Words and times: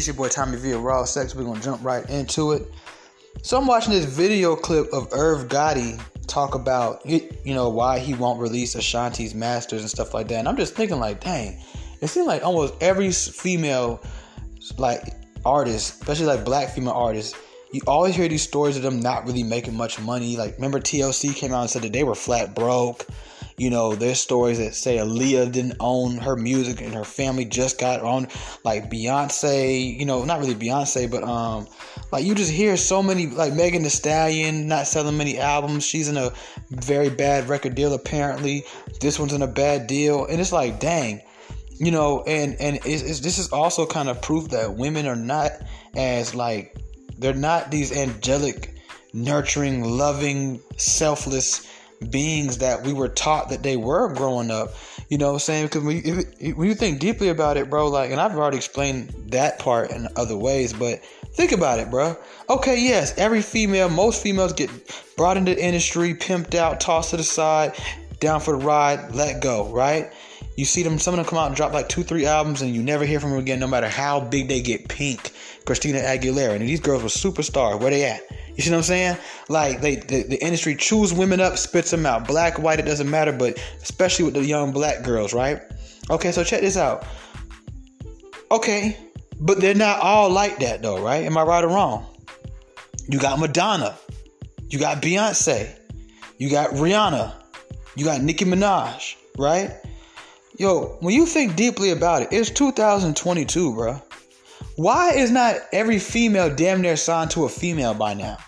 It's 0.00 0.06
your 0.06 0.16
boy 0.16 0.28
Tommy 0.28 0.56
V 0.56 0.70
of 0.70 0.82
Raw 0.82 1.04
Sex. 1.04 1.34
We're 1.34 1.44
gonna 1.44 1.60
jump 1.60 1.84
right 1.84 2.08
into 2.08 2.52
it. 2.52 2.62
So 3.42 3.58
I'm 3.58 3.66
watching 3.66 3.92
this 3.92 4.06
video 4.06 4.56
clip 4.56 4.90
of 4.94 5.08
Irv 5.12 5.48
Gotti 5.48 6.00
talk 6.26 6.54
about 6.54 7.04
you 7.04 7.28
know 7.44 7.68
why 7.68 7.98
he 7.98 8.14
won't 8.14 8.40
release 8.40 8.74
Ashanti's 8.74 9.34
masters 9.34 9.82
and 9.82 9.90
stuff 9.90 10.14
like 10.14 10.28
that. 10.28 10.36
And 10.36 10.48
I'm 10.48 10.56
just 10.56 10.74
thinking 10.74 10.98
like, 10.98 11.20
dang, 11.20 11.62
it 12.00 12.06
seems 12.06 12.26
like 12.26 12.42
almost 12.42 12.72
every 12.80 13.12
female 13.12 14.02
like 14.78 15.02
artist, 15.44 16.00
especially 16.00 16.24
like 16.24 16.46
black 16.46 16.70
female 16.70 16.94
artists, 16.94 17.36
you 17.74 17.82
always 17.86 18.14
hear 18.14 18.26
these 18.26 18.40
stories 18.40 18.78
of 18.78 18.82
them 18.82 19.00
not 19.00 19.26
really 19.26 19.42
making 19.42 19.76
much 19.76 20.00
money. 20.00 20.34
Like 20.34 20.54
remember 20.54 20.80
TLC 20.80 21.36
came 21.36 21.52
out 21.52 21.60
and 21.60 21.68
said 21.68 21.82
that 21.82 21.92
they 21.92 22.04
were 22.04 22.14
flat 22.14 22.54
broke. 22.54 23.06
You 23.60 23.68
know, 23.68 23.94
there's 23.94 24.18
stories 24.18 24.56
that 24.56 24.74
say 24.74 24.96
Aaliyah 24.96 25.52
didn't 25.52 25.76
own 25.80 26.16
her 26.16 26.34
music 26.34 26.80
and 26.80 26.94
her 26.94 27.04
family 27.04 27.44
just 27.44 27.78
got 27.78 28.00
on. 28.00 28.28
Like 28.64 28.88
Beyonce, 28.88 29.98
you 29.98 30.06
know, 30.06 30.24
not 30.24 30.40
really 30.40 30.54
Beyonce, 30.54 31.10
but 31.10 31.22
um, 31.24 31.68
like 32.10 32.24
you 32.24 32.34
just 32.34 32.50
hear 32.50 32.78
so 32.78 33.02
many 33.02 33.26
like 33.26 33.52
Megan 33.52 33.82
Thee 33.82 33.90
Stallion 33.90 34.66
not 34.66 34.86
selling 34.86 35.18
many 35.18 35.38
albums. 35.38 35.84
She's 35.84 36.08
in 36.08 36.16
a 36.16 36.32
very 36.70 37.10
bad 37.10 37.50
record 37.50 37.74
deal 37.74 37.92
apparently. 37.92 38.64
This 38.98 39.18
one's 39.18 39.34
in 39.34 39.42
a 39.42 39.46
bad 39.46 39.86
deal, 39.86 40.24
and 40.24 40.40
it's 40.40 40.52
like, 40.52 40.80
dang, 40.80 41.20
you 41.68 41.90
know, 41.90 42.22
and 42.22 42.56
and 42.58 42.76
it's, 42.86 43.02
it's, 43.02 43.20
this 43.20 43.38
is 43.38 43.52
also 43.52 43.84
kind 43.84 44.08
of 44.08 44.22
proof 44.22 44.48
that 44.52 44.74
women 44.74 45.06
are 45.06 45.16
not 45.16 45.52
as 45.94 46.34
like 46.34 46.74
they're 47.18 47.34
not 47.34 47.70
these 47.70 47.94
angelic, 47.94 48.74
nurturing, 49.12 49.84
loving, 49.84 50.62
selfless 50.78 51.66
beings 52.08 52.58
that 52.58 52.82
we 52.82 52.92
were 52.92 53.08
taught 53.08 53.50
that 53.50 53.62
they 53.62 53.76
were 53.76 54.12
growing 54.14 54.50
up. 54.50 54.74
You 55.08 55.18
know 55.18 55.26
what 55.26 55.32
I'm 55.34 55.38
saying? 55.40 55.66
Because 55.66 55.82
when 55.82 56.54
when 56.54 56.68
you 56.68 56.74
think 56.74 57.00
deeply 57.00 57.28
about 57.28 57.56
it, 57.56 57.68
bro, 57.68 57.88
like, 57.88 58.10
and 58.10 58.20
I've 58.20 58.36
already 58.36 58.56
explained 58.56 59.12
that 59.28 59.58
part 59.58 59.90
in 59.90 60.08
other 60.16 60.36
ways, 60.36 60.72
but 60.72 61.04
think 61.32 61.52
about 61.52 61.78
it, 61.78 61.90
bro. 61.90 62.16
Okay, 62.48 62.80
yes, 62.80 63.16
every 63.18 63.42
female, 63.42 63.88
most 63.88 64.22
females 64.22 64.52
get 64.52 64.70
brought 65.16 65.36
into 65.36 65.54
the 65.54 65.62
industry, 65.62 66.14
pimped 66.14 66.54
out, 66.54 66.80
tossed 66.80 67.10
to 67.10 67.16
the 67.16 67.24
side, 67.24 67.74
down 68.20 68.40
for 68.40 68.56
the 68.56 68.64
ride, 68.64 69.14
let 69.14 69.42
go, 69.42 69.68
right? 69.72 70.12
You 70.56 70.64
see 70.64 70.82
them, 70.82 70.98
some 70.98 71.14
of 71.14 71.18
them 71.18 71.26
come 71.26 71.38
out 71.38 71.46
and 71.46 71.56
drop 71.56 71.72
like 71.72 71.88
two, 71.88 72.02
three 72.02 72.26
albums, 72.26 72.60
and 72.62 72.74
you 72.74 72.82
never 72.82 73.04
hear 73.04 73.18
from 73.18 73.30
them 73.30 73.38
again, 73.38 73.60
no 73.60 73.66
matter 73.66 73.88
how 73.88 74.20
big 74.20 74.48
they 74.48 74.60
get. 74.60 74.88
Pink, 74.88 75.32
Christina 75.70 76.00
Aguilera, 76.00 76.56
and 76.56 76.62
these 76.62 76.80
girls 76.80 77.00
were 77.00 77.08
superstars. 77.08 77.78
Where 77.78 77.92
they 77.92 78.02
at? 78.02 78.22
You 78.56 78.60
see 78.60 78.70
what 78.72 78.78
I'm 78.78 78.82
saying? 78.82 79.16
Like 79.48 79.80
they, 79.80 79.94
the, 79.94 80.24
the 80.24 80.44
industry 80.44 80.74
chews 80.74 81.14
women 81.14 81.38
up, 81.38 81.58
spits 81.58 81.92
them 81.92 82.04
out. 82.04 82.26
Black, 82.26 82.58
white, 82.58 82.80
it 82.80 82.86
doesn't 82.86 83.08
matter, 83.08 83.30
but 83.30 83.56
especially 83.80 84.24
with 84.24 84.34
the 84.34 84.44
young 84.44 84.72
black 84.72 85.04
girls, 85.04 85.32
right? 85.32 85.62
Okay, 86.10 86.32
so 86.32 86.42
check 86.42 86.62
this 86.62 86.76
out. 86.76 87.06
Okay, 88.50 88.96
but 89.40 89.60
they're 89.60 89.76
not 89.76 90.00
all 90.00 90.28
like 90.28 90.58
that 90.58 90.82
though, 90.82 91.00
right? 91.00 91.24
Am 91.24 91.38
I 91.38 91.44
right 91.44 91.62
or 91.62 91.68
wrong? 91.68 92.04
You 93.06 93.20
got 93.20 93.38
Madonna, 93.38 93.96
you 94.70 94.80
got 94.80 95.00
Beyonce, 95.00 95.72
you 96.36 96.50
got 96.50 96.70
Rihanna, 96.70 97.32
you 97.94 98.04
got 98.04 98.22
Nicki 98.22 98.44
Minaj, 98.44 99.14
right? 99.38 99.70
Yo, 100.58 100.96
when 100.98 101.14
you 101.14 101.26
think 101.26 101.54
deeply 101.54 101.90
about 101.90 102.22
it, 102.22 102.28
it's 102.32 102.50
2022, 102.50 103.72
bro. 103.72 104.02
Why 104.80 105.12
is 105.12 105.30
not 105.30 105.56
every 105.74 105.98
female 105.98 106.48
damn 106.48 106.80
near 106.80 106.96
signed 106.96 107.32
to 107.32 107.44
a 107.44 107.50
female 107.50 107.92
by 107.92 108.14
now? 108.14 108.38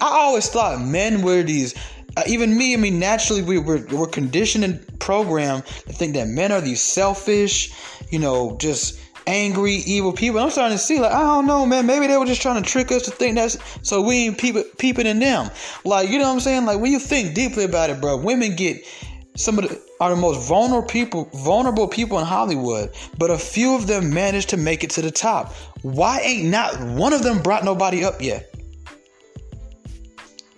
I 0.00 0.06
always 0.06 0.48
thought 0.48 0.80
men 0.80 1.22
were 1.22 1.42
these. 1.42 1.74
Uh, 2.16 2.22
even 2.28 2.56
me, 2.56 2.72
I 2.72 2.76
mean, 2.76 3.00
naturally, 3.00 3.42
we 3.42 3.58
were 3.58 3.84
we're 3.90 4.06
conditioned 4.06 4.62
and 4.62 5.00
programmed 5.00 5.66
to 5.66 5.92
think 5.92 6.14
that 6.14 6.28
men 6.28 6.52
are 6.52 6.60
these 6.60 6.80
selfish, 6.80 7.74
you 8.12 8.20
know, 8.20 8.56
just 8.60 9.00
angry, 9.26 9.82
evil 9.86 10.12
people. 10.12 10.38
I'm 10.38 10.50
starting 10.50 10.78
to 10.78 10.84
see, 10.84 11.00
like, 11.00 11.10
I 11.10 11.22
don't 11.22 11.48
know, 11.48 11.66
man. 11.66 11.84
Maybe 11.86 12.06
they 12.06 12.16
were 12.16 12.26
just 12.26 12.40
trying 12.40 12.62
to 12.62 12.70
trick 12.70 12.92
us 12.92 13.02
to 13.06 13.10
think 13.10 13.34
that's 13.34 13.58
so 13.82 14.02
we 14.02 14.26
ain't 14.26 14.38
peep, 14.38 14.54
peeping 14.78 15.08
in 15.08 15.18
them. 15.18 15.50
Like, 15.84 16.10
you 16.10 16.18
know 16.18 16.28
what 16.28 16.34
I'm 16.34 16.40
saying? 16.40 16.64
Like, 16.64 16.78
when 16.78 16.92
you 16.92 17.00
think 17.00 17.34
deeply 17.34 17.64
about 17.64 17.90
it, 17.90 18.00
bro, 18.00 18.16
women 18.18 18.54
get 18.54 18.86
some 19.34 19.58
of 19.58 19.68
the 19.68 19.85
are 20.00 20.10
the 20.10 20.16
most 20.16 20.46
vulnerable 20.48 20.86
people 20.86 21.30
vulnerable 21.34 21.88
people 21.88 22.18
in 22.18 22.24
Hollywood, 22.24 22.94
but 23.18 23.30
a 23.30 23.38
few 23.38 23.74
of 23.74 23.86
them 23.86 24.12
managed 24.12 24.50
to 24.50 24.56
make 24.56 24.84
it 24.84 24.90
to 24.90 25.02
the 25.02 25.10
top. 25.10 25.52
Why 25.82 26.20
ain't 26.20 26.48
not 26.48 26.78
one 26.90 27.12
of 27.12 27.22
them 27.22 27.42
brought 27.42 27.64
nobody 27.64 28.04
up 28.04 28.20
yet? 28.20 28.52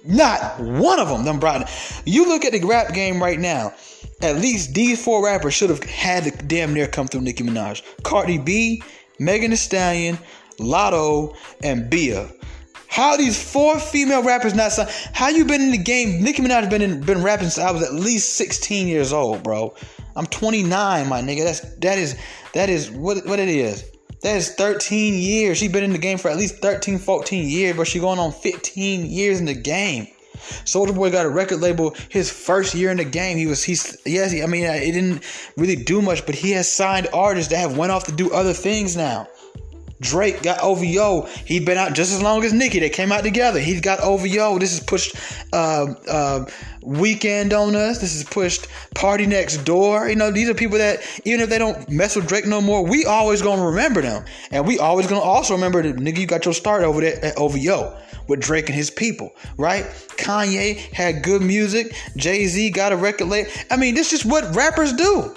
Not 0.05 0.59
one 0.59 0.99
of 0.99 1.09
them 1.09 1.25
them 1.25 1.39
brought. 1.39 1.71
You 2.05 2.27
look 2.27 2.45
at 2.45 2.53
the 2.53 2.65
rap 2.65 2.95
game 2.95 3.23
right 3.23 3.39
now. 3.39 3.75
At 4.21 4.37
least 4.37 4.75
these 4.75 5.03
four 5.03 5.25
rappers 5.25 5.55
should 5.55 5.71
have 5.71 5.83
had 5.85 6.25
to 6.25 6.31
damn 6.47 6.75
near 6.75 6.89
come 6.89 7.07
through 7.07 7.21
Nicki 7.21 7.45
Minaj, 7.45 7.83
Cardi 8.03 8.39
B, 8.39 8.83
Megan 9.21 9.51
Thee 9.51 9.57
Stallion, 9.57 10.19
Latto, 10.59 11.37
and 11.63 11.89
Bia. 11.89 12.29
How 12.89 13.17
these 13.17 13.41
four 13.41 13.79
female 13.79 14.23
rappers 14.23 14.55
not 14.55 14.73
signed? 14.73 14.91
How 15.13 15.29
you 15.29 15.45
been 15.45 15.61
in 15.61 15.71
the 15.71 15.79
game? 15.79 16.23
Nicki 16.23 16.43
Minaj 16.43 16.69
been 16.71 16.83
in, 16.83 17.01
been 17.03 17.23
rapping 17.23 17.51
since 17.51 17.65
I 17.65 17.71
was 17.71 17.83
at 17.83 17.95
least 17.95 18.35
16 18.35 18.89
years 18.89 19.13
old, 19.13 19.43
bro. 19.43 19.75
I'm 20.17 20.27
29, 20.27 21.09
my 21.09 21.21
nigga. 21.21 21.45
That's 21.45 21.61
that 21.77 21.99
is 21.99 22.19
that 22.55 22.71
is 22.71 22.91
what 22.91 23.25
what 23.27 23.39
it 23.39 23.49
is. 23.49 23.85
That 24.23 24.37
is 24.37 24.55
13 24.55 25.15
years. 25.15 25.59
She 25.59 25.69
been 25.69 25.85
in 25.85 25.93
the 25.93 25.99
game 25.99 26.19
for 26.19 26.29
at 26.29 26.37
least 26.37 26.57
13, 26.57 26.99
14 26.99 27.49
years, 27.49 27.77
but 27.77 27.87
she 27.87 28.01
going 28.01 28.19
on 28.19 28.33
15 28.33 29.07
years 29.07 29.39
in 29.39 29.45
the 29.45 29.55
game. 29.55 30.09
Soulja 30.65 30.95
Boy 30.95 31.11
got 31.11 31.27
a 31.27 31.29
record 31.29 31.61
label 31.61 31.95
his 32.09 32.31
first 32.31 32.75
year 32.75 32.91
in 32.91 32.97
the 32.97 33.05
game. 33.05 33.37
He 33.37 33.47
was 33.47 33.63
he's 33.63 33.99
yes, 34.07 34.33
I 34.33 34.47
mean 34.47 34.65
it 34.65 34.93
didn't 34.93 35.23
really 35.57 35.77
do 35.77 36.01
much, 36.01 36.25
but 36.27 36.35
he 36.35 36.53
has 36.53 36.73
signed 36.73 37.09
artists 37.13 37.51
that 37.51 37.59
have 37.59 37.77
went 37.77 37.93
off 37.93 38.05
to 38.05 38.13
do 38.13 38.33
other 38.33 38.55
things 38.55 38.97
now. 38.97 39.29
Drake 40.01 40.43
got 40.43 40.61
OVO. 40.63 41.27
He 41.45 41.61
been 41.61 41.79
out 41.79 41.95
just 41.95 42.13
as 42.13 42.23
long 42.23 42.45
as 42.45 42.53
Nicki. 42.53 42.79
They 42.79 42.91
came 42.91 43.13
out 43.13 43.25
together. 43.25 43.59
He's 43.59 43.81
got 43.81 44.01
OVO. 44.01 44.59
This 44.59 44.73
is 44.73 44.81
pushed 44.81 45.17
uh, 45.53 45.95
uh, 46.09 46.47
Weeknd 46.83 47.53
on 47.53 47.75
us. 47.75 48.01
This 48.01 48.15
is 48.15 48.25
pushed 48.25 48.69
PartyNextDoor. 48.95 50.09
You 50.09 50.17
know, 50.17 50.31
these 50.31 50.49
are 50.49 50.55
people 50.55 50.79
that 50.79 51.01
even 51.25 51.41
if 51.41 51.51
they 51.51 51.59
don't 51.59 51.89
mess 51.91 52.17
with 52.17 52.29
Drake 52.29 52.47
no 52.47 52.61
more, 52.61 52.85
we 52.85 53.05
always 53.05 53.43
gonna 53.43 53.65
remember 53.65 54.01
them, 54.01 54.25
and 54.51 54.67
we 54.67 54.79
always 54.79 55.07
gonna 55.07 55.21
also 55.21 55.55
remember 55.55 55.83
that 55.83 55.97
nigga 55.97 56.19
you 56.19 56.27
got 56.27 56.45
your 56.45 56.55
start 56.55 56.83
over 56.83 57.01
there 57.01 57.23
at 57.25 57.37
OVO 57.37 57.99
with 58.29 58.41
Drake 58.41 58.67
and 58.67 58.77
his 58.77 58.91
people, 58.91 59.35
right? 59.57 59.85
Kanye 60.17 60.77
had 60.93 61.23
good 61.23 61.43
music. 61.43 61.95
Jay 62.17 62.47
Z 62.47 62.71
got 62.71 62.93
a 62.93 62.97
record 62.97 63.29
label. 63.29 63.51
I 63.71 63.77
mean, 63.77 63.95
this 63.95 64.13
is 64.13 64.25
what 64.25 64.55
rappers 64.55 64.93
do. 64.93 65.35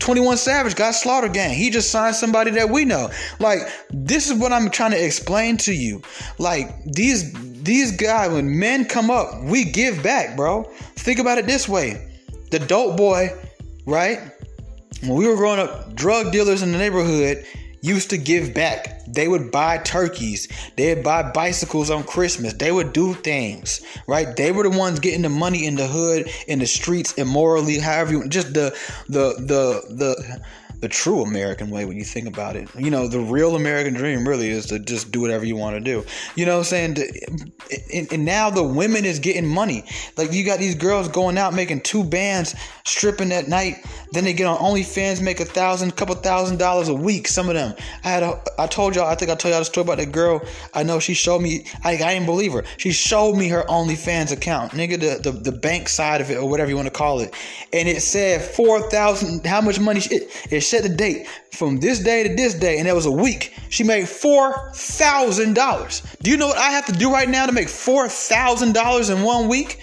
21 0.00 0.38
Savage 0.38 0.74
got 0.74 0.94
Slaughter 0.94 1.28
Gang. 1.28 1.54
He 1.54 1.70
just 1.70 1.90
signed 1.90 2.16
somebody 2.16 2.50
that 2.52 2.70
we 2.70 2.84
know. 2.84 3.10
Like, 3.38 3.60
this 3.90 4.28
is 4.28 4.38
what 4.38 4.52
I'm 4.52 4.70
trying 4.70 4.90
to 4.92 5.04
explain 5.04 5.56
to 5.58 5.72
you. 5.72 6.02
Like, 6.38 6.84
these 6.84 7.32
these 7.62 7.92
guys, 7.92 8.32
when 8.32 8.58
men 8.58 8.86
come 8.86 9.10
up, 9.10 9.42
we 9.44 9.64
give 9.64 10.02
back, 10.02 10.36
bro. 10.36 10.64
Think 10.96 11.18
about 11.18 11.38
it 11.38 11.46
this 11.46 11.68
way. 11.68 12.08
The 12.50 12.58
dope 12.58 12.96
boy, 12.96 13.28
right? 13.86 14.18
When 15.02 15.14
we 15.14 15.28
were 15.28 15.36
growing 15.36 15.60
up, 15.60 15.94
drug 15.94 16.32
dealers 16.32 16.62
in 16.62 16.72
the 16.72 16.78
neighborhood, 16.78 17.46
used 17.80 18.10
to 18.10 18.18
give 18.18 18.54
back. 18.54 19.04
They 19.06 19.28
would 19.28 19.50
buy 19.50 19.78
turkeys. 19.78 20.48
They'd 20.76 21.02
buy 21.02 21.30
bicycles 21.32 21.90
on 21.90 22.04
Christmas. 22.04 22.52
They 22.52 22.72
would 22.72 22.92
do 22.92 23.14
things, 23.14 23.80
right? 24.06 24.34
They 24.36 24.52
were 24.52 24.68
the 24.68 24.76
ones 24.76 25.00
getting 25.00 25.22
the 25.22 25.28
money 25.28 25.66
in 25.66 25.76
the 25.76 25.86
hood, 25.86 26.30
in 26.46 26.58
the 26.58 26.66
streets, 26.66 27.14
immorally, 27.14 27.78
however 27.78 28.12
you 28.12 28.28
just 28.28 28.54
the 28.54 28.76
the 29.08 29.34
the 29.38 29.94
the 29.94 30.40
the 30.80 30.88
true 30.88 31.22
American 31.22 31.70
way 31.70 31.84
when 31.84 31.96
you 31.96 32.04
think 32.04 32.26
about 32.26 32.56
it. 32.56 32.68
You 32.76 32.90
know, 32.90 33.06
the 33.06 33.20
real 33.20 33.54
American 33.54 33.94
dream 33.94 34.26
really 34.26 34.48
is 34.48 34.66
to 34.66 34.78
just 34.78 35.12
do 35.12 35.20
whatever 35.20 35.44
you 35.44 35.56
want 35.56 35.76
to 35.76 35.80
do. 35.80 36.04
You 36.36 36.46
know 36.46 36.58
what 36.58 36.72
I'm 36.72 36.96
saying? 36.96 36.96
And, 38.10 38.24
now 38.24 38.50
the 38.50 38.62
women 38.62 39.04
is 39.04 39.18
getting 39.18 39.46
money. 39.46 39.84
Like 40.16 40.32
you 40.32 40.44
got 40.44 40.58
these 40.58 40.74
girls 40.74 41.08
going 41.08 41.38
out 41.38 41.54
making 41.54 41.80
two 41.82 42.04
bands, 42.04 42.54
stripping 42.84 43.32
at 43.32 43.48
night. 43.48 43.84
Then 44.12 44.24
they 44.24 44.32
get 44.32 44.46
on 44.46 44.58
OnlyFans, 44.58 45.22
make 45.22 45.40
a 45.40 45.44
thousand, 45.44 45.96
couple 45.96 46.14
thousand 46.16 46.58
dollars 46.58 46.88
a 46.88 46.94
week. 46.94 47.28
Some 47.28 47.48
of 47.48 47.54
them. 47.54 47.74
I 48.04 48.08
had, 48.08 48.22
a, 48.22 48.40
I 48.58 48.66
told 48.66 48.96
y'all, 48.96 49.06
I 49.06 49.14
think 49.14 49.30
I 49.30 49.34
told 49.34 49.52
y'all 49.52 49.60
the 49.60 49.64
story 49.64 49.84
about 49.84 49.98
that 49.98 50.12
girl. 50.12 50.42
I 50.74 50.82
know 50.82 50.98
she 50.98 51.14
showed 51.14 51.40
me. 51.40 51.64
I, 51.84 51.92
I 51.92 52.14
didn't 52.14 52.26
believe 52.26 52.52
her. 52.52 52.64
She 52.76 52.92
showed 52.92 53.36
me 53.36 53.48
her 53.48 53.62
OnlyFans 53.68 54.32
account, 54.32 54.72
nigga, 54.72 55.00
the, 55.00 55.30
the, 55.30 55.38
the 55.38 55.52
bank 55.52 55.88
side 55.88 56.20
of 56.20 56.30
it 56.30 56.36
or 56.36 56.48
whatever 56.48 56.70
you 56.70 56.76
want 56.76 56.86
to 56.86 56.92
call 56.92 57.20
it, 57.20 57.34
and 57.72 57.88
it 57.88 58.02
said 58.02 58.42
four 58.42 58.80
thousand. 58.90 59.46
How 59.46 59.60
much 59.60 59.78
money? 59.78 60.00
It, 60.10 60.30
it 60.50 60.60
set 60.70 60.84
the 60.84 60.88
date 60.88 61.26
from 61.52 61.78
this 61.78 61.98
day 61.98 62.22
to 62.22 62.34
this 62.34 62.54
day, 62.54 62.78
and 62.78 62.86
it 62.86 62.94
was 62.94 63.06
a 63.06 63.10
week. 63.10 63.54
She 63.68 63.84
made 63.84 64.08
four 64.08 64.70
thousand 64.72 65.54
dollars. 65.54 66.02
Do 66.22 66.30
you 66.30 66.36
know 66.36 66.46
what 66.46 66.58
I 66.58 66.70
have 66.70 66.86
to 66.86 66.92
do 66.92 67.12
right 67.12 67.28
now 67.28 67.46
to 67.46 67.52
make 67.52 67.68
four 67.68 68.08
thousand 68.08 68.72
dollars 68.72 69.10
in 69.10 69.22
one 69.22 69.48
week? 69.48 69.82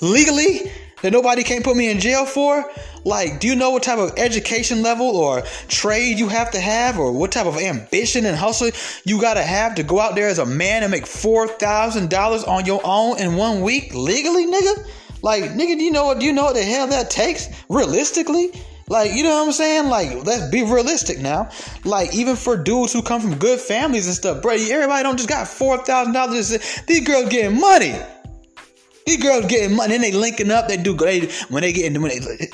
Legally, 0.00 0.70
that 1.02 1.12
nobody 1.12 1.42
can't 1.42 1.64
put 1.64 1.76
me 1.76 1.90
in 1.90 2.00
jail 2.00 2.26
for? 2.26 2.70
Like, 3.04 3.40
do 3.40 3.46
you 3.46 3.54
know 3.56 3.70
what 3.70 3.82
type 3.82 3.98
of 3.98 4.12
education 4.18 4.82
level 4.82 5.16
or 5.16 5.42
trade 5.68 6.18
you 6.18 6.28
have 6.28 6.50
to 6.50 6.60
have, 6.60 6.98
or 6.98 7.12
what 7.12 7.32
type 7.32 7.46
of 7.46 7.56
ambition 7.56 8.26
and 8.26 8.36
hustle 8.36 8.70
you 9.04 9.20
gotta 9.20 9.42
have 9.42 9.76
to 9.76 9.82
go 9.82 10.00
out 10.00 10.14
there 10.14 10.28
as 10.28 10.38
a 10.38 10.44
man 10.44 10.82
and 10.82 10.90
make 10.90 11.06
four 11.06 11.48
thousand 11.48 12.10
dollars 12.10 12.44
on 12.44 12.66
your 12.66 12.82
own 12.84 13.18
in 13.18 13.36
one 13.36 13.62
week 13.62 13.94
legally, 13.94 14.46
nigga? 14.46 14.86
Like, 15.22 15.44
nigga, 15.44 15.78
do 15.78 15.82
you 15.82 15.90
know 15.90 16.06
what? 16.06 16.20
Do 16.20 16.26
you 16.26 16.32
know 16.32 16.44
what 16.44 16.54
the 16.54 16.62
hell 16.62 16.86
that 16.88 17.10
takes 17.10 17.48
realistically? 17.68 18.52
Like, 18.88 19.12
you 19.14 19.22
know 19.22 19.30
what 19.30 19.46
I'm 19.46 19.52
saying? 19.52 19.88
Like, 19.88 20.24
let's 20.24 20.50
be 20.50 20.62
realistic 20.62 21.18
now. 21.18 21.50
Like, 21.84 22.14
even 22.14 22.36
for 22.36 22.56
dudes 22.56 22.92
who 22.92 23.02
come 23.02 23.20
from 23.20 23.36
good 23.36 23.60
families 23.60 24.06
and 24.06 24.14
stuff, 24.14 24.42
bro, 24.42 24.54
everybody 24.54 25.02
don't 25.02 25.16
just 25.16 25.28
got 25.28 25.46
four 25.46 25.78
thousand 25.78 26.14
dollars. 26.14 26.50
These 26.86 27.06
girls 27.06 27.28
getting 27.28 27.60
money. 27.60 27.94
These 29.06 29.22
girls 29.22 29.46
getting 29.46 29.76
money. 29.76 29.94
and 29.94 30.04
they 30.04 30.12
linking 30.12 30.50
up. 30.50 30.68
They 30.68 30.76
do 30.76 30.94
great 30.94 31.32
when 31.48 31.62
they 31.62 31.72
get 31.72 31.92
when 31.92 32.10
they 32.10 32.48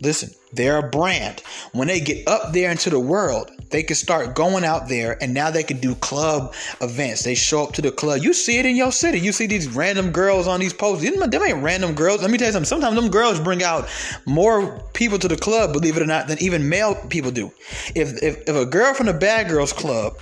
listen. 0.00 0.30
They're 0.52 0.78
a 0.78 0.88
brand. 0.88 1.42
When 1.72 1.88
they 1.88 2.00
get 2.00 2.26
up 2.26 2.52
there 2.52 2.70
into 2.70 2.90
the 2.90 3.00
world, 3.00 3.50
they 3.70 3.82
can 3.82 3.96
start 3.96 4.34
going 4.34 4.64
out 4.64 4.88
there 4.88 5.22
and 5.22 5.34
now 5.34 5.50
they 5.50 5.62
can 5.62 5.78
do 5.78 5.94
club 5.96 6.54
events. 6.80 7.22
They 7.22 7.34
show 7.34 7.64
up 7.64 7.72
to 7.74 7.82
the 7.82 7.90
club. 7.90 8.22
You 8.22 8.32
see 8.32 8.58
it 8.58 8.66
in 8.66 8.76
your 8.76 8.92
city. 8.92 9.20
You 9.20 9.32
see 9.32 9.46
these 9.46 9.68
random 9.68 10.10
girls 10.10 10.46
on 10.46 10.60
these 10.60 10.72
posts. 10.72 11.04
Them 11.04 11.42
ain't 11.42 11.62
random 11.62 11.94
girls. 11.94 12.22
Let 12.22 12.30
me 12.30 12.38
tell 12.38 12.48
you 12.48 12.52
something. 12.52 12.68
Sometimes 12.68 12.96
them 12.96 13.10
girls 13.10 13.40
bring 13.40 13.62
out 13.62 13.88
more 14.26 14.80
people 14.94 15.18
to 15.18 15.28
the 15.28 15.36
club, 15.36 15.72
believe 15.72 15.96
it 15.96 16.02
or 16.02 16.06
not, 16.06 16.28
than 16.28 16.38
even 16.42 16.68
male 16.68 16.94
people 17.08 17.30
do. 17.30 17.52
If 17.94 18.22
if, 18.22 18.48
if 18.48 18.56
a 18.56 18.66
girl 18.66 18.94
from 18.94 19.06
the 19.06 19.14
Bad 19.14 19.48
Girls 19.48 19.72
Club 19.72 20.18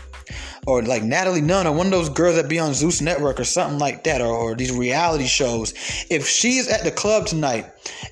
or 0.66 0.82
like 0.82 1.02
Natalie 1.02 1.40
Nunn 1.40 1.66
or 1.66 1.72
one 1.72 1.87
of 1.87 1.92
those 1.92 2.08
girls 2.08 2.34
that 2.37 2.49
be 2.49 2.58
on 2.58 2.75
Zeus 2.75 3.00
Network 3.00 3.38
or 3.38 3.44
something 3.44 3.78
like 3.78 4.04
that, 4.04 4.20
or, 4.20 4.26
or 4.26 4.54
these 4.54 4.72
reality 4.72 5.26
shows, 5.26 5.72
if 6.10 6.26
she's 6.26 6.69
at 6.69 6.82
the 6.82 6.90
club 6.90 7.26
tonight 7.26 7.66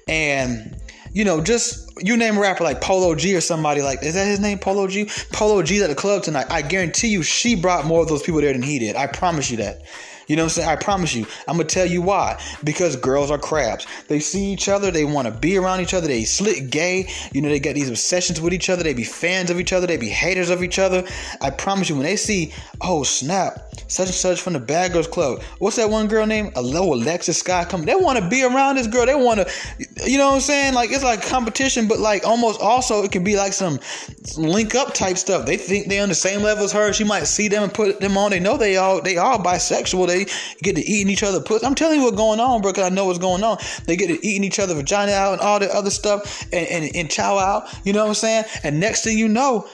and 0.06 0.76
you 1.14 1.24
know, 1.24 1.40
just 1.40 1.90
you 2.04 2.16
name 2.16 2.36
a 2.36 2.40
rapper 2.40 2.64
like 2.64 2.80
Polo 2.80 3.14
G 3.14 3.34
or 3.34 3.40
somebody 3.40 3.80
like 3.80 4.02
is 4.02 4.14
that 4.14 4.26
his 4.26 4.40
name 4.40 4.58
Polo 4.58 4.88
G? 4.88 5.08
Polo 5.32 5.62
G's 5.62 5.80
at 5.80 5.88
the 5.88 5.94
club 5.94 6.24
tonight. 6.24 6.46
I 6.50 6.60
guarantee 6.60 7.08
you 7.08 7.22
she 7.22 7.54
brought 7.54 7.86
more 7.86 8.02
of 8.02 8.08
those 8.08 8.22
people 8.22 8.40
there 8.40 8.52
than 8.52 8.62
he 8.62 8.78
did. 8.78 8.96
I 8.96 9.06
promise 9.06 9.50
you 9.50 9.56
that. 9.58 9.82
You 10.26 10.36
know 10.36 10.42
what 10.42 10.52
I'm 10.52 10.62
saying? 10.62 10.68
I 10.68 10.76
promise 10.76 11.14
you. 11.14 11.26
I'm 11.46 11.56
gonna 11.56 11.68
tell 11.68 11.86
you 11.86 12.02
why. 12.02 12.40
Because 12.62 12.96
girls 12.96 13.30
are 13.30 13.38
crabs. 13.38 13.86
They 14.08 14.20
see 14.20 14.52
each 14.52 14.68
other, 14.68 14.90
they 14.90 15.04
want 15.04 15.28
to 15.28 15.34
be 15.34 15.56
around 15.56 15.80
each 15.80 15.94
other, 15.94 16.08
they 16.08 16.24
slick 16.24 16.70
gay, 16.70 17.08
you 17.32 17.42
know, 17.42 17.48
they 17.48 17.60
get 17.60 17.74
these 17.74 17.90
obsessions 17.90 18.40
with 18.40 18.54
each 18.54 18.70
other, 18.70 18.82
they 18.82 18.94
be 18.94 19.04
fans 19.04 19.50
of 19.50 19.60
each 19.60 19.72
other, 19.72 19.86
they 19.86 19.96
be 19.96 20.08
haters 20.08 20.50
of 20.50 20.62
each 20.62 20.78
other. 20.78 21.04
I 21.40 21.50
promise 21.50 21.88
you, 21.88 21.96
when 21.96 22.04
they 22.04 22.16
see, 22.16 22.52
oh 22.80 23.02
snap, 23.02 23.58
such 23.88 24.06
and 24.06 24.14
such 24.14 24.40
from 24.40 24.54
the 24.54 24.60
Bad 24.60 24.92
Girls 24.92 25.06
Club. 25.06 25.42
What's 25.58 25.76
that 25.76 25.90
one 25.90 26.08
girl 26.08 26.26
name? 26.26 26.50
Little 26.56 26.94
Alexis 26.94 27.38
Sky 27.38 27.64
coming. 27.64 27.86
They 27.86 27.94
want 27.94 28.18
to 28.18 28.28
be 28.28 28.42
around 28.42 28.76
this 28.76 28.86
girl. 28.86 29.06
They 29.06 29.14
want 29.14 29.40
to, 29.40 29.46
you 30.02 30.18
know 30.18 30.28
what 30.28 30.34
I'm 30.34 30.40
saying? 30.40 30.74
Like 30.74 30.90
it's 30.90 31.04
like 31.04 31.22
competition, 31.22 31.86
but 31.86 31.98
like 31.98 32.26
almost 32.26 32.60
also 32.60 33.02
it 33.04 33.12
can 33.12 33.22
be 33.22 33.36
like 33.36 33.52
some 33.52 33.78
link 34.36 34.74
up 34.74 34.92
type 34.92 35.16
stuff. 35.16 35.46
They 35.46 35.56
think 35.56 35.88
they're 35.88 36.02
on 36.02 36.08
the 36.08 36.14
same 36.14 36.42
level 36.42 36.64
as 36.64 36.72
her. 36.72 36.92
She 36.92 37.04
might 37.04 37.24
see 37.24 37.48
them 37.48 37.62
and 37.62 37.72
put 37.72 38.00
them 38.00 38.16
on. 38.16 38.30
They 38.30 38.40
know 38.40 38.56
they 38.56 38.76
all 38.76 39.00
they 39.00 39.16
all 39.16 39.38
bisexual. 39.38 40.06
They 40.08 40.26
get 40.62 40.76
to 40.76 40.82
eating 40.82 41.10
each 41.10 41.22
other 41.22 41.40
pussy. 41.40 41.64
I'm 41.64 41.74
telling 41.74 42.00
you 42.00 42.04
what's 42.04 42.16
going 42.16 42.40
on, 42.40 42.60
bro. 42.60 42.72
Cause 42.72 42.84
I 42.84 42.88
know 42.88 43.04
what's 43.04 43.18
going 43.18 43.44
on. 43.44 43.58
They 43.86 43.96
get 43.96 44.08
to 44.08 44.26
eating 44.26 44.44
each 44.44 44.58
other 44.58 44.74
vagina 44.74 45.12
out 45.12 45.34
and 45.34 45.40
all 45.40 45.60
the 45.60 45.72
other 45.72 45.90
stuff 45.90 46.42
and, 46.52 46.66
and, 46.68 46.96
and 46.96 47.10
chow 47.10 47.38
out. 47.38 47.68
You 47.84 47.92
know 47.92 48.02
what 48.02 48.08
I'm 48.08 48.14
saying? 48.14 48.44
And 48.64 48.80
next 48.80 49.04
thing 49.04 49.16
you 49.16 49.28
know, 49.28 49.68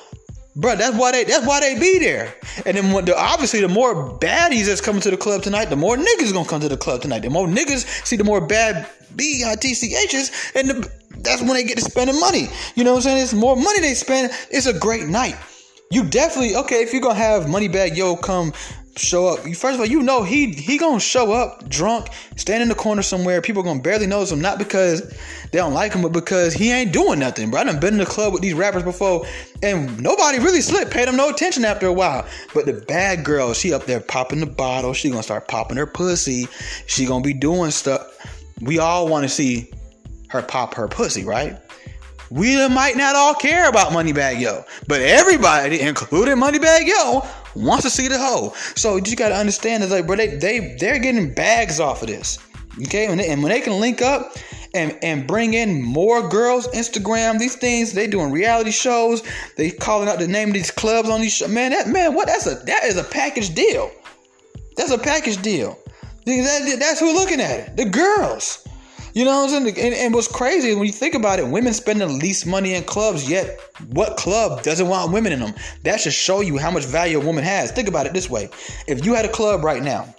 Bro, 0.61 0.77
that's 0.77 0.95
why 0.95 1.11
they 1.13 1.25
that's 1.25 1.47
why 1.47 1.59
they 1.61 1.79
be 1.79 1.99
there. 1.99 2.35
And 2.67 2.77
then 2.77 3.05
the, 3.07 3.17
obviously 3.17 3.63
the 3.63 3.69
more 3.69 3.95
baddies 4.19 4.67
that's 4.67 4.83
coming 4.83 5.01
to 5.01 5.11
the 5.11 5.17
club 5.17 5.43
tonight, 5.43 5.71
the 5.71 5.77
more 5.77 5.97
niggas 5.97 6.35
gonna 6.35 6.47
come 6.47 6.61
to 6.61 6.69
the 6.69 6.77
club 6.77 7.01
tonight. 7.01 7.21
The 7.21 7.31
more 7.31 7.47
niggas 7.47 7.87
see 8.07 8.17
the 8.17 8.25
more 8.25 8.43
bad 8.43 8.87
B 9.17 9.43
I 9.47 9.55
T 9.57 9.73
C 9.73 9.97
H's, 9.97 10.53
and 10.55 10.69
the, 10.69 10.93
that's 11.21 11.41
when 11.41 11.55
they 11.55 11.65
get 11.65 11.79
to 11.79 11.85
spending 11.85 12.21
money. 12.21 12.49
You 12.75 12.85
know 12.85 12.93
what 12.93 12.99
I'm 12.99 13.03
saying? 13.05 13.23
It's 13.23 13.33
more 13.33 13.57
money 13.57 13.81
they 13.81 13.95
spend. 13.95 14.33
It's 14.51 14.67
a 14.67 14.79
great 14.79 15.07
night. 15.07 15.37
You 15.91 16.05
definitely 16.05 16.55
okay 16.57 16.83
if 16.83 16.93
you're 16.93 17.01
gonna 17.03 17.15
have 17.15 17.45
Moneybagg 17.45 17.97
Yo 17.97 18.15
come 18.15 18.53
show 19.01 19.27
up. 19.29 19.41
First 19.41 19.75
of 19.75 19.81
all, 19.81 19.87
you 19.87 20.03
know 20.03 20.23
he 20.23 20.53
he 20.53 20.79
gonna 20.79 21.01
show 21.01 21.33
up 21.33 21.69
drunk, 21.69 22.09
stand 22.37 22.63
in 22.63 22.69
the 22.69 22.75
corner 22.75 23.03
somewhere. 23.03 23.41
People 23.41 23.63
gonna 23.63 23.81
barely 23.81 24.07
notice 24.07 24.31
him, 24.33 24.41
not 24.41 24.59
because 24.59 25.09
they 25.53 25.59
don't 25.59 25.75
like 25.75 25.93
him, 25.93 26.03
but 26.03 26.13
because 26.13 26.55
he 26.55 26.71
ain't 26.71 26.93
doing 26.93 27.19
nothing. 27.19 27.51
Bro, 27.51 27.61
I 27.61 27.65
done 27.65 27.81
been 27.81 27.95
in 27.95 27.99
the 27.99 28.07
club 28.07 28.33
with 28.33 28.43
these 28.43 28.55
rappers 28.55 28.83
before, 28.83 29.27
and 29.63 30.01
nobody 30.01 30.39
really 30.39 30.61
slipped, 30.61 30.91
paid 30.91 31.09
him 31.09 31.17
no 31.17 31.31
attention 31.31 31.65
after 31.65 31.87
a 31.87 31.93
while. 31.93 32.27
But 32.55 32.67
the 32.67 32.75
bad 32.75 33.25
girl, 33.25 33.53
she 33.55 33.73
up 33.73 33.87
there 33.87 34.01
popping 34.01 34.41
the 34.41 34.47
bottle. 34.47 34.93
She 34.93 35.11
gonna 35.11 35.23
start 35.23 35.49
popping 35.49 35.77
her 35.77 35.87
pussy. 35.87 36.47
She 36.87 37.07
gonna 37.07 37.25
be 37.25 37.35
doing 37.35 37.71
stuff. 37.71 38.07
We 38.61 38.79
all 38.79 39.09
want 39.09 39.25
to 39.25 39.29
see 39.29 39.71
her 40.29 40.43
pop 40.43 40.75
her 40.75 40.89
pussy, 40.89 41.25
right? 41.25 41.59
We 42.31 42.69
might 42.69 42.97
not 42.97 43.17
all 43.17 43.35
care 43.35 43.69
about 43.69 43.89
Moneybagg 43.89 44.41
Yo, 44.41 44.65
but 44.87 45.01
everybody, 45.01 45.81
including 45.81 46.37
Moneybagg 46.37 46.87
Yo, 46.87 47.27
wants 47.55 47.85
to 47.85 47.91
see 47.91 48.09
the 48.09 48.19
hoe. 48.19 48.55
So 48.77 48.97
you 48.97 49.03
just 49.03 49.17
gotta 49.17 49.37
understand 49.37 49.83
is 49.83 49.91
like, 49.91 50.07
bro, 50.07 50.17
they 50.17 50.37
they 50.37 50.77
they're 50.79 50.99
getting 50.99 51.33
bags 51.33 51.81
off 51.81 52.03
of 52.03 52.09
this. 52.09 52.39
Okay, 52.83 53.07
and, 53.07 53.19
they, 53.19 53.29
and 53.29 53.43
when 53.43 53.51
they 53.51 53.61
can 53.61 53.81
link 53.81 54.03
up 54.03 54.37
and 54.75 54.97
and 55.03 55.27
bring 55.27 55.55
in 55.55 55.83
more 55.83 56.29
girls, 56.29 56.69
Instagram, 56.69 57.39
these 57.39 57.57
things, 57.57 57.93
they 57.93 58.07
doing 58.07 58.31
reality 58.31 58.71
shows. 58.71 59.23
They 59.57 59.71
calling 59.71 60.09
out 60.09 60.19
the 60.19 60.29
name 60.29 60.49
of 60.49 60.55
these 60.55 60.71
clubs 60.71 61.09
on 61.09 61.21
these. 61.21 61.47
Man, 61.49 61.73
that 61.73 61.89
man, 61.89 62.15
what 62.15 62.27
that's 62.27 62.47
a 62.47 62.55
that 62.67 62.85
is 62.85 62.97
a 62.97 63.05
package 63.05 63.55
deal. 63.55 63.91
That's 64.77 64.93
a 64.93 64.99
package 64.99 65.43
deal. 65.43 65.79
That, 66.27 66.77
that's 66.79 67.01
who 67.01 67.13
looking 67.13 67.41
at 67.41 67.61
it. 67.61 67.77
The 67.77 67.87
girls. 67.87 68.67
You 69.13 69.25
know 69.25 69.43
what 69.43 69.53
I'm 69.53 69.65
saying? 69.65 69.79
And, 69.79 69.95
and 69.95 70.15
what's 70.15 70.29
crazy 70.29 70.75
when 70.75 70.87
you 70.87 70.93
think 70.93 71.15
about 71.15 71.39
it, 71.39 71.47
women 71.47 71.73
spend 71.73 72.01
the 72.01 72.07
least 72.07 72.47
money 72.47 72.75
in 72.75 72.85
clubs, 72.85 73.29
yet 73.29 73.59
what 73.89 74.17
club 74.17 74.63
doesn't 74.63 74.89
want 74.89 75.13
women 75.13 75.33
in 75.33 75.41
them? 75.41 75.55
That 75.83 76.01
should 76.01 76.13
show 76.13 76.41
you 76.41 76.59
how 76.59 76.71
much 76.71 76.85
value 76.85 77.21
a 77.21 77.25
woman 77.25 77.45
has. 77.45 77.73
Think 77.73 77.89
about 77.89 78.07
it 78.07 78.13
this 78.13 78.31
way. 78.31 78.49
If 78.87 79.05
you 79.05 79.15
had 79.15 79.25
a 79.25 79.29
club 79.33 79.65
right 79.65 79.83
now, 79.83 80.15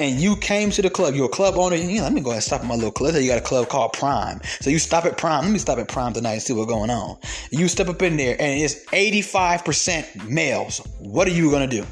and 0.00 0.18
you 0.20 0.34
came 0.36 0.70
to 0.70 0.82
the 0.82 0.90
club, 0.90 1.14
you're 1.14 1.26
a 1.26 1.28
club 1.28 1.56
owner, 1.56 1.76
you 1.76 1.98
know, 1.98 2.02
let 2.02 2.12
me 2.12 2.20
go 2.20 2.30
ahead 2.30 2.38
and 2.38 2.44
stop 2.44 2.62
at 2.62 2.66
my 2.66 2.74
little 2.74 2.90
club. 2.90 3.14
You 3.14 3.28
got 3.28 3.38
a 3.38 3.42
club 3.42 3.68
called 3.68 3.92
Prime. 3.92 4.40
So 4.60 4.68
you 4.68 4.80
stop 4.80 5.04
at 5.04 5.16
Prime. 5.16 5.44
Let 5.44 5.52
me 5.52 5.58
stop 5.60 5.78
at 5.78 5.86
Prime 5.86 6.12
tonight 6.12 6.32
and 6.32 6.42
see 6.42 6.52
what's 6.52 6.68
going 6.68 6.90
on. 6.90 7.18
You 7.52 7.68
step 7.68 7.88
up 7.88 8.02
in 8.02 8.16
there 8.16 8.34
and 8.40 8.60
it's 8.60 8.84
85% 8.86 10.28
males. 10.28 10.78
What 10.98 11.28
are 11.28 11.30
you 11.30 11.52
to 11.52 11.66
do? 11.68 11.86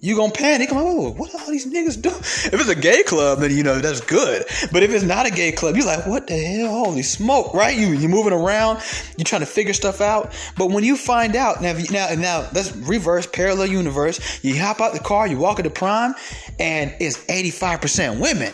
You 0.00 0.14
gonna 0.14 0.32
panic. 0.32 0.70
Like, 0.70 0.84
what 0.84 1.34
are 1.34 1.40
all 1.40 1.50
these 1.50 1.66
niggas 1.66 2.00
do? 2.00 2.10
If 2.10 2.54
it's 2.54 2.68
a 2.68 2.74
gay 2.74 3.02
club, 3.02 3.40
then 3.40 3.50
you 3.50 3.62
know 3.62 3.78
that's 3.78 4.00
good. 4.00 4.44
But 4.72 4.82
if 4.82 4.90
it's 4.90 5.04
not 5.04 5.26
a 5.26 5.30
gay 5.30 5.52
club, 5.52 5.76
you're 5.76 5.86
like, 5.86 6.06
what 6.06 6.26
the 6.26 6.36
hell? 6.36 6.84
Holy 6.84 7.02
smoke, 7.02 7.54
right? 7.54 7.76
You 7.76 7.88
you 7.88 8.08
moving 8.08 8.32
around, 8.32 8.80
you're 9.16 9.24
trying 9.24 9.40
to 9.40 9.46
figure 9.46 9.72
stuff 9.72 10.00
out. 10.00 10.32
But 10.56 10.70
when 10.70 10.84
you 10.84 10.96
find 10.96 11.34
out 11.34 11.62
now, 11.62 11.72
now 11.90 12.08
now 12.14 12.48
let's 12.52 12.74
reverse 12.76 13.26
parallel 13.26 13.66
universe. 13.66 14.44
You 14.44 14.60
hop 14.60 14.80
out 14.80 14.92
the 14.92 15.00
car, 15.00 15.26
you 15.26 15.38
walk 15.38 15.58
into 15.58 15.70
Prime, 15.70 16.14
and 16.58 16.94
it's 17.00 17.18
85% 17.26 18.20
women. 18.20 18.52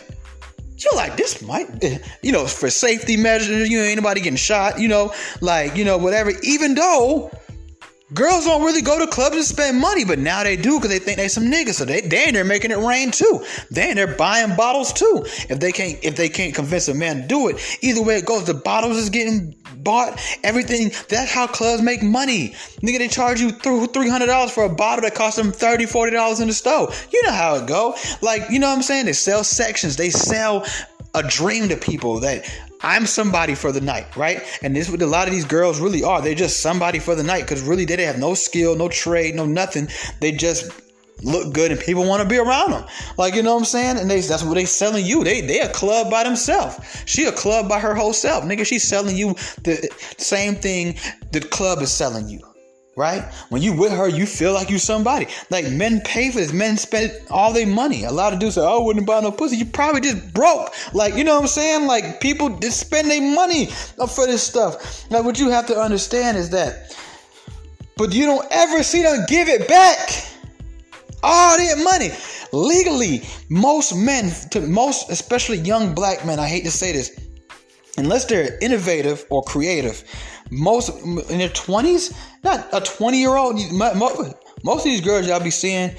You're 0.77 0.95
like, 0.95 1.15
this 1.15 1.41
might, 1.41 1.83
eh, 1.83 1.99
you 2.21 2.31
know, 2.31 2.45
for 2.45 2.69
safety 2.69 3.15
measures, 3.15 3.69
you 3.69 3.77
know, 3.77 3.85
anybody 3.85 4.21
getting 4.21 4.37
shot, 4.37 4.79
you 4.79 4.87
know, 4.87 5.13
like, 5.39 5.77
you 5.77 5.85
know, 5.85 5.97
whatever. 5.97 6.31
Even 6.41 6.75
though 6.75 7.31
Girls 8.13 8.45
don't 8.45 8.63
really 8.63 8.81
go 8.81 8.99
to 8.99 9.07
clubs 9.07 9.35
and 9.35 9.45
spend 9.45 9.79
money, 9.79 10.05
but 10.05 10.19
now 10.19 10.43
they 10.43 10.55
do 10.55 10.77
because 10.77 10.89
they 10.89 10.99
think 10.99 11.17
they 11.17 11.27
some 11.27 11.45
niggas. 11.45 11.75
So 11.75 11.85
they 11.85 12.01
they 12.01 12.27
in 12.27 12.33
there 12.33 12.43
making 12.43 12.71
it 12.71 12.77
rain 12.77 13.11
too. 13.11 13.43
They 13.71 13.89
in 13.89 13.95
there 13.95 14.15
buying 14.15 14.55
bottles 14.55 14.93
too. 14.93 15.23
If 15.49 15.59
they 15.59 15.71
can't 15.71 15.97
if 16.03 16.15
they 16.15 16.29
can't 16.29 16.53
convince 16.53 16.87
a 16.87 16.93
man 16.93 17.21
to 17.21 17.27
do 17.27 17.47
it, 17.47 17.79
either 17.81 18.03
way 18.03 18.17
it 18.17 18.25
goes, 18.25 18.45
the 18.45 18.53
bottles 18.53 18.97
is 18.97 19.09
getting 19.09 19.55
bought. 19.77 20.19
Everything. 20.43 20.91
That's 21.09 21.31
how 21.31 21.47
clubs 21.47 21.81
make 21.81 22.03
money. 22.03 22.49
Nigga, 22.81 22.99
they 22.99 23.07
charge 23.07 23.39
you 23.39 23.51
three 23.51 24.09
hundred 24.09 24.27
dollars 24.27 24.51
for 24.51 24.65
a 24.65 24.73
bottle 24.73 25.03
that 25.03 25.15
costs 25.15 25.37
them 25.37 25.51
30 25.51 25.85
40 25.85 26.11
dollars 26.11 26.39
in 26.39 26.47
the 26.47 26.53
store. 26.53 26.91
You 27.11 27.23
know 27.23 27.31
how 27.31 27.55
it 27.55 27.67
go. 27.67 27.95
Like 28.21 28.49
you 28.49 28.59
know 28.59 28.69
what 28.69 28.75
I'm 28.75 28.83
saying? 28.83 29.05
They 29.05 29.13
sell 29.13 29.43
sections. 29.43 29.95
They 29.95 30.09
sell 30.09 30.65
a 31.15 31.23
dream 31.23 31.69
to 31.69 31.77
people 31.77 32.19
that 32.21 32.43
I'm 32.83 33.05
somebody 33.05 33.55
for 33.55 33.71
the 33.71 33.81
night, 33.81 34.15
right? 34.15 34.41
And 34.61 34.75
this 34.75 34.87
is 34.87 34.91
what 34.91 35.01
a 35.01 35.07
lot 35.07 35.27
of 35.27 35.33
these 35.33 35.45
girls 35.45 35.79
really 35.79 36.03
are. 36.03 36.21
They're 36.21 36.35
just 36.35 36.59
somebody 36.59 36.99
for 36.99 37.15
the 37.15 37.23
night 37.23 37.41
because 37.41 37.61
really 37.61 37.85
they 37.85 38.03
have 38.03 38.19
no 38.19 38.33
skill, 38.33 38.75
no 38.75 38.89
trade, 38.89 39.35
no 39.35 39.45
nothing. 39.45 39.87
They 40.19 40.33
just 40.33 40.71
look 41.23 41.53
good 41.53 41.71
and 41.71 41.79
people 41.79 42.05
want 42.05 42.21
to 42.21 42.27
be 42.27 42.37
around 42.37 42.71
them. 42.71 42.85
Like, 43.17 43.35
you 43.35 43.43
know 43.43 43.53
what 43.53 43.59
I'm 43.59 43.65
saying? 43.65 43.97
And 43.97 44.11
they, 44.11 44.19
that's 44.19 44.43
what 44.43 44.55
they 44.55 44.65
selling 44.65 45.05
you. 45.05 45.23
They 45.23 45.41
they 45.41 45.61
a 45.61 45.69
club 45.69 46.11
by 46.11 46.23
themselves. 46.23 47.03
She 47.05 47.25
a 47.25 47.31
club 47.31 47.69
by 47.69 47.79
her 47.79 47.95
whole 47.95 48.13
self. 48.13 48.43
Nigga, 48.43 48.65
she's 48.65 48.87
selling 48.87 49.15
you 49.15 49.33
the 49.63 49.89
same 50.17 50.55
thing 50.55 50.97
the 51.31 51.39
club 51.39 51.81
is 51.81 51.91
selling 51.91 52.27
you 52.27 52.52
right? 52.95 53.23
When 53.49 53.61
you 53.61 53.73
with 53.73 53.91
her, 53.91 54.07
you 54.07 54.25
feel 54.25 54.53
like 54.53 54.69
you 54.69 54.77
somebody. 54.77 55.27
Like 55.49 55.69
men 55.69 56.01
pay 56.01 56.31
for 56.31 56.37
this. 56.37 56.53
Men 56.53 56.77
spend 56.77 57.11
all 57.29 57.53
their 57.53 57.67
money. 57.67 58.03
A 58.03 58.11
lot 58.11 58.33
of 58.33 58.39
dudes 58.39 58.55
say, 58.55 58.61
"Oh, 58.61 58.81
I 58.81 58.85
wouldn't 58.85 59.07
buy 59.07 59.19
no 59.21 59.31
pussy." 59.31 59.57
You 59.57 59.65
probably 59.65 60.01
just 60.01 60.33
broke. 60.33 60.73
Like 60.93 61.15
you 61.15 61.23
know 61.23 61.35
what 61.35 61.41
I'm 61.41 61.47
saying? 61.47 61.87
Like 61.87 62.21
people 62.21 62.49
just 62.59 62.79
spend 62.79 63.09
their 63.09 63.21
money 63.21 63.67
for 63.67 64.27
this 64.27 64.43
stuff. 64.43 65.09
Now, 65.09 65.21
what 65.21 65.39
you 65.39 65.49
have 65.49 65.67
to 65.67 65.77
understand 65.77 66.37
is 66.37 66.49
that, 66.51 66.95
but 67.97 68.13
you 68.13 68.25
don't 68.25 68.47
ever 68.51 68.83
see 68.83 69.01
them 69.01 69.25
give 69.27 69.47
it 69.47 69.67
back. 69.67 70.29
All 71.25 71.57
that 71.57 71.81
money. 71.83 72.11
Legally, 72.51 73.23
most 73.49 73.95
men, 73.95 74.29
to 74.51 74.61
most 74.61 75.09
especially 75.09 75.57
young 75.57 75.95
black 75.95 76.25
men, 76.25 76.37
I 76.37 76.47
hate 76.47 76.65
to 76.65 76.71
say 76.71 76.91
this, 76.91 77.17
unless 77.97 78.25
they're 78.25 78.59
innovative 78.59 79.25
or 79.29 79.41
creative, 79.41 80.03
most 80.53 80.89
in 81.03 81.37
their 81.37 81.49
20s, 81.49 82.15
not 82.43 82.67
a 82.73 82.81
20 82.81 83.19
year 83.19 83.35
old, 83.35 83.59
most 83.71 84.79
of 84.79 84.83
these 84.83 85.01
girls 85.01 85.27
y'all 85.27 85.43
be 85.43 85.49
seeing, 85.49 85.91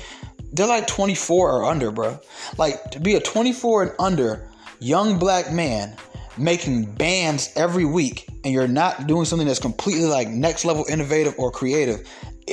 they're 0.53 0.67
like 0.67 0.87
24 0.87 1.53
or 1.53 1.65
under, 1.65 1.91
bro. 1.91 2.19
Like 2.59 2.91
to 2.93 3.01
be 3.01 3.15
a 3.15 3.21
24 3.21 3.83
and 3.83 3.93
under 3.99 4.49
young 4.81 5.19
black 5.19 5.53
man 5.53 5.97
making 6.37 6.93
bands 6.95 7.53
every 7.57 7.85
week 7.85 8.29
and 8.45 8.53
you're 8.53 8.69
not 8.69 9.07
doing 9.07 9.25
something 9.25 9.47
that's 9.47 9.61
completely 9.61 10.07
like 10.07 10.29
next 10.29 10.65
level 10.65 10.85
innovative 10.89 11.35
or 11.39 11.51
creative, 11.51 12.09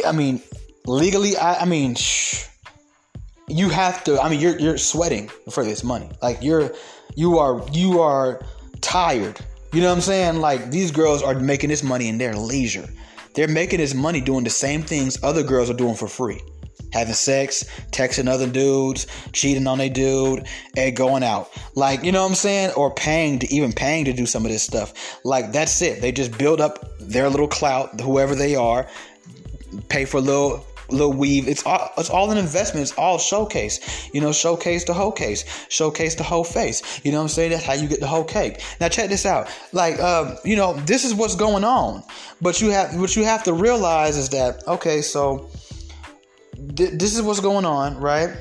I 0.05 0.11
mean, 0.11 0.41
legally, 0.85 1.37
I, 1.37 1.61
I 1.61 1.65
mean, 1.65 1.95
shh, 1.95 2.47
you 3.47 3.69
have 3.69 4.03
to. 4.05 4.21
I 4.21 4.29
mean, 4.29 4.39
you're 4.39 4.57
you're 4.57 4.77
sweating 4.77 5.29
for 5.49 5.63
this 5.63 5.83
money. 5.83 6.09
Like 6.21 6.41
you're 6.41 6.71
you 7.15 7.39
are 7.39 7.63
you 7.71 8.01
are 8.01 8.41
tired. 8.79 9.39
You 9.73 9.79
know 9.79 9.87
what 9.87 9.95
I'm 9.95 10.01
saying? 10.01 10.37
Like 10.37 10.69
these 10.69 10.91
girls 10.91 11.23
are 11.23 11.33
making 11.33 11.69
this 11.69 11.83
money 11.83 12.09
in 12.09 12.17
their 12.17 12.35
leisure. 12.35 12.89
They're 13.33 13.47
making 13.47 13.79
this 13.79 13.93
money 13.93 14.19
doing 14.19 14.43
the 14.43 14.49
same 14.49 14.81
things 14.83 15.23
other 15.23 15.43
girls 15.43 15.69
are 15.69 15.75
doing 15.75 15.95
for 15.95 16.07
free. 16.07 16.41
Having 16.91 17.13
sex, 17.13 17.63
texting 17.91 18.27
other 18.27 18.47
dudes, 18.47 19.07
cheating 19.31 19.65
on 19.65 19.79
a 19.79 19.87
dude, 19.87 20.45
and 20.75 20.93
going 20.93 21.23
out. 21.23 21.49
Like, 21.73 22.03
you 22.03 22.11
know 22.11 22.23
what 22.23 22.29
I'm 22.29 22.35
saying? 22.35 22.73
Or 22.75 22.93
paying 22.93 23.39
to 23.39 23.53
even 23.53 23.71
paying 23.71 24.03
to 24.05 24.13
do 24.13 24.25
some 24.25 24.45
of 24.45 24.51
this 24.51 24.63
stuff. 24.63 25.21
Like 25.23 25.53
that's 25.53 25.81
it. 25.81 26.01
They 26.01 26.11
just 26.11 26.37
build 26.37 26.59
up 26.59 26.85
their 26.99 27.29
little 27.29 27.47
clout, 27.47 28.01
whoever 28.01 28.35
they 28.35 28.55
are, 28.55 28.87
pay 29.87 30.03
for 30.03 30.17
a 30.17 30.21
little 30.21 30.65
little 30.91 31.13
weave. 31.13 31.47
It's 31.47 31.65
all 31.65 31.91
it's 31.97 32.09
all 32.09 32.31
an 32.31 32.37
investment. 32.37 32.83
It's 32.83 32.97
all 32.97 33.17
showcase. 33.17 34.09
You 34.13 34.21
know, 34.21 34.31
showcase 34.31 34.83
the 34.83 34.93
whole 34.93 35.11
case, 35.11 35.45
showcase 35.69 36.15
the 36.15 36.23
whole 36.23 36.43
face. 36.43 37.01
You 37.03 37.11
know 37.11 37.17
what 37.17 37.23
I'm 37.23 37.29
saying? 37.29 37.51
That's 37.51 37.65
how 37.65 37.73
you 37.73 37.87
get 37.87 37.99
the 37.99 38.07
whole 38.07 38.23
cake. 38.23 38.61
Now 38.79 38.89
check 38.89 39.09
this 39.09 39.25
out. 39.25 39.49
Like, 39.71 39.99
um, 39.99 40.37
you 40.43 40.55
know, 40.55 40.73
this 40.73 41.05
is 41.05 41.13
what's 41.13 41.35
going 41.35 41.63
on. 41.63 42.03
But 42.41 42.61
you 42.61 42.71
have 42.71 42.95
what 42.99 43.15
you 43.15 43.23
have 43.23 43.43
to 43.43 43.53
realize 43.53 44.17
is 44.17 44.29
that 44.29 44.67
okay, 44.67 45.01
so 45.01 45.49
th- 46.75 46.91
this 46.93 47.15
is 47.15 47.21
what's 47.21 47.39
going 47.39 47.65
on, 47.65 47.97
right? 47.97 48.35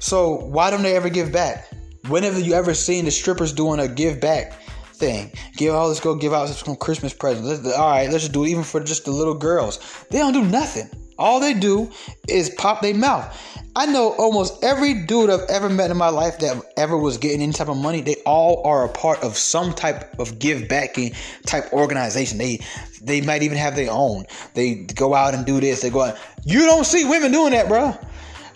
So 0.00 0.36
why 0.36 0.70
don't 0.70 0.82
they 0.82 0.96
ever 0.96 1.08
give 1.08 1.32
back? 1.32 1.68
Whenever 2.08 2.38
you 2.38 2.54
ever 2.54 2.74
seen 2.74 3.04
the 3.04 3.10
strippers 3.10 3.52
doing 3.52 3.80
a 3.80 3.88
give 3.88 4.20
back 4.20 4.52
thing. 4.96 5.32
Give 5.56 5.74
all 5.74 5.84
oh, 5.84 5.88
let's 5.88 6.00
go 6.00 6.14
give 6.14 6.32
out 6.32 6.48
some 6.48 6.76
Christmas 6.76 7.12
presents. 7.12 7.66
All 7.74 7.90
right, 7.90 8.10
let's 8.10 8.24
just 8.24 8.32
do 8.32 8.44
it 8.44 8.48
even 8.48 8.64
for 8.64 8.80
just 8.80 9.04
the 9.04 9.10
little 9.10 9.34
girls. 9.34 9.78
They 10.10 10.18
don't 10.18 10.32
do 10.32 10.44
nothing. 10.44 10.90
All 11.18 11.40
they 11.40 11.54
do 11.54 11.90
is 12.28 12.50
pop 12.50 12.82
their 12.82 12.94
mouth. 12.94 13.36
I 13.74 13.84
know 13.84 14.12
almost 14.12 14.64
every 14.64 14.94
dude 15.04 15.28
I've 15.28 15.48
ever 15.50 15.68
met 15.68 15.90
in 15.90 15.98
my 15.98 16.08
life 16.08 16.38
that 16.38 16.62
ever 16.78 16.96
was 16.96 17.18
getting 17.18 17.42
any 17.42 17.52
type 17.52 17.68
of 17.68 17.76
money. 17.76 18.00
They 18.00 18.16
all 18.24 18.66
are 18.66 18.86
a 18.86 18.88
part 18.88 19.22
of 19.22 19.36
some 19.36 19.74
type 19.74 20.18
of 20.18 20.38
give 20.38 20.66
backing 20.66 21.12
type 21.44 21.70
organization. 21.74 22.38
They 22.38 22.60
they 23.02 23.20
might 23.20 23.42
even 23.42 23.58
have 23.58 23.76
their 23.76 23.90
own. 23.90 24.24
They 24.54 24.76
go 24.76 25.14
out 25.14 25.34
and 25.34 25.44
do 25.44 25.60
this. 25.60 25.82
They 25.82 25.90
go 25.90 26.02
out. 26.02 26.18
You 26.44 26.60
don't 26.60 26.86
see 26.86 27.04
women 27.04 27.32
doing 27.32 27.52
that, 27.52 27.68
bro. 27.68 27.94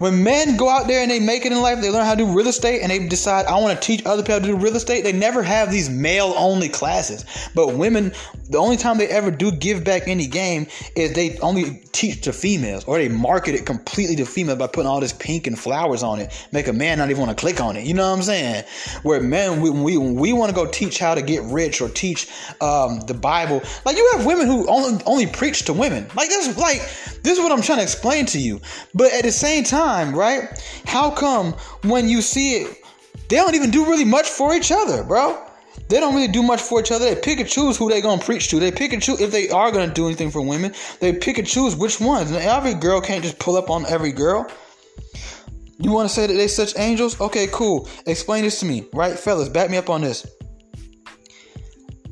When 0.01 0.25
men 0.25 0.57
go 0.57 0.71
out 0.71 0.87
there 0.87 1.03
and 1.03 1.11
they 1.11 1.21
make 1.21 1.45
it 1.45 1.53
in 1.53 1.61
life, 1.61 1.83
they 1.83 1.91
learn 1.91 2.07
how 2.07 2.15
to 2.15 2.25
do 2.25 2.35
real 2.35 2.49
estate 2.49 2.81
and 2.81 2.91
they 2.91 3.07
decide, 3.07 3.45
I 3.45 3.61
want 3.61 3.79
to 3.79 3.87
teach 3.87 4.03
other 4.07 4.23
people 4.23 4.41
to 4.41 4.47
do 4.47 4.57
real 4.57 4.75
estate. 4.75 5.05
They 5.05 5.13
never 5.13 5.43
have 5.43 5.71
these 5.71 5.91
male 5.91 6.33
only 6.39 6.71
classes. 6.71 7.27
But 7.55 7.75
women, 7.75 8.13
the 8.49 8.57
only 8.57 8.79
time 8.79 8.97
they 8.97 9.09
ever 9.09 9.31
do 9.31 9.53
give 9.53 9.85
back 9.85 10.09
any 10.09 10.27
game 10.27 10.69
is 10.97 11.13
they 11.13 11.39
only 11.41 11.83
teach 11.93 12.23
to 12.23 12.33
females 12.33 12.83
or 12.85 12.97
they 12.97 13.11
market 13.11 13.55
it 13.55 13.67
completely 13.67 14.17
to 14.17 14.25
females 14.25 14.59
by 14.59 14.69
putting 14.69 14.87
all 14.87 15.01
this 15.01 15.13
pink 15.13 15.47
and 15.47 15.59
flowers 15.59 16.03
on 16.03 16.19
it, 16.19 16.47
make 16.51 16.67
a 16.67 16.73
man 16.73 16.97
not 16.97 17.11
even 17.11 17.27
want 17.27 17.37
to 17.37 17.39
click 17.39 17.61
on 17.61 17.77
it. 17.77 17.85
You 17.85 17.93
know 17.93 18.09
what 18.09 18.17
I'm 18.17 18.23
saying? 18.23 18.65
Where 19.03 19.21
men, 19.21 19.61
we, 19.61 19.69
we, 19.69 19.99
we 19.99 20.33
want 20.33 20.49
to 20.49 20.55
go 20.55 20.65
teach 20.65 20.99
how 20.99 21.15
to 21.15 21.21
get 21.21 21.43
rich 21.43 21.83
or 21.83 21.91
teach 21.91 22.27
um, 22.63 23.01
the 23.01 23.13
Bible, 23.13 23.63
like 23.85 23.99
you 23.99 24.11
have 24.17 24.25
women 24.25 24.47
who 24.47 24.67
only, 24.67 25.05
only 25.05 25.27
preach 25.27 25.67
to 25.67 25.75
women. 25.75 26.09
Like 26.17 26.31
this, 26.31 26.57
like 26.57 26.79
this 27.23 27.37
is 27.37 27.39
what 27.39 27.53
I'm 27.53 27.61
trying 27.61 27.81
to 27.81 27.83
explain 27.83 28.25
to 28.27 28.39
you. 28.39 28.63
But 28.95 29.13
at 29.13 29.25
the 29.25 29.33
same 29.33 29.63
time, 29.65 29.90
right? 30.15 30.49
How 30.87 31.11
come 31.11 31.53
when 31.85 32.09
you 32.09 32.23
see 32.23 32.57
it, 32.57 32.77
they 33.29 33.37
don't 33.37 33.55
even 33.55 33.71
do 33.71 33.85
really 33.85 34.05
much 34.05 34.29
for 34.29 34.55
each 34.55 34.73
other, 34.73 35.05
bro? 35.05 35.47
They 35.89 35.99
don't 35.99 36.15
really 36.15 36.29
do 36.29 36.43
much 36.43 36.61
for 36.61 36.81
each 36.81 36.93
other. 36.93 37.05
They 37.05 37.21
pick 37.21 37.41
and 37.41 37.49
choose 37.49 37.77
who 37.77 37.91
they 37.91 38.01
gonna 38.01 38.23
preach 38.23 38.49
to. 38.51 38.61
They 38.61 38.71
pick 38.71 38.93
and 38.93 39.03
choose 39.03 39.21
if 39.21 39.33
they 39.33 39.49
are 39.51 39.73
gonna 39.73 39.93
do 39.93 40.07
anything 40.07 40.31
for 40.31 40.41
women. 40.41 40.73
They 41.01 41.13
pick 41.13 41.39
and 41.39 41.47
choose 41.47 41.75
which 41.75 42.01
ones. 42.01 42.31
And 42.31 42.41
every 42.41 42.75
girl 42.75 43.01
can't 43.01 43.25
just 43.25 43.39
pull 43.39 43.57
up 43.57 43.71
on 43.71 43.85
every 43.87 44.13
girl. 44.13 44.49
You 45.79 45.91
want 45.91 46.09
to 46.09 46.15
say 46.15 46.27
that 46.27 46.35
they 46.35 46.47
such 46.47 46.79
angels? 46.79 47.21
Okay, 47.21 47.49
cool. 47.51 47.89
Explain 48.07 48.45
this 48.45 48.61
to 48.61 48.67
me, 48.67 48.87
right, 48.93 49.19
fellas? 49.19 49.49
Back 49.49 49.71
me 49.71 49.79
up 49.79 49.91
on 49.91 50.03
this. 50.03 50.27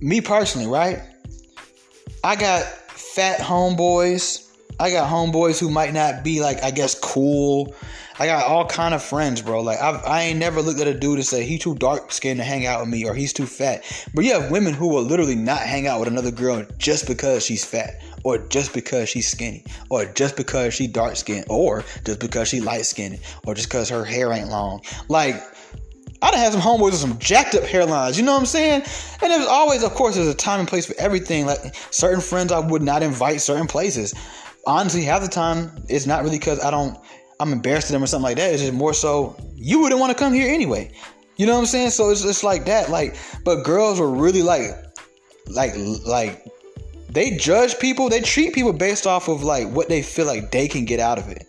Me 0.00 0.20
personally, 0.20 0.66
right? 0.66 1.00
I 2.24 2.34
got 2.34 2.64
fat 2.64 3.38
homeboys 3.38 4.47
I 4.80 4.90
got 4.90 5.10
homeboys 5.10 5.58
who 5.58 5.70
might 5.70 5.92
not 5.92 6.22
be 6.22 6.40
like 6.40 6.62
I 6.62 6.70
guess 6.70 6.94
cool. 6.98 7.74
I 8.20 8.26
got 8.26 8.46
all 8.46 8.66
kind 8.66 8.94
of 8.94 9.02
friends, 9.02 9.42
bro. 9.42 9.60
Like 9.60 9.80
I've, 9.80 10.04
I 10.04 10.22
ain't 10.22 10.38
never 10.38 10.60
looked 10.60 10.80
at 10.80 10.86
a 10.86 10.94
dude 10.94 11.18
and 11.18 11.26
say 11.26 11.44
he 11.44 11.58
too 11.58 11.74
dark 11.76 12.12
skinned 12.12 12.40
to 12.40 12.44
hang 12.44 12.66
out 12.66 12.80
with 12.80 12.88
me 12.88 13.04
or 13.04 13.14
he's 13.14 13.32
too 13.32 13.46
fat. 13.46 13.84
But 14.14 14.24
you 14.24 14.32
have 14.32 14.50
women 14.50 14.74
who 14.74 14.88
will 14.88 15.02
literally 15.02 15.36
not 15.36 15.60
hang 15.60 15.86
out 15.86 16.00
with 16.00 16.08
another 16.08 16.32
girl 16.32 16.64
just 16.78 17.06
because 17.06 17.44
she's 17.44 17.64
fat 17.64 18.02
or 18.24 18.38
just 18.38 18.74
because 18.74 19.08
she's 19.08 19.28
skinny 19.28 19.64
or 19.88 20.04
just 20.04 20.36
because 20.36 20.74
she 20.74 20.86
dark 20.86 21.16
skinned 21.16 21.46
or 21.48 21.84
just 22.04 22.18
because 22.18 22.48
she 22.48 22.60
light 22.60 22.86
skinned 22.86 23.20
or 23.46 23.54
just 23.54 23.68
because 23.68 23.88
her 23.88 24.04
hair 24.04 24.32
ain't 24.32 24.48
long. 24.48 24.80
Like 25.08 25.36
I 26.20 26.32
done 26.32 26.40
had 26.40 26.52
some 26.52 26.60
homeboys 26.60 26.90
with 26.90 26.96
some 26.96 27.18
jacked 27.18 27.54
up 27.54 27.62
hairlines, 27.62 28.18
you 28.18 28.24
know 28.24 28.32
what 28.32 28.40
I'm 28.40 28.46
saying? 28.46 28.82
And 29.22 29.30
there's 29.32 29.46
always, 29.46 29.84
of 29.84 29.94
course, 29.94 30.16
there's 30.16 30.26
a 30.26 30.34
time 30.34 30.58
and 30.58 30.68
place 30.68 30.86
for 30.86 30.94
everything. 30.98 31.46
Like 31.46 31.74
certain 31.92 32.20
friends 32.20 32.50
I 32.50 32.58
would 32.58 32.82
not 32.82 33.04
invite 33.04 33.40
certain 33.40 33.68
places 33.68 34.14
honestly, 34.66 35.02
half 35.02 35.22
the 35.22 35.28
time 35.28 35.70
it's 35.88 36.06
not 36.06 36.22
really 36.22 36.38
because 36.38 36.62
I 36.64 36.70
don't, 36.70 36.98
I'm 37.40 37.52
embarrassed 37.52 37.88
to 37.88 37.92
them 37.92 38.02
or 38.02 38.06
something 38.06 38.24
like 38.24 38.36
that. 38.36 38.52
It's 38.52 38.62
just 38.62 38.74
more 38.74 38.94
so 38.94 39.36
you 39.54 39.80
wouldn't 39.80 40.00
want 40.00 40.16
to 40.16 40.18
come 40.18 40.32
here 40.32 40.52
anyway. 40.52 40.92
You 41.36 41.46
know 41.46 41.54
what 41.54 41.60
I'm 41.60 41.66
saying? 41.66 41.90
So 41.90 42.10
it's 42.10 42.22
just 42.22 42.42
like 42.42 42.64
that. 42.64 42.90
Like, 42.90 43.16
but 43.44 43.62
girls 43.62 44.00
were 44.00 44.10
really 44.10 44.42
like, 44.42 44.70
like, 45.46 45.72
like 46.04 46.44
they 47.10 47.36
judge 47.36 47.78
people. 47.78 48.08
They 48.08 48.20
treat 48.20 48.54
people 48.54 48.72
based 48.72 49.06
off 49.06 49.28
of 49.28 49.42
like 49.42 49.68
what 49.70 49.88
they 49.88 50.02
feel 50.02 50.26
like 50.26 50.50
they 50.50 50.68
can 50.68 50.84
get 50.84 51.00
out 51.00 51.18
of 51.18 51.28
it. 51.28 51.46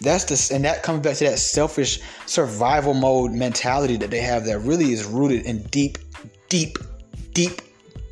That's 0.00 0.24
the 0.24 0.54
and 0.54 0.64
that 0.64 0.82
comes 0.82 1.02
back 1.02 1.16
to 1.16 1.24
that 1.24 1.38
selfish 1.38 2.00
survival 2.26 2.94
mode 2.94 3.32
mentality 3.32 3.96
that 3.98 4.10
they 4.10 4.20
have 4.20 4.44
that 4.46 4.60
really 4.60 4.92
is 4.92 5.04
rooted 5.04 5.44
in 5.44 5.62
deep, 5.64 5.98
deep, 6.48 6.78
deep 7.32 7.62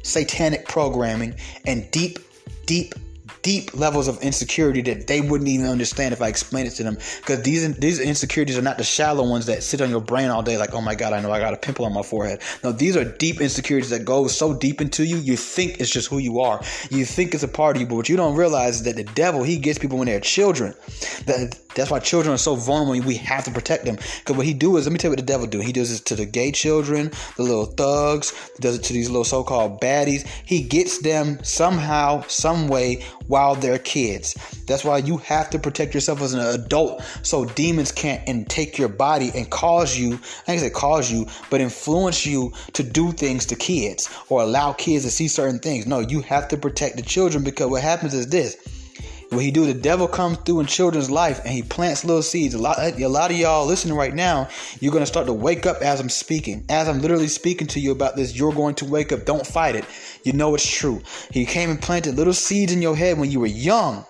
satanic 0.02 0.69
programming 0.69 1.35
and 1.66 1.90
deep, 1.90 2.19
deep 2.66 2.95
deep 3.42 3.75
levels 3.75 4.09
of 4.09 4.20
insecurity 4.23 4.82
that 4.82 5.06
they 5.06 5.20
wouldn't 5.20 5.49
even 5.49 5.66
understand 5.66 6.12
if 6.12 6.23
I 6.23 6.28
explained 6.28 6.68
it 6.68 6.73
to 6.73 6.82
them. 6.82 6.99
Because 7.20 7.42
these 7.42 7.75
these 7.76 8.00
insecurities 8.00 8.59
are 8.59 8.62
not 8.62 8.78
the 8.78 8.85
shallow 8.85 9.28
ones 9.28 9.47
that 9.47 9.62
sit 9.62 9.80
on 9.80 9.90
your 9.90 10.00
brain 10.00 10.30
all 10.30 10.42
day, 10.42 10.56
like, 10.56 10.75
oh 10.75 10.80
my 10.80 10.94
god, 10.94 11.12
I 11.12 11.20
know 11.20 11.32
I 11.32 11.40
got 11.40 11.54
a 11.54 11.56
pimple 11.56 11.85
on 11.85 11.92
my 11.92 12.02
forehead. 12.02 12.40
No, 12.62 12.73
these 12.73 12.97
are 12.97 13.04
deep 13.04 13.40
insecurities 13.40 13.90
that 13.90 14.04
go 14.04 14.26
so 14.26 14.54
deep 14.54 14.80
into 14.80 15.04
you, 15.04 15.16
you 15.16 15.37
think 15.37 15.80
it's 15.80 15.90
just 15.90 16.09
who 16.09 16.18
you 16.18 16.40
are. 16.40 16.61
You 16.90 17.04
think 17.04 17.35
it's 17.35 17.42
a 17.42 17.49
part 17.49 17.76
of 17.76 17.82
you, 17.82 17.88
but 17.88 17.97
what 17.97 18.09
you 18.09 18.16
don't 18.16 18.37
realize 18.37 18.76
is 18.76 18.82
that 18.85 18.97
the 18.97 19.04
devil 19.04 19.42
he 19.42 19.59
gets 19.59 19.78
people 19.78 19.99
when 19.99 20.06
they're 20.06 20.20
children. 20.20 20.75
That 21.26 21.59
that's 21.75 21.90
why 21.90 22.00
children 22.00 22.35
are 22.35 22.38
so 22.38 22.56
vulnerable. 22.56 23.06
We 23.06 23.14
have 23.16 23.44
to 23.44 23.50
protect 23.50 23.85
them. 23.85 23.97
Because 23.97 24.37
what 24.37 24.47
he 24.47 24.54
do 24.54 24.76
is, 24.76 24.87
let 24.87 24.92
me 24.92 24.99
tell 24.99 25.09
you 25.09 25.12
what 25.12 25.20
the 25.20 25.26
devil 25.26 25.47
do. 25.47 25.61
He 25.61 25.73
does 25.73 25.90
this 25.90 26.00
to 26.00 26.16
the 26.16 26.26
gay 26.26 26.50
children, 26.50 27.12
the 27.37 27.42
little 27.42 27.66
thugs. 27.66 28.30
He 28.56 28.61
does 28.61 28.76
it 28.76 28.82
to 28.85 28.92
these 28.92 29.09
little 29.09 29.25
so-called 29.25 29.80
baddies. 29.80 30.26
He 30.44 30.62
gets 30.62 30.99
them 30.99 31.38
somehow, 31.44 32.23
some 32.26 32.68
way, 32.68 33.04
while 33.30 33.54
they're 33.54 33.78
kids. 33.78 34.34
That's 34.66 34.84
why 34.84 34.99
you 34.99 35.18
have 35.18 35.50
to 35.50 35.58
protect 35.58 35.94
yourself 35.94 36.20
as 36.20 36.34
an 36.34 36.40
adult, 36.40 37.02
so 37.22 37.44
demons 37.44 37.92
can't 37.92 38.28
and 38.28 38.49
take 38.49 38.76
your 38.76 38.88
body 38.88 39.30
and 39.34 39.49
cause 39.49 39.96
you. 39.96 40.14
I 40.14 40.56
think 40.58 40.60
say 40.60 40.70
cause 40.70 41.10
you, 41.10 41.26
but 41.49 41.60
influence 41.60 42.26
you 42.26 42.52
to 42.72 42.82
do 42.82 43.12
things 43.12 43.46
to 43.46 43.56
kids 43.56 44.10
or 44.28 44.42
allow 44.42 44.72
kids 44.72 45.04
to 45.04 45.10
see 45.10 45.28
certain 45.28 45.60
things. 45.60 45.87
No, 45.87 46.00
you 46.00 46.20
have 46.22 46.49
to 46.49 46.56
protect 46.56 46.96
the 46.96 47.02
children 47.02 47.44
because 47.44 47.68
what 47.68 47.82
happens 47.82 48.14
is 48.14 48.28
this 48.28 48.56
what 49.30 49.44
he 49.44 49.50
do, 49.50 49.64
the 49.64 49.75
devil 49.75 50.08
comes 50.08 50.38
through 50.38 50.60
in 50.60 50.66
children's 50.66 51.10
life 51.10 51.40
and 51.44 51.54
he 51.54 51.62
plants 51.62 52.04
little 52.04 52.22
seeds. 52.22 52.54
A 52.54 52.58
lot, 52.58 52.78
a 52.80 53.06
lot 53.06 53.30
of 53.30 53.37
y'all 53.37 53.64
listening 53.64 53.96
right 53.96 54.14
now, 54.14 54.49
you're 54.80 54.92
gonna 54.92 55.06
start 55.06 55.26
to 55.26 55.32
wake 55.32 55.66
up 55.66 55.80
as 55.82 56.00
I'm 56.00 56.08
speaking. 56.08 56.64
As 56.68 56.88
I'm 56.88 57.00
literally 57.00 57.28
speaking 57.28 57.68
to 57.68 57.80
you 57.80 57.92
about 57.92 58.16
this, 58.16 58.37
you're 58.37 58.52
going 58.52 58.75
to 58.76 58.84
wake 58.84 59.12
up. 59.12 59.25
Don't 59.25 59.46
fight 59.46 59.76
it. 59.76 59.84
You 60.25 60.32
know 60.32 60.54
it's 60.54 60.68
true. 60.68 61.00
He 61.30 61.46
came 61.46 61.70
and 61.70 61.80
planted 61.80 62.16
little 62.16 62.32
seeds 62.32 62.72
in 62.72 62.82
your 62.82 62.96
head 62.96 63.18
when 63.18 63.30
you 63.30 63.40
were 63.40 63.46
young. 63.46 64.04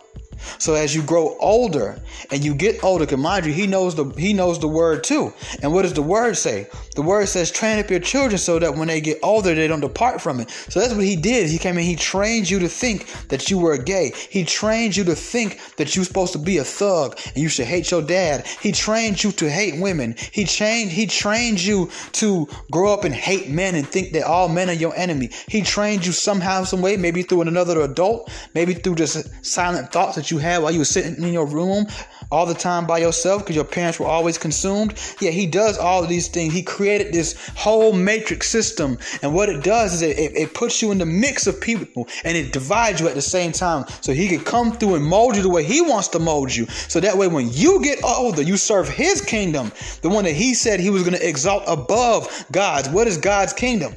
So 0.59 0.75
as 0.75 0.95
you 0.95 1.03
grow 1.03 1.37
older 1.39 2.01
and 2.31 2.45
you 2.45 2.55
get 2.55 2.83
older, 2.83 3.05
because 3.05 3.19
mind 3.19 3.47
you, 3.47 3.53
he 3.53 3.67
knows 3.67 3.95
the 3.95 4.05
he 4.17 4.33
knows 4.33 4.59
the 4.59 4.69
word 4.69 5.05
too. 5.05 5.33
And 5.63 5.73
what 5.73 5.83
does 5.83 5.95
the 5.95 6.03
word 6.03 6.37
say? 6.37 6.69
The 6.97 7.03
word 7.03 7.29
says, 7.29 7.51
train 7.51 7.79
up 7.79 7.91
your 7.91 8.01
children 8.01 8.39
so 8.39 8.59
that 8.59 8.75
when 8.75 8.89
they 8.89 9.01
get 9.01 9.19
older, 9.23 9.55
they 9.55 9.69
don't 9.69 9.81
depart 9.81 10.21
from 10.21 10.41
it. 10.41 10.51
So 10.51 10.81
that's 10.81 10.95
what 10.95 11.05
he 11.05 11.17
did. 11.17 11.49
He 11.49 11.59
came 11.59 11.79
in, 11.79 11.85
he 11.85 11.97
trained 11.97 12.51
you 12.51 12.59
to 12.61 12.69
think 12.69 13.07
that 13.29 13.51
you 13.51 13.59
were 13.59 13.77
gay. 13.77 14.13
He 14.29 14.45
trained 14.45 14.97
you 14.97 15.05
to 15.05 15.15
think 15.15 15.61
that 15.77 15.95
you're 15.95 16.05
supposed 16.05 16.33
to 16.33 16.39
be 16.39 16.59
a 16.59 16.65
thug 16.65 17.19
and 17.27 17.37
you 17.37 17.49
should 17.49 17.67
hate 17.67 17.91
your 17.91 18.03
dad. 18.03 18.47
He 18.61 18.73
trained 18.73 19.23
you 19.23 19.33
to 19.33 19.51
hate 19.51 19.81
women. 19.81 20.15
He 20.33 20.45
trained 20.45 20.91
he 20.91 21.07
trained 21.07 21.63
you 21.63 21.91
to 22.13 22.49
grow 22.71 22.93
up 22.93 23.05
and 23.05 23.15
hate 23.15 23.49
men 23.49 23.75
and 23.75 23.87
think 23.87 24.13
that 24.13 24.25
all 24.25 24.49
men 24.49 24.69
are 24.69 24.75
your 24.75 24.95
enemy. 24.97 25.31
He 25.49 25.63
trained 25.63 26.05
you 26.07 26.13
somehow, 26.13 26.65
some 26.65 26.83
way, 26.83 26.97
maybe 26.97 27.23
through 27.23 27.43
another 27.43 27.81
adult, 27.81 28.31
maybe 28.55 28.75
through 28.75 28.97
just 28.97 29.45
silent 29.45 29.93
thoughts 29.93 30.17
that 30.17 30.30
you 30.31 30.39
had 30.39 30.63
while 30.63 30.73
you 30.73 30.79
were 30.79 30.85
sitting 30.85 31.23
in 31.23 31.33
your 31.33 31.47
room 31.47 31.87
all 32.31 32.47
the 32.47 32.55
time 32.55 32.87
by 32.87 32.99
yourself 32.99 33.43
because 33.43 33.57
your 33.57 33.65
parents 33.65 33.99
were 33.99 34.07
always 34.07 34.39
consumed. 34.39 34.95
Yeah, 35.21 35.31
he 35.31 35.47
does 35.47 35.79
all 35.79 36.03
of 36.03 36.09
these 36.09 36.29
things. 36.29 36.55
He 36.55 36.63
created 36.63 37.13
this 37.13 37.49
whole 37.57 37.93
matrix 37.93 38.49
system. 38.49 38.99
And 39.23 39.35
what 39.35 39.49
it 39.49 39.65
does 39.65 39.95
is 39.95 40.03
it, 40.03 40.19
it, 40.19 40.37
it 40.37 40.55
puts 40.55 40.81
you 40.81 40.93
in 40.93 40.99
the 40.99 41.07
mix 41.07 41.47
of 41.47 41.61
people 41.61 42.09
and 42.25 42.37
it 42.37 42.53
divides 42.53 43.01
you 43.01 43.09
at 43.09 43.15
the 43.15 43.23
same 43.23 43.53
time. 43.53 43.85
So 44.01 44.13
he 44.13 44.29
can 44.29 44.41
come 44.41 44.73
through 44.73 44.95
and 44.95 45.05
mold 45.05 45.37
you 45.37 45.43
the 45.43 45.49
way 45.49 45.65
he 45.65 45.81
wants 45.81 46.09
to 46.09 46.19
mold 46.19 46.55
you. 46.55 46.67
So 46.67 47.01
that 47.01 47.17
way, 47.17 47.27
when 47.29 47.51
you 47.53 47.83
get 47.83 48.03
older, 48.05 48.43
you 48.43 48.57
serve 48.57 48.89
his 48.89 49.21
kingdom, 49.21 49.73
the 50.03 50.09
one 50.09 50.25
that 50.25 50.35
he 50.35 50.55
said 50.55 50.81
he 50.81 50.91
was 50.91 51.03
going 51.03 51.15
to 51.15 51.29
exalt 51.29 51.65
above 51.67 52.47
God's. 52.53 52.89
What 52.89 53.09
is 53.09 53.19
God's 53.19 53.53
kingdom? 53.53 53.95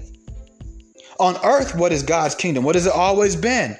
On 1.20 1.38
earth, 1.44 1.76
what 1.76 1.92
is 1.92 2.02
God's 2.04 2.36
kingdom? 2.36 2.64
What 2.64 2.76
has 2.76 2.88
it 2.88 2.94
always 2.94 3.36
been? 3.36 3.78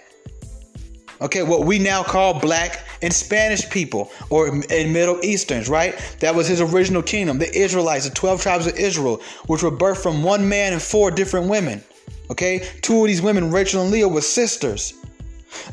Okay, 1.24 1.42
what 1.42 1.66
we 1.66 1.80
now 1.80 2.04
call 2.04 2.38
black 2.38 2.86
and 3.02 3.14
Spanish 3.14 3.70
people 3.70 4.12
or 4.30 4.50
in 4.50 4.92
Middle 4.92 5.24
Easterns, 5.24 5.70
right? 5.70 5.98
That 6.20 6.36
was 6.36 6.50
his 6.50 6.60
original 6.60 7.02
kingdom, 7.02 7.40
the 7.40 7.50
Israelites, 7.58 8.10
the 8.10 8.14
12 8.14 8.42
tribes 8.42 8.68
of 8.68 8.76
Israel, 8.76 9.22
which 9.48 9.64
were 9.64 9.72
birthed 9.72 10.04
from 10.04 10.22
one 10.22 10.50
man 10.50 10.74
and 10.74 10.82
four 10.82 11.12
different 11.12 11.48
women. 11.48 11.82
Okay, 12.30 12.68
two 12.82 13.00
of 13.00 13.08
these 13.08 13.22
women, 13.22 13.52
Rachel 13.52 13.84
and 13.84 13.92
Leah, 13.92 14.10
were 14.10 14.20
sisters. 14.20 14.96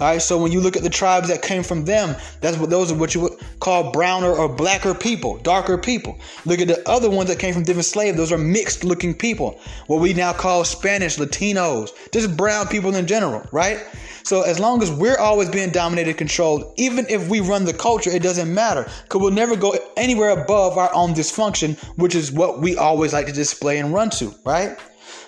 All 0.01 0.09
right, 0.09 0.23
so 0.23 0.41
when 0.41 0.53
you 0.53 0.61
look 0.61 0.77
at 0.77 0.83
the 0.83 0.91
tribes 0.91 1.29
that 1.29 1.43
came 1.43 1.63
from 1.63 1.85
them, 1.85 2.17
that's 2.41 2.57
what 2.57 2.71
those 2.71 2.93
are 2.93 2.95
what 2.95 3.15
you 3.15 3.23
would 3.23 3.33
call 3.61 3.93
browner 3.93 4.33
or 4.33 4.49
blacker 4.49 4.95
people, 4.95 5.39
darker 5.39 5.79
people. 5.79 6.19
Look 6.45 6.61
at 6.61 6.69
the 6.69 6.89
other 6.89 7.11
ones 7.11 7.29
that 7.29 7.39
came 7.39 7.55
from 7.55 7.63
different 7.63 7.87
slaves; 7.87 8.17
those 8.17 8.33
are 8.33 8.39
mixed 8.39 8.85
looking 8.85 9.15
people, 9.15 9.61
what 9.87 10.01
we 10.01 10.13
now 10.13 10.33
call 10.33 10.65
Spanish, 10.65 11.17
Latinos, 11.19 11.91
just 12.13 12.37
brown 12.37 12.69
people 12.69 12.95
in 12.95 13.07
general, 13.07 13.47
right? 13.53 13.85
So 14.23 14.43
as 14.43 14.61
long 14.61 14.83
as 14.83 14.91
we're 14.91 15.19
always 15.19 15.49
being 15.49 15.71
dominated, 15.71 16.17
controlled, 16.17 16.75
even 16.77 17.07
if 17.09 17.29
we 17.29 17.41
run 17.41 17.65
the 17.65 17.73
culture, 17.73 18.11
it 18.11 18.23
doesn't 18.23 18.53
matter, 18.53 18.87
because 19.05 19.21
we'll 19.21 19.31
never 19.31 19.57
go 19.57 19.75
anywhere 19.97 20.31
above 20.31 20.79
our 20.79 20.93
own 20.95 21.15
dysfunction, 21.15 21.79
which 21.97 22.15
is 22.15 22.31
what 22.31 22.61
we 22.61 22.77
always 22.77 23.13
like 23.13 23.27
to 23.27 23.33
display 23.33 23.79
and 23.79 23.93
run 23.93 24.11
to, 24.11 24.35
right? 24.45 24.79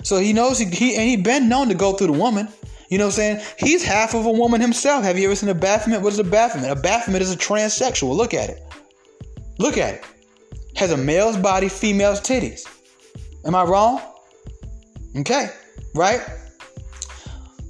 So 0.03 0.19
he 0.19 0.33
knows 0.33 0.59
he, 0.59 0.67
he 0.67 0.95
and 0.97 1.09
he 1.09 1.17
been 1.17 1.49
known 1.49 1.69
to 1.69 1.75
go 1.75 1.93
through 1.93 2.09
the 2.09 2.13
woman. 2.13 2.49
You 2.93 2.99
know 2.99 3.07
what 3.07 3.15
I'm 3.15 3.39
saying? 3.39 3.47
He's 3.59 3.83
half 3.83 4.13
of 4.13 4.27
a 4.27 4.31
woman 4.31 4.61
himself. 4.61 5.03
Have 5.05 5.19
you 5.19 5.25
ever 5.25 5.35
seen 5.35 5.49
a 5.49 5.55
Baphomet? 5.55 6.03
What 6.03 6.13
is 6.13 6.19
a 6.19 6.25
Baphomet? 6.25 6.71
A 6.71 6.77
Baphomet 6.77 7.23
is 7.23 7.33
a 7.33 7.39
transsexual. 7.39 8.15
Look 8.15 8.35
at 8.35 8.51
it. 8.51 8.63
Look 9.59 9.79
at 9.79 9.95
it. 9.95 10.05
Has 10.77 10.93
a 10.93 10.99
male's 10.99 11.39
body, 11.39 11.71
female's 11.71 12.21
titties. 12.21 12.67
Am 13.47 13.55
I 13.55 13.63
wrong? 13.63 14.03
Okay, 15.17 15.49
right? 15.95 16.21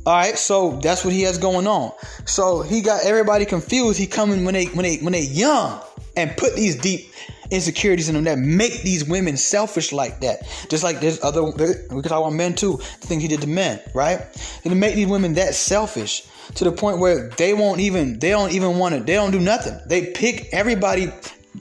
All 0.06 0.12
right, 0.12 0.36
so 0.36 0.80
that's 0.82 1.04
what 1.04 1.14
he 1.14 1.22
has 1.22 1.38
going 1.38 1.68
on. 1.68 1.92
So 2.24 2.62
he 2.62 2.80
got 2.80 3.04
everybody 3.04 3.44
confused. 3.44 4.00
He 4.00 4.08
coming 4.08 4.44
when 4.44 4.54
they 4.54 4.64
when 4.64 4.82
they 4.82 4.96
when 4.96 5.12
they 5.12 5.22
young 5.22 5.80
and 6.16 6.36
put 6.36 6.56
these 6.56 6.74
deep 6.74 7.12
insecurities 7.52 8.08
in 8.08 8.14
them 8.14 8.24
that 8.24 8.38
make 8.38 8.82
these 8.82 9.04
women 9.04 9.36
selfish 9.36 9.92
like 9.92 10.20
that. 10.20 10.40
Just 10.68 10.82
like 10.82 11.00
there's 11.00 11.22
other, 11.22 11.44
we 11.44 11.52
can 11.52 12.02
talk 12.02 12.20
about 12.20 12.32
men 12.32 12.54
too, 12.54 12.78
the 13.00 13.06
things 13.06 13.22
he 13.22 13.28
did 13.28 13.42
to 13.42 13.46
men, 13.46 13.80
right? 13.94 14.20
And 14.64 14.72
to 14.72 14.74
make 14.74 14.94
these 14.94 15.06
women 15.06 15.34
that 15.34 15.54
selfish 15.54 16.26
to 16.54 16.64
the 16.64 16.72
point 16.72 16.98
where 16.98 17.28
they 17.30 17.54
won't 17.54 17.80
even, 17.80 18.18
they 18.18 18.30
don't 18.30 18.52
even 18.52 18.78
want 18.78 18.94
to, 18.94 19.02
they 19.02 19.14
don't 19.14 19.30
do 19.30 19.40
nothing. 19.40 19.78
They 19.86 20.06
pick 20.06 20.48
everybody. 20.52 21.12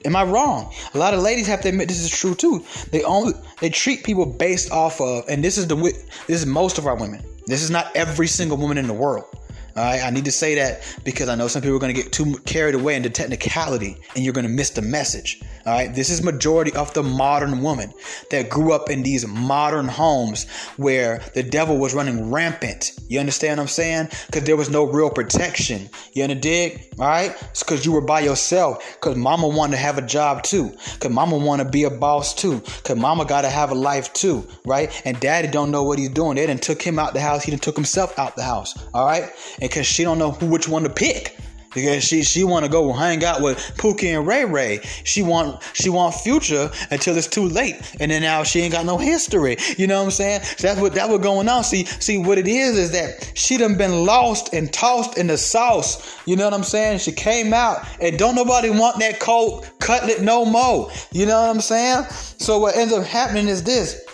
Am 0.06 0.16
I 0.16 0.24
wrong? 0.24 0.74
A 0.94 0.98
lot 0.98 1.14
of 1.14 1.20
ladies 1.20 1.48
have 1.48 1.62
to 1.62 1.70
admit 1.70 1.90
this 1.90 2.00
is 2.00 2.10
true 2.10 2.34
too. 2.34 2.66
They 2.92 3.04
only 3.04 3.34
they 3.60 3.70
treat 3.70 4.04
people 4.04 4.26
based 4.26 4.72
off 4.72 5.02
of, 5.02 5.26
and 5.28 5.44
this 5.44 5.58
is 5.58 5.68
the 5.68 5.76
this 5.76 6.42
is 6.42 6.46
most 6.46 6.78
of 6.78 6.88
our 6.88 6.96
women. 6.96 7.22
This 7.46 7.62
is 7.62 7.70
not 7.70 7.94
every 7.96 8.28
single 8.28 8.58
woman 8.58 8.78
in 8.78 8.88
the 8.88 8.94
world. 8.94 9.26
All 9.76 9.84
right, 9.84 10.04
I 10.04 10.10
need 10.10 10.26
to 10.26 10.32
say 10.32 10.56
that 10.56 10.82
because 11.04 11.30
I 11.30 11.36
know 11.36 11.48
some 11.48 11.62
people 11.62 11.78
are 11.78 11.80
going 11.80 11.96
to 11.96 12.02
get 12.02 12.12
too 12.12 12.38
carried 12.46 12.76
away 12.76 12.96
into 12.96 13.10
technicality 13.10 13.98
and 14.16 14.24
you're 14.24 14.34
going 14.34 14.48
to 14.48 14.52
miss 14.52 14.72
the 14.72 14.82
message. 14.82 15.42
All 15.66 15.74
right, 15.74 15.94
this 15.94 16.10
is 16.10 16.24
majority 16.24 16.74
of 16.74 16.94
the 16.94 17.04
modern 17.04 17.62
woman 17.62 17.94
that 18.32 18.50
grew 18.50 18.74
up 18.74 18.90
in 18.90 19.04
these 19.04 19.28
modern 19.28 19.88
homes 19.88 20.50
where 20.78 21.22
the 21.36 21.44
devil 21.44 21.78
was 21.78 21.94
running 21.94 22.32
rampant. 22.32 22.92
You 23.08 23.20
understand 23.20 23.58
what 23.58 23.64
I'm 23.64 23.68
saying? 23.68 24.10
Because 24.26 24.44
there 24.44 24.58
was 24.58 24.70
no 24.70 24.86
real 24.86 25.10
protection. 25.10 25.90
You 26.14 26.24
understand? 26.24 26.82
All 27.00 27.06
right, 27.06 27.32
it's 27.50 27.64
because 27.64 27.86
you 27.86 27.92
were 27.92 28.02
by 28.02 28.22
yourself. 28.22 28.98
Because 29.00 29.16
mama 29.16 29.48
wanted 29.48 29.74
to 29.74 29.78
have 29.78 29.98
a 29.98 30.02
job 30.02 30.44
too. 30.44 30.72
Because 30.94 31.12
mama 31.12 31.38
want 31.38 31.62
to 31.62 31.70
be 31.70 31.84
a 31.84 31.90
boss 31.90 32.34
too. 32.34 32.60
Because 32.60 32.98
mama 32.98 33.26
got 33.26 33.42
to 33.42 33.50
have 33.50 33.72
a 33.72 33.76
life 33.76 34.12
too. 34.14 34.48
Right? 34.66 35.02
And 35.06 35.20
daddy 35.20 35.48
don't 35.48 35.72
know 35.72 35.84
what 35.84 36.00
he's 36.00 36.10
doing. 36.10 36.36
They 36.36 36.48
done 36.48 36.58
took 36.58 36.82
him 36.82 36.98
out 36.98 37.14
the 37.14 37.22
house. 37.22 37.44
He 37.44 37.52
done 37.52 37.60
took 37.60 37.76
himself 37.76 38.18
out 38.18 38.36
the 38.36 38.44
house. 38.44 38.74
All 38.94 39.06
right, 39.06 39.30
and 39.62 39.70
because 39.70 39.86
she 39.86 40.04
don't 40.04 40.18
know 40.18 40.32
who 40.32 40.48
which 40.48 40.68
one 40.68 40.84
to 40.84 40.90
pick 40.90 41.38
because 41.74 42.04
she 42.04 42.24
she 42.24 42.44
want 42.44 42.66
to 42.66 42.72
go 42.72 42.92
hang 42.92 43.24
out 43.24 43.42
with 43.42 43.58
Pookie 43.78 44.18
and 44.18 44.28
Ray 44.28 44.46
Ray. 44.46 44.80
She 45.04 45.22
want 45.22 45.62
she 45.74 45.90
want 45.90 46.16
Future 46.16 46.70
until 46.90 47.18
it's 47.18 47.28
too 47.28 47.48
late, 47.48 47.76
and 48.00 48.12
then 48.12 48.22
now 48.22 48.44
she 48.44 48.62
ain't 48.62 48.74
got 48.74 48.86
no 48.86 48.98
history. 48.98 49.58
You 49.78 49.88
know 49.88 50.00
what 50.00 50.06
I'm 50.06 50.12
saying? 50.12 50.42
So 50.44 50.68
that's 50.68 50.80
what 50.80 50.94
that 50.96 51.10
was 51.10 51.20
going 51.20 51.48
on. 51.50 51.64
See 51.64 51.86
see 51.86 52.18
what 52.18 52.38
it 52.38 52.48
is 52.48 52.78
is 52.78 52.92
that 52.92 53.32
she 53.36 53.58
done 53.58 53.78
been 53.78 54.06
lost 54.06 54.54
and 54.54 54.72
tossed 54.72 55.18
in 55.18 55.28
the 55.28 55.38
sauce. 55.38 56.18
You 56.26 56.36
know 56.36 56.46
what 56.46 56.54
I'm 56.54 56.64
saying? 56.64 57.00
She 57.00 57.12
came 57.12 57.54
out 57.54 57.86
and 58.00 58.18
don't 58.18 58.36
nobody 58.36 58.70
want 58.70 59.00
that 59.00 59.20
cold 59.20 59.70
cutlet 59.80 60.22
no 60.22 60.46
more. 60.46 60.92
You 61.12 61.26
know 61.26 61.40
what 61.42 61.50
I'm 61.50 61.62
saying? 61.62 62.06
So 62.10 62.60
what 62.60 62.76
ends 62.76 62.94
up 62.94 63.06
happening 63.06 63.48
is 63.48 63.64
this. 63.64 64.06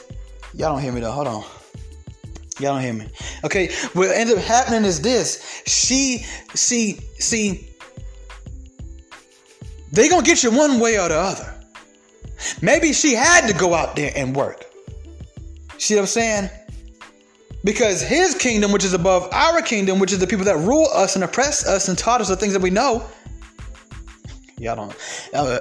Y'all 0.53 0.73
don't 0.73 0.81
hear 0.81 0.91
me 0.91 1.01
though. 1.01 1.12
Hold 1.12 1.27
on. 1.27 1.57
Y'all 2.60 2.74
don't 2.74 2.82
hear 2.82 2.93
me. 2.93 3.08
Okay, 3.43 3.72
what 3.93 4.10
ends 4.10 4.34
up 4.34 4.39
happening 4.39 4.84
is 4.84 5.02
this. 5.02 5.62
She 5.67 6.26
see 6.56 7.00
see 7.20 7.70
they 9.91 10.10
gonna 10.10 10.26
get 10.26 10.43
you 10.43 10.52
one 10.52 10.80
way 10.80 11.00
or 11.00 11.08
the 11.10 11.17
other. 11.17 11.54
Maybe 12.62 12.93
she 12.93 13.13
had 13.13 13.48
to 13.48 13.54
go 13.54 13.74
out 13.74 13.96
there 13.96 14.12
and 14.15 14.36
work. 14.36 14.65
See 15.78 15.96
what 15.96 16.02
I'm 16.02 16.08
saying? 16.08 16.50
Because 17.63 18.02
his 18.02 18.36
kingdom, 18.36 18.72
which 18.72 18.84
is 18.84 18.93
above 18.93 19.28
our 19.32 19.62
kingdom, 19.62 20.00
which 20.00 20.12
is 20.12 20.20
the 20.20 20.28
people 20.28 20.46
that 20.46 20.58
rule 20.58 20.88
us 20.93 21.15
and 21.15 21.24
oppress 21.24 21.65
us 21.65 21.88
and 21.88 21.98
taught 21.98 22.22
us 22.22 22.30
the 22.30 22.36
things 22.36 22.54
that 22.54 22.62
we 22.62 22.70
know. 22.70 23.06
Y'all 24.58 24.76
don't. 24.76 24.96
Uh, 25.34 25.60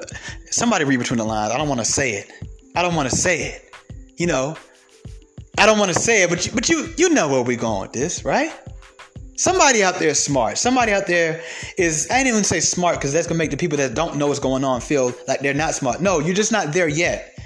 somebody 0.51 0.85
read 0.85 0.99
between 0.99 1.19
the 1.19 1.25
lines. 1.25 1.53
I 1.53 1.59
don't 1.59 1.69
want 1.69 1.81
to 1.81 1.85
say 1.85 2.13
it. 2.13 2.31
I 2.75 2.83
don't 2.83 2.95
want 2.95 3.11
to 3.11 3.17
say 3.17 3.43
it. 3.43 3.75
You 4.17 4.27
know, 4.27 4.57
I 5.59 5.67
don't 5.67 5.79
want 5.79 5.93
to 5.93 5.99
say 5.99 6.23
it, 6.23 6.31
but 6.31 6.47
you, 6.47 6.53
but 6.53 6.69
you 6.69 6.93
you 6.97 7.09
know 7.11 7.29
where 7.29 7.43
we're 7.43 7.57
going 7.57 7.83
with 7.83 7.93
this, 7.93 8.25
right? 8.25 8.53
Somebody 9.37 9.83
out 9.83 9.97
there 9.97 10.09
is 10.09 10.23
smart. 10.23 10.57
Somebody 10.59 10.93
out 10.93 11.07
there 11.07 11.43
is 11.77 12.09
I 12.11 12.19
didn't 12.19 12.29
even 12.29 12.45
say 12.45 12.61
smart 12.61 12.97
because 12.97 13.13
that's 13.13 13.27
gonna 13.27 13.39
make 13.39 13.51
the 13.51 13.57
people 13.57 13.77
that 13.79 13.95
don't 13.95 14.17
know 14.17 14.29
what's 14.29 14.39
going 14.39 14.65
on 14.65 14.81
feel 14.81 15.13
like 15.29 15.41
they're 15.41 15.55
not 15.55 15.75
smart. 15.75 16.01
No, 16.01 16.19
you're 16.19 16.35
just 16.35 16.53
not 16.53 16.73
there 16.73 16.89
yet. 16.89 17.39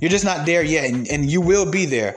You're 0.00 0.10
just 0.10 0.24
not 0.24 0.46
there 0.46 0.62
yet, 0.62 0.88
and, 0.90 1.08
and 1.08 1.30
you 1.30 1.40
will 1.40 1.68
be 1.68 1.84
there. 1.84 2.16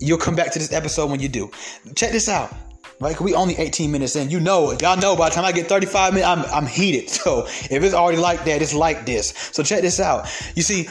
You'll 0.00 0.18
come 0.18 0.34
back 0.34 0.50
to 0.52 0.58
this 0.58 0.72
episode 0.72 1.10
when 1.10 1.20
you 1.20 1.28
do. 1.28 1.50
Check 1.94 2.12
this 2.12 2.28
out. 2.28 2.54
Right, 3.00 3.20
we 3.20 3.34
only 3.34 3.56
18 3.56 3.90
minutes 3.90 4.14
in. 4.14 4.30
You 4.30 4.38
know, 4.38 4.72
y'all 4.80 4.96
know 4.96 5.16
by 5.16 5.28
the 5.28 5.34
time 5.34 5.44
I 5.44 5.50
get 5.50 5.68
35 5.68 6.14
minutes, 6.14 6.28
I'm 6.28 6.44
I'm 6.44 6.66
heated. 6.66 7.10
So 7.22 7.46
if 7.46 7.82
it's 7.82 7.94
already 7.94 8.18
like 8.18 8.44
that, 8.44 8.62
it's 8.62 8.74
like 8.74 9.06
this. 9.06 9.34
So 9.52 9.62
check 9.62 9.82
this 9.82 9.98
out. 10.00 10.28
You 10.54 10.62
see, 10.62 10.88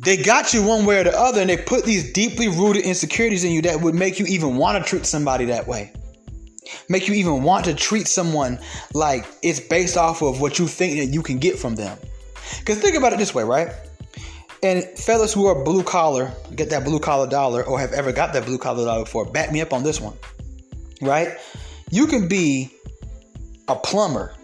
they 0.00 0.16
got 0.16 0.54
you 0.54 0.62
one 0.62 0.86
way 0.86 1.00
or 1.00 1.04
the 1.04 1.16
other, 1.18 1.42
and 1.42 1.50
they 1.50 1.58
put 1.58 1.84
these 1.84 2.12
deeply 2.12 2.48
rooted 2.48 2.84
insecurities 2.84 3.44
in 3.44 3.52
you 3.52 3.62
that 3.62 3.80
would 3.80 3.94
make 3.94 4.18
you 4.18 4.24
even 4.26 4.56
want 4.56 4.82
to 4.82 4.88
treat 4.88 5.04
somebody 5.04 5.44
that 5.46 5.66
way. 5.66 5.92
Make 6.88 7.06
you 7.06 7.14
even 7.14 7.42
want 7.42 7.66
to 7.66 7.74
treat 7.74 8.08
someone 8.08 8.58
like 8.94 9.26
it's 9.42 9.60
based 9.60 9.98
off 9.98 10.22
of 10.22 10.40
what 10.40 10.58
you 10.58 10.66
think 10.66 10.98
that 10.98 11.06
you 11.06 11.22
can 11.22 11.38
get 11.38 11.58
from 11.58 11.74
them. 11.74 11.98
Because 12.58 12.78
think 12.78 12.96
about 12.96 13.12
it 13.12 13.18
this 13.18 13.34
way, 13.34 13.44
right? 13.44 13.68
And 14.62 14.84
fellas 14.98 15.34
who 15.34 15.46
are 15.46 15.64
blue 15.64 15.82
collar, 15.82 16.32
get 16.54 16.70
that 16.70 16.84
blue 16.84 16.98
collar 16.98 17.28
dollar, 17.28 17.62
or 17.64 17.78
have 17.78 17.92
ever 17.92 18.12
got 18.12 18.32
that 18.32 18.46
blue 18.46 18.58
collar 18.58 18.84
dollar 18.84 19.04
before, 19.04 19.26
back 19.26 19.52
me 19.52 19.60
up 19.60 19.72
on 19.72 19.82
this 19.82 20.00
one, 20.00 20.16
right? 21.02 21.36
You 21.90 22.06
can 22.06 22.26
be 22.26 22.70
a 23.68 23.74
plumber 23.74 24.34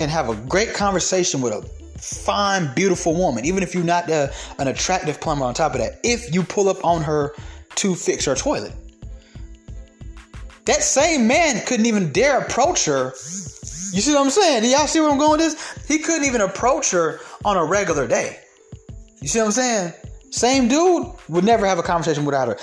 and 0.00 0.10
have 0.10 0.28
a 0.28 0.34
great 0.34 0.74
conversation 0.74 1.40
with 1.40 1.52
a 1.52 1.81
fine, 2.02 2.74
beautiful 2.74 3.14
woman, 3.14 3.44
even 3.44 3.62
if 3.62 3.74
you're 3.74 3.84
not 3.84 4.10
uh, 4.10 4.28
an 4.58 4.68
attractive 4.68 5.20
plumber 5.20 5.44
on 5.44 5.54
top 5.54 5.74
of 5.74 5.80
that, 5.80 6.00
if 6.02 6.34
you 6.34 6.42
pull 6.42 6.68
up 6.68 6.84
on 6.84 7.02
her 7.02 7.34
to 7.76 7.94
fix 7.94 8.24
her 8.24 8.34
toilet. 8.34 8.72
That 10.64 10.82
same 10.82 11.26
man 11.26 11.64
couldn't 11.66 11.86
even 11.86 12.12
dare 12.12 12.40
approach 12.40 12.84
her. 12.86 13.06
You 13.06 14.00
see 14.00 14.14
what 14.14 14.24
I'm 14.24 14.30
saying? 14.30 14.62
Do 14.62 14.68
y'all 14.68 14.86
see 14.86 15.00
where 15.00 15.10
I'm 15.10 15.18
going 15.18 15.38
with 15.38 15.40
this? 15.40 15.86
He 15.88 15.98
couldn't 15.98 16.24
even 16.24 16.40
approach 16.40 16.90
her 16.92 17.20
on 17.44 17.56
a 17.56 17.64
regular 17.64 18.06
day. 18.06 18.38
You 19.20 19.28
see 19.28 19.38
what 19.38 19.46
I'm 19.46 19.52
saying? 19.52 19.92
Same 20.30 20.68
dude 20.68 21.08
would 21.28 21.44
never 21.44 21.66
have 21.66 21.78
a 21.78 21.82
conversation 21.82 22.24
without 22.24 22.48
her. 22.48 22.56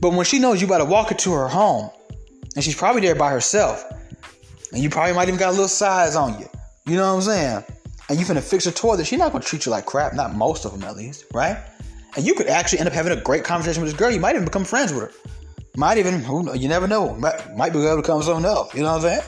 But 0.00 0.14
when 0.14 0.24
she 0.24 0.38
knows 0.38 0.60
you 0.60 0.66
about 0.66 0.78
to 0.78 0.84
walk 0.84 1.10
her 1.10 1.14
to 1.14 1.32
her 1.32 1.48
home, 1.48 1.90
and 2.54 2.64
she's 2.64 2.76
probably 2.76 3.02
there 3.02 3.14
by 3.14 3.30
herself, 3.30 3.84
and 4.72 4.82
you 4.82 4.88
probably 4.88 5.14
might 5.14 5.28
even 5.28 5.38
got 5.38 5.48
a 5.48 5.52
little 5.52 5.68
size 5.68 6.16
on 6.16 6.38
you. 6.38 6.48
You 6.86 6.96
know 6.96 7.14
what 7.14 7.16
I'm 7.16 7.22
saying? 7.22 7.64
And 8.08 8.18
you 8.18 8.24
finna 8.24 8.42
fix 8.42 8.64
her 8.64 8.70
toilet, 8.70 9.06
she's 9.06 9.18
not 9.18 9.32
gonna 9.32 9.44
treat 9.44 9.66
you 9.66 9.70
like 9.72 9.86
crap. 9.86 10.14
Not 10.14 10.34
most 10.34 10.64
of 10.64 10.72
them, 10.72 10.82
at 10.84 10.96
least, 10.96 11.26
right? 11.32 11.56
And 12.16 12.26
you 12.26 12.34
could 12.34 12.48
actually 12.48 12.80
end 12.80 12.88
up 12.88 12.94
having 12.94 13.16
a 13.16 13.20
great 13.20 13.44
conversation 13.44 13.82
with 13.82 13.90
this 13.90 13.98
girl. 13.98 14.10
You 14.10 14.20
might 14.20 14.34
even 14.34 14.44
become 14.44 14.64
friends 14.64 14.92
with 14.92 15.02
her. 15.02 15.12
Might 15.76 15.96
even, 15.96 16.22
you 16.60 16.68
never 16.68 16.86
know. 16.86 17.14
Might, 17.14 17.56
might 17.56 17.72
be 17.72 17.78
able 17.78 17.96
to 17.96 18.02
become 18.02 18.22
something 18.22 18.44
else. 18.44 18.74
You 18.74 18.82
know 18.82 18.96
what 18.96 19.04
I'm 19.04 19.20
saying? 19.20 19.22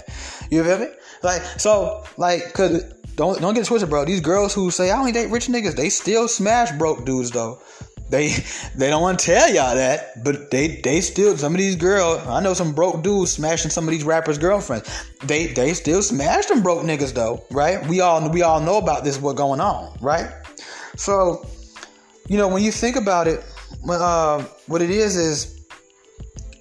You 0.51 0.63
feel 0.63 0.79
me? 0.79 0.89
Like 1.23 1.43
so, 1.59 2.05
like, 2.19 2.53
cause 2.53 2.85
don't 3.17 3.41
don't 3.41 3.55
get 3.55 3.65
twisted, 3.65 3.89
bro. 3.89 4.05
These 4.05 4.21
girls 4.21 4.53
who 4.53 4.71
say 4.71 4.91
I 4.91 4.99
only 4.99 5.13
date 5.13 5.31
rich 5.31 5.47
niggas, 5.47 5.75
they 5.75 5.89
still 5.89 6.29
smash 6.29 6.71
broke 6.73 7.07
dudes 7.07 7.31
though. 7.31 7.63
They 8.11 8.29
they 8.77 8.91
don't 8.91 9.03
want 9.03 9.19
to 9.19 9.27
tell 9.27 9.53
y'all 9.53 9.75
that, 9.75 10.23
but 10.23 10.51
they 10.51 10.81
they 10.83 11.01
still 11.01 11.37
some 11.37 11.55
of 11.55 11.59
these 11.59 11.77
girls. 11.77 12.27
I 12.27 12.41
know 12.41 12.55
some 12.55 12.73
broke 12.73 13.03
dudes 13.03 13.33
smashing 13.33 13.71
some 13.71 13.85
of 13.85 13.91
these 13.91 14.05
rappers' 14.05 14.39
girlfriends. 14.39 14.89
They 15.25 15.47
they 15.49 15.75
still 15.75 16.03
smash 16.03 16.47
them 16.47 16.63
broke 16.63 16.83
niggas 16.85 17.15
though, 17.15 17.45
right? 17.51 17.87
We 17.87 18.01
all 18.01 18.29
we 18.29 18.43
all 18.43 18.61
know 18.61 18.79
about 18.79 19.05
this. 19.05 19.19
What 19.21 19.37
going 19.37 19.61
on, 19.61 19.97
right? 20.01 20.31
So, 20.97 21.47
you 22.29 22.37
know, 22.37 22.49
when 22.49 22.63
you 22.63 22.71
think 22.71 22.97
about 22.97 23.27
it, 23.27 23.45
uh, 23.89 24.45
what 24.67 24.83
it 24.83 24.91
is 24.91 25.17
is 25.17 25.67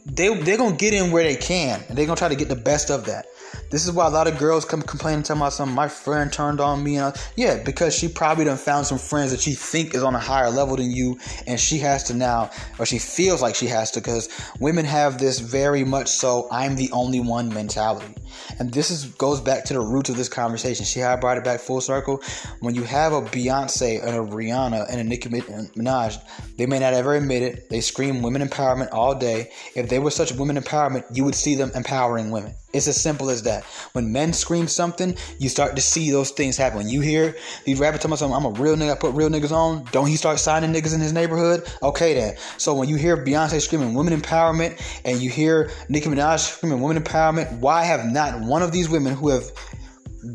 they 0.06 0.34
they're 0.34 0.58
gonna 0.58 0.76
get 0.76 0.94
in 0.94 1.12
where 1.12 1.24
they 1.24 1.36
can, 1.36 1.84
and 1.88 1.98
they're 1.98 2.06
gonna 2.06 2.18
try 2.18 2.30
to 2.30 2.36
get 2.36 2.50
the 2.50 2.56
best 2.56 2.90
of 2.90 3.06
that. 3.06 3.28
This 3.74 3.88
is 3.88 3.92
why 3.92 4.06
a 4.06 4.10
lot 4.12 4.28
of 4.28 4.38
girls 4.38 4.66
come 4.66 4.84
complaining 4.84 5.24
to 5.24 5.34
about 5.34 5.52
something. 5.52 5.74
My 5.74 5.88
friend 5.88 6.32
turned 6.32 6.62
on 6.62 6.84
me. 6.84 6.98
And 6.98 7.16
yeah, 7.36 7.58
because 7.58 7.96
she 7.96 8.08
probably 8.08 8.46
done 8.46 8.56
found 8.56 8.86
some 8.86 9.00
friends 9.00 9.32
that 9.32 9.40
she 9.40 9.56
think 9.56 9.96
is 9.96 10.04
on 10.04 10.14
a 10.14 10.20
higher 10.20 10.52
level 10.52 10.76
than 10.76 10.92
you, 10.92 11.18
and 11.48 11.60
she 11.60 11.80
has 11.80 12.04
to 12.04 12.14
now, 12.14 12.52
or 12.78 12.86
she 12.86 13.00
feels 13.00 13.42
like 13.42 13.56
she 13.56 13.66
has 13.66 13.90
to, 13.90 14.00
because 14.00 14.30
women 14.60 14.86
have 14.86 15.18
this 15.18 15.40
very 15.40 15.84
much 15.84 16.08
so 16.08 16.48
I'm 16.52 16.76
the 16.76 16.92
only 16.92 17.20
one 17.20 17.52
mentality. 17.52 18.14
And 18.60 18.74
this 18.74 18.92
is 18.92 19.06
goes 19.06 19.42
back 19.42 19.66
to 19.66 19.74
the 19.74 19.80
roots 19.80 20.10
of 20.10 20.18
this 20.18 20.30
conversation. 20.30 20.86
See 20.86 21.00
how 21.00 21.14
I 21.14 21.16
brought 21.16 21.38
it 21.38 21.44
back 21.44 21.60
full 21.60 21.82
circle? 21.82 22.22
When 22.60 22.76
you 22.76 22.84
have 22.84 23.14
a 23.14 23.22
Beyonce 23.22 24.06
and 24.06 24.16
a 24.16 24.20
Rihanna 24.20 24.88
and 24.90 25.00
a 25.00 25.04
Nicki 25.04 25.30
Minaj, 25.30 26.20
they 26.58 26.66
may 26.66 26.80
not 26.80 26.94
ever 26.94 27.16
admit 27.16 27.44
it. 27.44 27.70
They 27.70 27.82
scream 27.82 28.22
women 28.22 28.48
empowerment 28.48 28.90
all 28.92 29.16
day. 29.16 29.52
If 29.76 29.90
they 29.90 30.00
were 30.00 30.12
such 30.12 30.32
women 30.34 30.58
empowerment, 30.58 31.06
you 31.14 31.24
would 31.24 31.36
see 31.36 31.56
them 31.56 31.72
empowering 31.76 32.32
women. 32.32 32.56
It's 32.74 32.88
as 32.88 33.00
simple 33.00 33.30
as 33.30 33.44
that. 33.44 33.64
When 33.94 34.12
men 34.12 34.34
scream 34.34 34.68
something, 34.68 35.16
you 35.38 35.48
start 35.48 35.76
to 35.76 35.82
see 35.82 36.10
those 36.10 36.32
things 36.32 36.58
happen. 36.58 36.80
When 36.80 36.90
you 36.90 37.02
hear 37.02 37.36
these 37.66 37.80
rappers 37.80 38.00
talking 38.00 38.10
about 38.10 38.20
something, 38.20 38.36
I'm 38.36 38.46
a 38.46 38.60
real 38.60 38.76
nigga, 38.76 38.94
I 38.94 38.96
put 38.96 39.14
real 39.14 39.30
niggas 39.30 39.52
on, 39.52 39.86
don't 39.92 40.08
he 40.08 40.16
start 40.16 40.40
signing 40.40 40.74
niggas 40.74 40.96
in 40.96 41.00
his 41.00 41.14
neighborhood? 41.14 41.72
Okay 41.84 42.16
then. 42.16 42.36
So 42.58 42.74
when 42.74 42.90
you 42.90 42.96
hear 42.96 43.16
Beyonce 43.16 43.62
screaming 43.62 43.94
women 43.94 44.20
empowerment 44.20 44.82
and 45.06 45.22
you 45.22 45.30
hear 45.30 45.70
Nicki 45.88 46.10
Minaj 46.10 46.40
screaming 46.40 46.82
women 46.82 47.04
empowerment, 47.04 47.60
why 47.60 47.84
have 47.84 48.06
not 48.08 48.23
one 48.32 48.62
of 48.62 48.72
these 48.72 48.90
women 48.90 49.14
who 49.14 49.30
have 49.30 49.52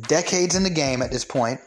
decades 0.03 0.55
in 0.55 0.63
the 0.63 0.71
game 0.71 1.03
at 1.03 1.11
this 1.11 1.25
point 1.25 1.61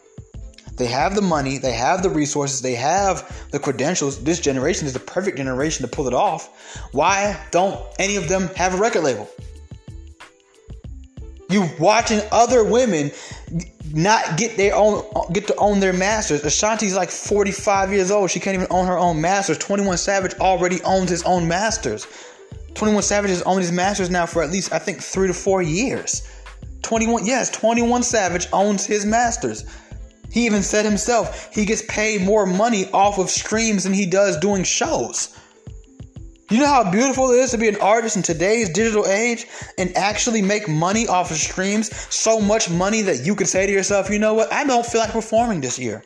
they 0.78 0.88
have 0.88 1.14
the 1.14 1.22
money, 1.22 1.60
they 1.60 1.74
have 1.74 2.02
the 2.02 2.10
resources, 2.10 2.62
they 2.62 2.74
have 2.76 3.48
the 3.52 3.60
credentials. 3.60 4.24
This 4.24 4.40
generation 4.40 4.88
is 4.88 4.94
the 4.94 5.00
perfect 5.00 5.38
generation 5.38 5.86
to 5.86 5.92
pull 5.92 6.08
it 6.08 6.14
off. 6.14 6.90
Why 6.92 7.40
don't 7.52 7.80
any 8.00 8.16
of 8.16 8.28
them 8.28 8.48
have 8.56 8.74
a 8.74 8.78
record 8.78 9.04
label? 9.04 9.30
You 11.50 11.70
watching 11.80 12.22
other 12.32 12.64
women 12.64 13.12
not 13.94 14.38
get 14.38 14.56
their 14.58 14.74
own 14.74 15.04
get 15.34 15.48
to 15.48 15.56
own 15.58 15.82
their 15.82 15.94
masters. 15.94 16.44
Ashanti's 16.44 16.96
like 16.96 17.12
45 17.12 17.92
years 17.92 18.10
old. 18.10 18.32
She 18.32 18.40
can't 18.40 18.56
even 18.56 18.68
own 18.70 18.88
her 18.88 18.98
own 18.98 19.20
masters. 19.20 19.58
21 19.58 19.98
Savage 19.98 20.34
already 20.40 20.82
owns 20.84 21.10
his 21.10 21.24
own 21.24 21.48
masters. 21.48 22.08
21 22.74 23.04
Savage 23.04 23.32
has 23.32 23.42
owned 23.44 23.62
his 23.62 23.72
masters 23.72 24.10
now 24.10 24.26
for 24.26 24.44
at 24.44 24.50
least 24.50 24.74
I 24.74 24.80
think 24.80 25.02
3 25.02 25.28
to 25.28 25.34
4 25.34 25.62
years. 25.62 26.28
21 26.84 27.26
yes, 27.26 27.50
21 27.52 28.04
Savage 28.04 28.48
owns 28.54 28.86
his 28.86 29.06
masters. 29.06 29.66
He 30.32 30.46
even 30.46 30.64
said 30.64 30.86
himself 30.86 31.54
he 31.54 31.66
gets 31.66 31.84
paid 31.88 32.22
more 32.22 32.46
money 32.46 32.90
off 32.92 33.18
of 33.18 33.30
streams 33.30 33.84
than 33.84 33.94
he 33.94 34.06
does 34.06 34.38
doing 34.38 34.64
shows. 34.64 35.38
You 36.52 36.60
know 36.60 36.68
how 36.68 36.92
beautiful 36.92 37.32
it 37.32 37.40
is 37.40 37.52
to 37.52 37.58
be 37.58 37.70
an 37.70 37.80
artist 37.80 38.18
in 38.18 38.24
today's 38.24 38.68
digital 38.68 39.08
age 39.08 39.48
and 39.78 39.96
actually 39.96 40.42
make 40.42 40.68
money 40.68 41.08
off 41.08 41.32
of 41.32 41.38
streams? 41.38 41.96
So 42.14 42.42
much 42.42 42.70
money 42.70 43.02
that 43.04 43.26
you 43.26 43.36
can 43.36 43.48
say 43.48 43.66
to 43.66 43.72
yourself, 43.72 44.10
you 44.10 44.20
know 44.20 44.34
what? 44.34 44.52
I 44.52 44.66
don't 44.66 44.86
feel 44.86 45.00
like 45.00 45.12
performing 45.12 45.62
this 45.62 45.80
year. 45.80 46.04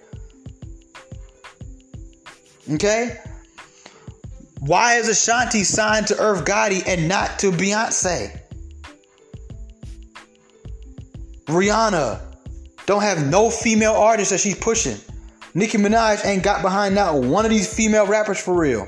Okay? 2.71 3.17
Why 4.65 4.95
is 4.95 5.07
Ashanti 5.07 5.63
signed 5.63 6.07
to 6.07 6.19
Irv 6.19 6.45
Gotti 6.45 6.83
and 6.87 7.07
not 7.07 7.39
to 7.39 7.51
Beyonce? 7.51 8.39
Rihanna 11.45 12.19
don't 12.85 13.01
have 13.03 13.27
no 13.27 13.49
female 13.49 13.93
artists 13.93 14.31
that 14.31 14.39
she's 14.39 14.57
pushing. 14.57 14.97
Nicki 15.53 15.77
Minaj 15.77 16.25
ain't 16.25 16.43
got 16.43 16.61
behind 16.61 16.95
not 16.95 17.21
one 17.21 17.45
of 17.45 17.51
these 17.51 17.71
female 17.71 18.07
rappers 18.07 18.39
for 18.39 18.59
real 18.59 18.87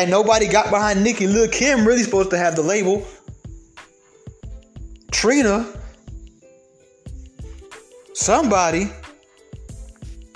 and 0.00 0.10
nobody 0.10 0.48
got 0.48 0.70
behind 0.70 1.04
Nicki. 1.04 1.26
Lil 1.26 1.48
Kim 1.48 1.86
really 1.86 2.02
supposed 2.02 2.30
to 2.30 2.38
have 2.38 2.56
the 2.56 2.62
label. 2.62 3.06
Trina. 5.10 5.70
Somebody. 8.14 8.90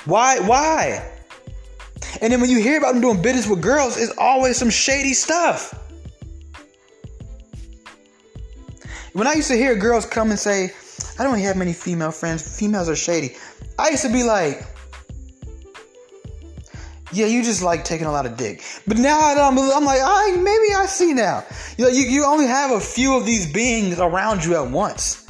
Why? 0.05 0.41
Why? 0.41 1.14
And 2.21 2.33
then 2.33 2.41
when 2.41 2.51
you 2.51 2.61
hear 2.61 2.79
about 2.79 2.93
them 2.93 3.03
doing 3.03 3.23
business 3.23 3.47
with 3.47 3.61
girls, 3.61 3.97
it's 3.97 4.13
always 4.19 4.57
some 4.57 4.71
shady 4.71 5.15
stuff. 5.15 5.81
When 9.13 9.27
I 9.27 9.35
used 9.35 9.49
to 9.49 9.57
hear 9.57 9.77
girls 9.77 10.07
come 10.07 10.31
and 10.31 10.39
say, 10.39 10.73
I 11.19 11.23
don't 11.23 11.39
have 11.39 11.57
many 11.57 11.73
female 11.73 12.11
friends, 12.11 12.59
females 12.59 12.89
are 12.89 12.97
shady. 12.97 13.37
I 13.79 13.91
used 13.91 14.03
to 14.03 14.13
be 14.13 14.25
like, 14.25 14.67
yeah, 17.13 17.27
you 17.27 17.45
just 17.45 17.63
like 17.63 17.85
taking 17.85 18.07
a 18.07 18.13
lot 18.13 18.27
of 18.27 18.37
dick. 18.37 18.63
But 18.87 18.99
now 18.99 19.21
I'm, 19.21 19.57
I'm 19.57 19.85
like, 19.85 20.01
I 20.03 20.37
maybe 20.37 20.75
I 20.75 20.87
see 20.87 21.15
now. 21.15 21.45
You 21.79 21.85
know, 21.85 21.91
you, 21.91 22.03
you 22.03 22.25
only 22.25 22.47
have 22.47 22.73
a 22.73 22.81
few 22.81 23.17
of 23.17 23.25
these 23.25 23.51
beings 23.53 24.01
around 24.01 24.45
you 24.45 24.57
at 24.57 24.69
once. 24.69 25.25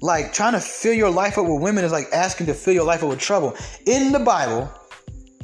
Like 0.00 0.32
trying 0.32 0.52
to 0.52 0.60
fill 0.60 0.94
your 0.94 1.10
life 1.10 1.38
up 1.38 1.46
with 1.46 1.60
women 1.60 1.84
is 1.84 1.90
like 1.90 2.06
asking 2.12 2.46
to 2.46 2.54
fill 2.54 2.74
your 2.74 2.84
life 2.84 3.02
up 3.02 3.08
with 3.08 3.18
trouble. 3.18 3.56
In 3.86 4.12
the 4.12 4.20
Bible, 4.20 4.70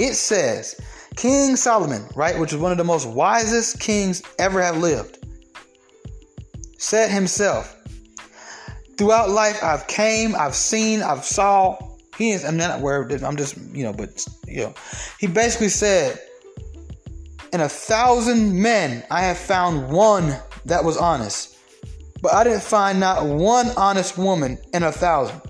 it 0.01 0.15
says 0.15 0.81
King 1.17 1.57
Solomon, 1.57 2.07
right, 2.15 2.39
which 2.39 2.53
is 2.53 2.59
one 2.59 2.73
of 2.73 2.79
the 2.79 2.85
most 2.85 3.07
wisest 3.07 3.79
kings 3.81 4.23
ever 4.39 4.63
have 4.63 4.79
lived, 4.79 5.19
said 6.79 7.11
himself, 7.11 7.77
throughout 8.97 9.31
life 9.31 9.63
I've 9.63 9.87
came, 9.87 10.35
I've 10.35 10.55
seen, 10.55 11.03
I've 11.03 11.25
saw 11.25 11.79
he 12.21 12.33
is. 12.33 12.45
I'm 12.45 12.59
not 12.59 12.81
this. 13.09 13.23
I'm 13.23 13.37
just, 13.37 13.57
you 13.73 13.83
know, 13.83 13.95
but 13.95 14.27
you 14.47 14.65
know, 14.65 14.75
he 15.19 15.27
basically 15.27 15.71
said, 15.71 16.21
"In 17.55 17.63
a 17.63 17.69
thousand 17.69 18.61
men, 18.61 19.03
I 19.11 19.23
have 19.23 19.39
found 19.39 19.91
one 19.91 20.37
that 20.67 20.85
was 20.85 20.99
honest, 20.99 21.57
but 22.21 22.35
I 22.35 22.45
didn't 22.45 22.63
find 22.63 23.01
not 23.01 23.25
one 23.25 23.69
honest 23.77 24.19
woman 24.19 24.59
in 24.75 24.83
a 24.83 24.93
thousand. 24.93 25.41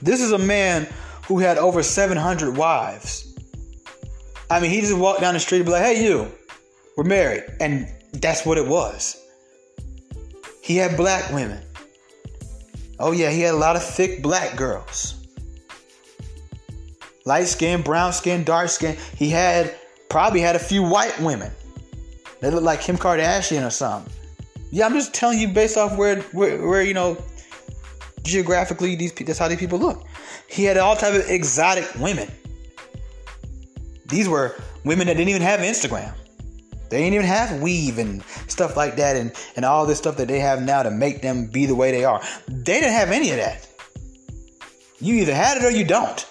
This 0.00 0.22
is 0.22 0.32
a 0.32 0.38
man 0.38 0.88
who 1.32 1.38
had 1.38 1.56
over 1.56 1.82
700 1.82 2.56
wives. 2.56 3.34
I 4.50 4.60
mean, 4.60 4.70
he 4.70 4.82
just 4.82 4.96
walked 4.96 5.22
down 5.22 5.32
the 5.32 5.40
street 5.40 5.60
and 5.60 5.66
be 5.66 5.72
like, 5.72 5.82
"Hey, 5.82 6.04
you, 6.04 6.30
we're 6.96 7.04
married," 7.04 7.44
and 7.58 7.88
that's 8.12 8.44
what 8.44 8.58
it 8.58 8.66
was. 8.66 9.16
He 10.62 10.76
had 10.76 10.94
black 10.96 11.32
women. 11.32 11.64
Oh 12.98 13.12
yeah, 13.12 13.30
he 13.30 13.40
had 13.40 13.54
a 13.54 13.56
lot 13.56 13.76
of 13.76 13.82
thick 13.82 14.22
black 14.22 14.56
girls 14.56 15.22
light 17.24 17.46
skin, 17.46 17.80
brown 17.80 18.12
skin, 18.12 18.44
dark 18.44 18.68
skin. 18.68 18.96
He 19.16 19.30
had 19.30 19.74
probably 20.10 20.40
had 20.40 20.56
a 20.56 20.58
few 20.58 20.82
white 20.82 21.18
women. 21.20 21.50
They 22.40 22.50
look 22.50 22.62
like 22.62 22.80
Kim 22.80 22.98
Kardashian 22.98 23.66
or 23.66 23.70
something. 23.70 24.12
Yeah, 24.70 24.84
I'm 24.84 24.92
just 24.92 25.14
telling 25.14 25.38
you 25.38 25.48
based 25.48 25.78
off 25.78 25.96
where 25.96 26.20
where, 26.32 26.66
where 26.66 26.82
you 26.82 26.92
know 26.92 27.16
geographically 28.22 28.96
these 28.96 29.12
people, 29.12 29.26
that's 29.30 29.38
how 29.38 29.48
these 29.48 29.58
people 29.58 29.78
look. 29.78 30.04
He 30.52 30.64
had 30.64 30.76
all 30.76 30.96
type 30.96 31.14
of 31.14 31.30
exotic 31.30 31.88
women. 31.98 32.30
These 34.04 34.28
were 34.28 34.54
women 34.84 35.06
that 35.06 35.16
didn't 35.16 35.30
even 35.30 35.40
have 35.40 35.60
Instagram. 35.60 36.12
They 36.90 36.98
didn't 36.98 37.14
even 37.14 37.26
have 37.26 37.62
weave 37.62 37.96
and 37.96 38.22
stuff 38.48 38.76
like 38.76 38.96
that 38.96 39.16
and, 39.16 39.32
and 39.56 39.64
all 39.64 39.86
this 39.86 39.96
stuff 39.96 40.18
that 40.18 40.28
they 40.28 40.40
have 40.40 40.60
now 40.60 40.82
to 40.82 40.90
make 40.90 41.22
them 41.22 41.46
be 41.46 41.64
the 41.64 41.74
way 41.74 41.90
they 41.90 42.04
are. 42.04 42.22
They 42.48 42.80
didn't 42.80 42.92
have 42.92 43.10
any 43.10 43.30
of 43.30 43.38
that. 43.38 43.66
You 45.00 45.14
either 45.14 45.34
had 45.34 45.56
it 45.56 45.64
or 45.64 45.70
you 45.70 45.86
don't. 45.86 46.26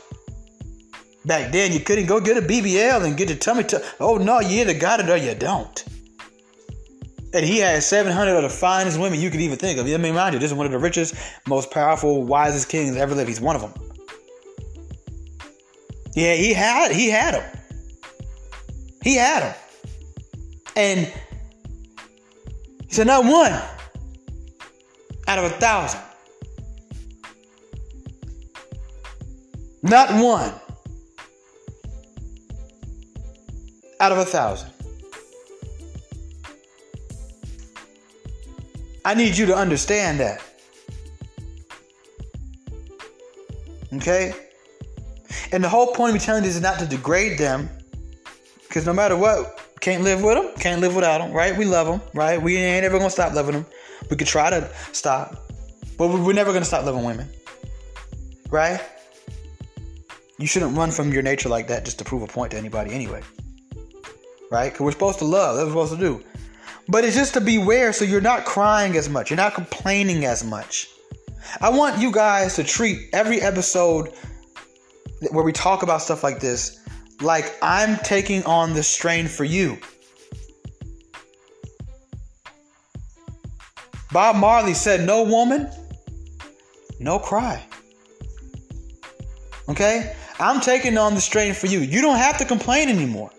Back 1.25 1.51
then, 1.51 1.73
you 1.73 1.79
couldn't 1.79 2.05
go 2.05 2.19
get 2.19 2.37
a 2.37 2.41
BBL 2.41 3.03
and 3.03 3.17
get 3.17 3.29
your 3.29 3.39
tummy 3.39 3.63
tuck. 3.63 3.81
Oh 3.99 4.17
no, 4.17 4.39
you 4.39 4.61
either 4.61 4.75
got 4.75 4.99
it 4.99 5.09
or 5.09 5.17
you 5.17 5.33
don't. 5.33 5.83
And 7.33 7.43
he 7.43 7.57
had 7.57 7.81
700 7.81 8.35
of 8.35 8.43
the 8.43 8.49
finest 8.49 8.99
women 8.99 9.19
you 9.19 9.31
could 9.31 9.41
even 9.41 9.57
think 9.57 9.79
of. 9.79 9.87
I 9.87 9.97
mean, 9.97 10.13
mind 10.13 10.33
you, 10.33 10.39
this 10.39 10.51
is 10.51 10.55
one 10.55 10.67
of 10.67 10.71
the 10.71 10.77
richest, 10.77 11.15
most 11.47 11.71
powerful, 11.71 12.23
wisest 12.23 12.69
kings 12.69 12.95
ever 12.95 13.15
lived. 13.15 13.27
He's 13.27 13.41
one 13.41 13.55
of 13.55 13.63
them. 13.63 13.90
Yeah, 16.13 16.33
he 16.35 16.53
had 16.53 16.91
he 16.91 17.09
had 17.09 17.35
him. 17.35 17.59
He 19.01 19.15
had 19.15 19.43
him. 19.43 19.55
And 20.75 20.99
he 22.87 22.93
said, 22.93 23.07
not 23.07 23.23
one 23.23 23.53
out 25.27 25.39
of 25.39 25.45
a 25.45 25.49
thousand. 25.49 26.01
Not 29.83 30.09
one 30.21 30.53
out 33.99 34.11
of 34.11 34.17
a 34.17 34.25
thousand. 34.25 34.69
I 39.03 39.15
need 39.15 39.35
you 39.35 39.47
to 39.47 39.55
understand 39.55 40.19
that. 40.19 40.43
Okay? 43.93 44.33
And 45.51 45.63
the 45.63 45.69
whole 45.69 45.87
point 45.87 46.15
of 46.15 46.21
telling 46.21 46.43
this 46.43 46.55
is 46.55 46.61
not 46.61 46.79
to 46.79 46.85
degrade 46.85 47.37
them, 47.37 47.69
because 48.67 48.85
no 48.85 48.93
matter 48.93 49.17
what, 49.17 49.59
can't 49.81 50.03
live 50.03 50.23
with 50.23 50.35
them, 50.35 50.51
can't 50.59 50.79
live 50.79 50.95
without 50.95 51.17
them, 51.17 51.33
right? 51.33 51.57
We 51.57 51.65
love 51.65 51.87
them, 51.87 52.01
right? 52.13 52.41
We 52.41 52.57
ain't 52.57 52.85
ever 52.85 52.97
gonna 52.97 53.09
stop 53.09 53.33
loving 53.33 53.53
them. 53.53 53.65
We 54.09 54.15
could 54.15 54.27
try 54.27 54.49
to 54.49 54.69
stop, 54.93 55.35
but 55.97 56.07
we're 56.07 56.33
never 56.33 56.53
gonna 56.53 56.65
stop 56.65 56.85
loving 56.85 57.03
women, 57.03 57.27
right? 58.49 58.79
You 60.37 60.47
shouldn't 60.47 60.77
run 60.77 60.91
from 60.91 61.11
your 61.11 61.21
nature 61.21 61.49
like 61.49 61.67
that 61.67 61.83
just 61.83 61.99
to 61.99 62.05
prove 62.05 62.21
a 62.21 62.27
point 62.27 62.51
to 62.51 62.57
anybody 62.57 62.91
anyway, 62.91 63.21
right? 64.51 64.71
Because 64.71 64.85
we're 64.85 64.91
supposed 64.91 65.19
to 65.19 65.25
love, 65.25 65.57
that's 65.57 65.67
what 65.67 65.75
we're 65.75 65.87
supposed 65.87 66.01
to 66.01 66.07
do. 66.07 66.23
But 66.87 67.03
it's 67.03 67.15
just 67.15 67.33
to 67.33 67.41
beware 67.41 67.93
so 67.93 68.05
you're 68.05 68.21
not 68.21 68.45
crying 68.45 68.95
as 68.95 69.09
much, 69.09 69.29
you're 69.29 69.37
not 69.37 69.53
complaining 69.53 70.25
as 70.25 70.43
much. 70.43 70.87
I 71.59 71.69
want 71.69 71.99
you 71.99 72.11
guys 72.11 72.55
to 72.55 72.63
treat 72.63 73.09
every 73.13 73.41
episode 73.41 74.13
where 75.29 75.43
we 75.43 75.51
talk 75.51 75.83
about 75.83 76.01
stuff 76.01 76.23
like 76.23 76.39
this 76.39 76.81
like 77.21 77.55
I'm 77.61 77.97
taking 77.97 78.43
on 78.45 78.73
the 78.73 78.83
strain 78.83 79.27
for 79.27 79.43
you. 79.43 79.77
Bob 84.11 84.35
Marley 84.35 84.73
said, 84.73 85.05
No 85.05 85.23
woman, 85.23 85.69
no 86.99 87.19
cry. 87.19 87.63
Okay? 89.69 90.15
I'm 90.39 90.59
taking 90.59 90.97
on 90.97 91.13
the 91.13 91.21
strain 91.21 91.53
for 91.53 91.67
you. 91.67 91.79
You 91.79 92.01
don't 92.01 92.17
have 92.17 92.37
to 92.39 92.45
complain 92.45 92.89
anymore. 92.89 93.31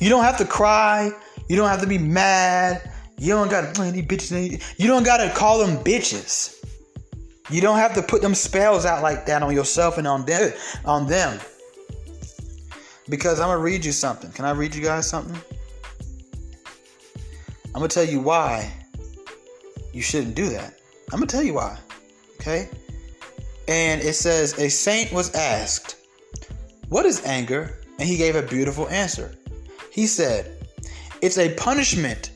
You 0.00 0.08
don't 0.08 0.24
have 0.24 0.38
to 0.38 0.44
cry. 0.44 1.10
You 1.48 1.56
don't 1.56 1.68
have 1.68 1.82
to 1.82 1.86
be 1.86 1.98
mad. 1.98 2.90
You 3.18 3.34
don't 3.34 3.50
gotta 3.50 3.68
bitches. 3.68 4.62
You 4.78 4.86
don't 4.86 5.04
gotta 5.04 5.30
call 5.34 5.58
them 5.58 5.76
bitches. 5.84 6.57
You 7.50 7.60
don't 7.60 7.78
have 7.78 7.94
to 7.94 8.02
put 8.02 8.20
them 8.20 8.34
spells 8.34 8.84
out 8.84 9.02
like 9.02 9.26
that 9.26 9.42
on 9.42 9.54
yourself 9.54 9.98
and 9.98 10.06
on 10.06 10.24
them. 10.26 10.52
On 10.84 11.06
them. 11.06 11.40
Because 13.08 13.40
I'm 13.40 13.48
gonna 13.48 13.58
read 13.58 13.84
you 13.84 13.92
something. 13.92 14.30
Can 14.32 14.44
I 14.44 14.50
read 14.50 14.74
you 14.74 14.82
guys 14.82 15.08
something? 15.08 15.40
I'm 17.74 17.80
gonna 17.80 17.88
tell 17.88 18.04
you 18.04 18.20
why 18.20 18.70
you 19.92 20.02
shouldn't 20.02 20.34
do 20.34 20.48
that. 20.50 20.74
I'm 21.12 21.18
gonna 21.18 21.26
tell 21.26 21.42
you 21.42 21.54
why. 21.54 21.78
Okay? 22.40 22.68
And 23.66 24.00
it 24.02 24.14
says, 24.14 24.58
A 24.58 24.68
saint 24.68 25.12
was 25.12 25.34
asked, 25.34 25.96
What 26.88 27.06
is 27.06 27.24
anger? 27.24 27.78
And 27.98 28.08
he 28.08 28.16
gave 28.16 28.36
a 28.36 28.42
beautiful 28.42 28.88
answer. 28.88 29.34
He 29.90 30.06
said, 30.06 30.64
It's 31.22 31.38
a 31.38 31.54
punishment 31.54 32.30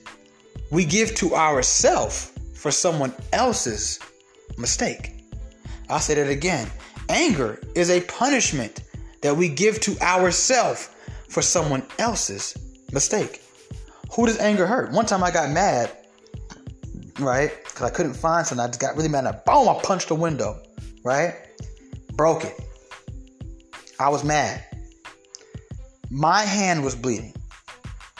we 0.70 0.84
give 0.84 1.14
to 1.16 1.34
ourselves 1.34 2.32
for 2.54 2.70
someone 2.70 3.12
else's 3.32 3.98
mistake. 4.62 5.22
I'll 5.90 6.00
say 6.00 6.14
that 6.14 6.30
again. 6.30 6.70
Anger 7.10 7.60
is 7.74 7.90
a 7.90 8.00
punishment 8.02 8.80
that 9.20 9.36
we 9.36 9.48
give 9.48 9.80
to 9.80 9.98
ourselves 10.00 10.88
for 11.28 11.42
someone 11.42 11.82
else's 11.98 12.56
mistake. 12.92 13.42
Who 14.14 14.26
does 14.26 14.38
anger 14.38 14.66
hurt? 14.66 14.92
One 14.92 15.04
time 15.04 15.22
I 15.22 15.30
got 15.30 15.50
mad, 15.50 15.90
right? 17.18 17.52
Because 17.64 17.82
I 17.82 17.90
couldn't 17.90 18.14
find 18.14 18.46
something. 18.46 18.64
I 18.64 18.68
just 18.68 18.80
got 18.80 18.96
really 18.96 19.08
mad 19.08 19.26
and 19.26 19.28
I, 19.28 19.32
boom, 19.32 19.68
I 19.68 19.78
punched 19.82 20.08
the 20.08 20.14
window, 20.14 20.62
right? 21.04 21.34
Broke 22.14 22.44
it. 22.44 22.58
I 23.98 24.08
was 24.08 24.24
mad. 24.24 24.64
My 26.10 26.42
hand 26.42 26.84
was 26.84 26.94
bleeding. 26.94 27.34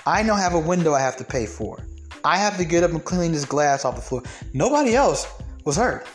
I 0.07 0.23
now 0.23 0.35
have 0.35 0.55
a 0.55 0.59
window 0.59 0.95
I 0.95 1.01
have 1.01 1.17
to 1.19 1.25
pay 1.25 1.47
for. 1.47 1.87
I 2.25 2.37
have 2.37 2.57
to 2.57 2.65
get 2.65 2.83
up 2.83 2.91
and 2.93 3.05
clean 3.05 3.33
this 3.33 3.45
glass 3.45 3.85
off 3.85 3.97
the 3.97 4.01
floor. 4.01 4.23
Nobody 4.55 4.95
else 4.95 5.27
was 5.65 5.77
hurt. 5.77 6.07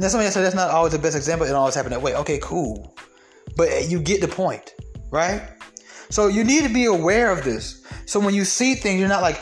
Said 0.00 0.42
that's 0.42 0.54
not 0.54 0.70
always 0.70 0.92
the 0.92 0.98
best 0.98 1.16
example. 1.16 1.46
It 1.46 1.52
always 1.54 1.74
happened 1.74 1.92
that 1.92 2.02
way. 2.02 2.14
Okay, 2.14 2.38
cool. 2.40 2.94
But 3.56 3.88
you 3.88 4.00
get 4.00 4.20
the 4.20 4.28
point, 4.28 4.74
right? 5.10 5.42
So 6.10 6.28
you 6.28 6.44
need 6.44 6.62
to 6.62 6.72
be 6.72 6.84
aware 6.84 7.32
of 7.32 7.44
this. 7.44 7.84
So 8.06 8.20
when 8.20 8.34
you 8.34 8.44
see 8.44 8.74
things, 8.74 9.00
you're 9.00 9.08
not 9.08 9.22
like, 9.22 9.40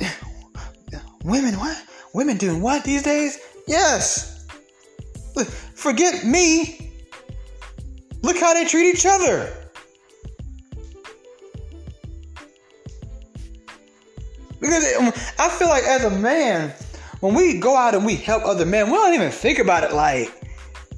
women, 1.24 1.58
what? 1.58 1.76
Women 2.14 2.36
doing 2.36 2.62
what 2.62 2.84
these 2.84 3.02
days? 3.02 3.38
Yes. 3.66 4.46
Forget 5.74 6.24
me. 6.24 6.92
Look 8.22 8.38
how 8.38 8.54
they 8.54 8.64
treat 8.64 8.94
each 8.94 9.04
other. 9.04 9.52
Because 14.60 14.84
I 15.38 15.48
feel 15.50 15.68
like 15.68 15.84
as 15.84 16.04
a 16.04 16.10
man, 16.10 16.72
when 17.20 17.34
we 17.34 17.58
go 17.58 17.76
out 17.76 17.94
and 17.94 18.04
we 18.04 18.16
help 18.16 18.44
other 18.44 18.66
men, 18.66 18.86
we 18.86 18.92
don't 18.92 19.14
even 19.14 19.30
think 19.30 19.58
about 19.58 19.84
it 19.84 19.92
like, 19.92 20.32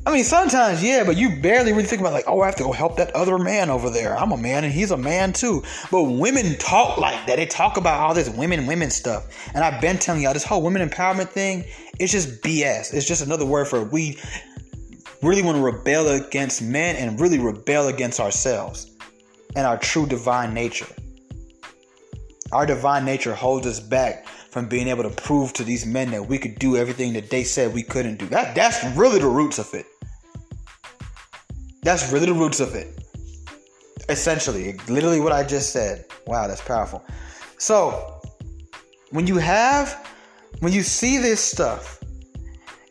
I 0.06 0.12
mean, 0.12 0.24
sometimes, 0.24 0.82
yeah, 0.82 1.04
but 1.04 1.16
you 1.16 1.36
barely 1.36 1.72
really 1.72 1.84
think 1.84 2.00
about 2.00 2.14
like, 2.14 2.24
oh, 2.26 2.40
I 2.40 2.46
have 2.46 2.56
to 2.56 2.62
go 2.62 2.72
help 2.72 2.96
that 2.96 3.14
other 3.14 3.36
man 3.36 3.68
over 3.68 3.90
there. 3.90 4.16
I'm 4.16 4.32
a 4.32 4.38
man 4.38 4.64
and 4.64 4.72
he's 4.72 4.90
a 4.90 4.96
man 4.96 5.34
too. 5.34 5.62
But 5.90 6.04
women 6.04 6.56
talk 6.56 6.96
like 6.96 7.26
that. 7.26 7.36
They 7.36 7.44
talk 7.44 7.76
about 7.76 8.00
all 8.00 8.14
this 8.14 8.30
women, 8.30 8.66
women 8.66 8.90
stuff. 8.90 9.26
And 9.54 9.62
I've 9.62 9.82
been 9.82 9.98
telling 9.98 10.22
y'all 10.22 10.32
this 10.32 10.44
whole 10.44 10.62
women 10.62 10.88
empowerment 10.88 11.28
thing, 11.28 11.64
it's 11.98 12.10
just 12.10 12.40
BS. 12.42 12.94
It's 12.94 13.06
just 13.06 13.22
another 13.22 13.44
word 13.44 13.68
for 13.68 13.84
we 13.84 14.18
really 15.22 15.42
want 15.42 15.58
to 15.58 15.62
rebel 15.62 16.08
against 16.08 16.62
men 16.62 16.96
and 16.96 17.20
really 17.20 17.38
rebel 17.38 17.88
against 17.88 18.18
ourselves 18.18 18.90
and 19.56 19.66
our 19.66 19.76
true 19.76 20.06
divine 20.06 20.54
nature. 20.54 20.88
Our 22.52 22.64
divine 22.64 23.04
nature 23.04 23.34
holds 23.34 23.66
us 23.66 23.78
back 23.78 24.26
from 24.50 24.66
being 24.66 24.88
able 24.88 25.02
to 25.02 25.10
prove 25.10 25.52
to 25.54 25.64
these 25.64 25.84
men 25.84 26.10
that 26.10 26.26
we 26.26 26.38
could 26.38 26.58
do 26.58 26.76
everything 26.76 27.12
that 27.12 27.30
they 27.30 27.44
said 27.44 27.74
we 27.74 27.82
couldn't 27.82 28.16
do. 28.16 28.26
That 28.26 28.54
that's 28.54 28.82
really 28.96 29.18
the 29.18 29.28
roots 29.28 29.58
of 29.58 29.72
it. 29.74 29.86
That's 31.82 32.12
really 32.12 32.26
the 32.26 32.34
roots 32.34 32.60
of 32.60 32.74
it. 32.74 32.98
Essentially, 34.08 34.74
literally 34.88 35.20
what 35.20 35.32
I 35.32 35.44
just 35.44 35.72
said. 35.72 36.06
Wow, 36.26 36.48
that's 36.48 36.62
powerful. 36.62 37.04
So, 37.58 38.20
when 39.10 39.26
you 39.26 39.36
have 39.36 40.06
when 40.60 40.72
you 40.72 40.82
see 40.82 41.18
this 41.18 41.40
stuff, 41.40 42.02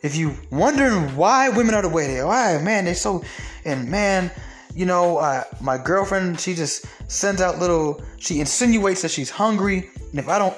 if 0.03 0.15
you 0.15 0.35
wondering 0.51 1.15
why 1.15 1.49
women 1.49 1.73
are 1.73 1.81
the 1.81 1.89
way 1.89 2.07
they 2.07 2.19
are, 2.19 2.27
why 2.27 2.61
man, 2.61 2.85
they're 2.85 2.95
so 2.95 3.23
and 3.65 3.89
man, 3.89 4.31
you 4.73 4.85
know, 4.85 5.17
uh, 5.17 5.43
my 5.59 5.77
girlfriend, 5.77 6.39
she 6.39 6.53
just 6.53 6.85
sends 7.11 7.41
out 7.41 7.59
little, 7.59 8.01
she 8.17 8.39
insinuates 8.39 9.01
that 9.01 9.11
she's 9.11 9.29
hungry. 9.29 9.89
And 10.11 10.19
if 10.19 10.29
I 10.29 10.39
don't 10.39 10.55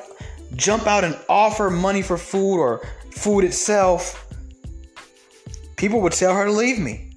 jump 0.60 0.88
out 0.88 1.04
and 1.04 1.18
offer 1.28 1.70
money 1.70 2.02
for 2.02 2.18
food 2.18 2.60
or 2.60 2.88
food 3.12 3.44
itself, 3.44 4.28
people 5.78 6.02
would 6.02 6.14
tell 6.14 6.36
her 6.36 6.46
to 6.46 6.52
leave 6.52 6.80
me. 6.80 7.12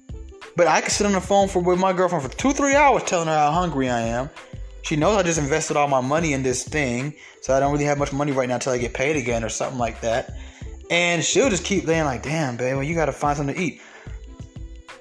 But 0.55 0.67
I 0.67 0.81
could 0.81 0.91
sit 0.91 1.05
on 1.05 1.13
the 1.13 1.21
phone 1.21 1.47
for 1.47 1.61
with 1.61 1.79
my 1.79 1.93
girlfriend 1.93 2.23
for 2.23 2.37
two, 2.37 2.53
three 2.53 2.75
hours 2.75 3.03
telling 3.03 3.27
her 3.27 3.35
how 3.35 3.51
hungry 3.51 3.89
I 3.89 4.01
am. 4.01 4.29
She 4.83 4.95
knows 4.95 5.17
I 5.17 5.23
just 5.23 5.39
invested 5.39 5.77
all 5.77 5.87
my 5.87 6.01
money 6.01 6.33
in 6.33 6.43
this 6.43 6.63
thing, 6.63 7.13
so 7.41 7.53
I 7.55 7.59
don't 7.59 7.71
really 7.71 7.85
have 7.85 7.97
much 7.97 8.11
money 8.11 8.31
right 8.31 8.47
now 8.47 8.55
until 8.55 8.73
I 8.73 8.77
get 8.77 8.93
paid 8.93 9.15
again 9.15 9.43
or 9.43 9.49
something 9.49 9.79
like 9.79 10.01
that. 10.01 10.35
And 10.89 11.23
she'll 11.23 11.49
just 11.49 11.63
keep 11.63 11.85
saying 11.85 12.03
like, 12.05 12.21
"Damn, 12.21 12.57
babe, 12.57 12.75
well, 12.75 12.83
you 12.83 12.93
gotta 12.93 13.13
find 13.13 13.37
something 13.37 13.55
to 13.55 13.61
eat." 13.61 13.81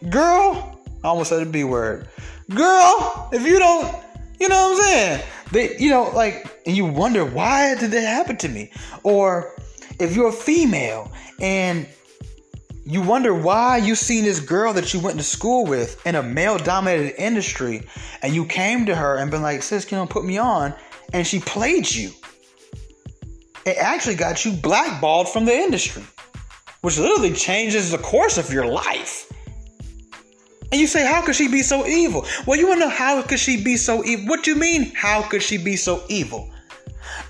Girl, 0.08 0.78
I 1.02 1.08
almost 1.08 1.30
said 1.30 1.42
a 1.42 1.46
B 1.46 1.64
word. 1.64 2.08
Girl, 2.54 3.28
if 3.32 3.42
you 3.44 3.58
don't, 3.58 3.94
you 4.42 4.48
know 4.48 4.70
what 4.70 4.78
I'm 4.78 4.82
saying? 4.82 5.22
They, 5.52 5.76
you 5.78 5.88
know, 5.88 6.10
like, 6.10 6.60
and 6.66 6.76
you 6.76 6.84
wonder 6.84 7.24
why 7.24 7.76
did 7.76 7.92
that 7.92 8.00
happen 8.00 8.36
to 8.38 8.48
me? 8.48 8.72
Or 9.04 9.54
if 10.00 10.16
you're 10.16 10.30
a 10.30 10.32
female 10.32 11.12
and 11.40 11.86
you 12.84 13.02
wonder 13.02 13.32
why 13.32 13.76
you 13.76 13.94
seen 13.94 14.24
this 14.24 14.40
girl 14.40 14.72
that 14.72 14.92
you 14.92 14.98
went 14.98 15.16
to 15.18 15.22
school 15.22 15.64
with 15.64 16.04
in 16.04 16.16
a 16.16 16.24
male 16.24 16.58
dominated 16.58 17.22
industry 17.22 17.86
and 18.20 18.34
you 18.34 18.44
came 18.44 18.86
to 18.86 18.96
her 18.96 19.16
and 19.16 19.30
been 19.30 19.42
like, 19.42 19.62
sis, 19.62 19.88
you 19.92 19.96
know, 19.96 20.06
put 20.06 20.24
me 20.24 20.38
on, 20.38 20.74
and 21.12 21.24
she 21.24 21.38
played 21.38 21.88
you. 21.88 22.10
It 23.64 23.76
actually 23.78 24.16
got 24.16 24.44
you 24.44 24.54
blackballed 24.54 25.28
from 25.28 25.44
the 25.44 25.54
industry, 25.54 26.02
which 26.80 26.98
literally 26.98 27.32
changes 27.32 27.92
the 27.92 27.98
course 27.98 28.38
of 28.38 28.52
your 28.52 28.66
life. 28.66 29.31
And 30.72 30.80
you 30.80 30.86
say, 30.86 31.06
how 31.06 31.20
could 31.20 31.36
she 31.36 31.48
be 31.48 31.60
so 31.60 31.86
evil? 31.86 32.26
Well, 32.46 32.58
you 32.58 32.66
want 32.66 32.80
to 32.80 32.86
know 32.86 32.90
how 32.90 33.20
could 33.20 33.38
she 33.38 33.62
be 33.62 33.76
so 33.76 34.02
evil? 34.04 34.26
What 34.26 34.42
do 34.42 34.52
you 34.52 34.56
mean, 34.56 34.90
how 34.94 35.20
could 35.20 35.42
she 35.42 35.58
be 35.58 35.76
so 35.76 36.02
evil? 36.08 36.50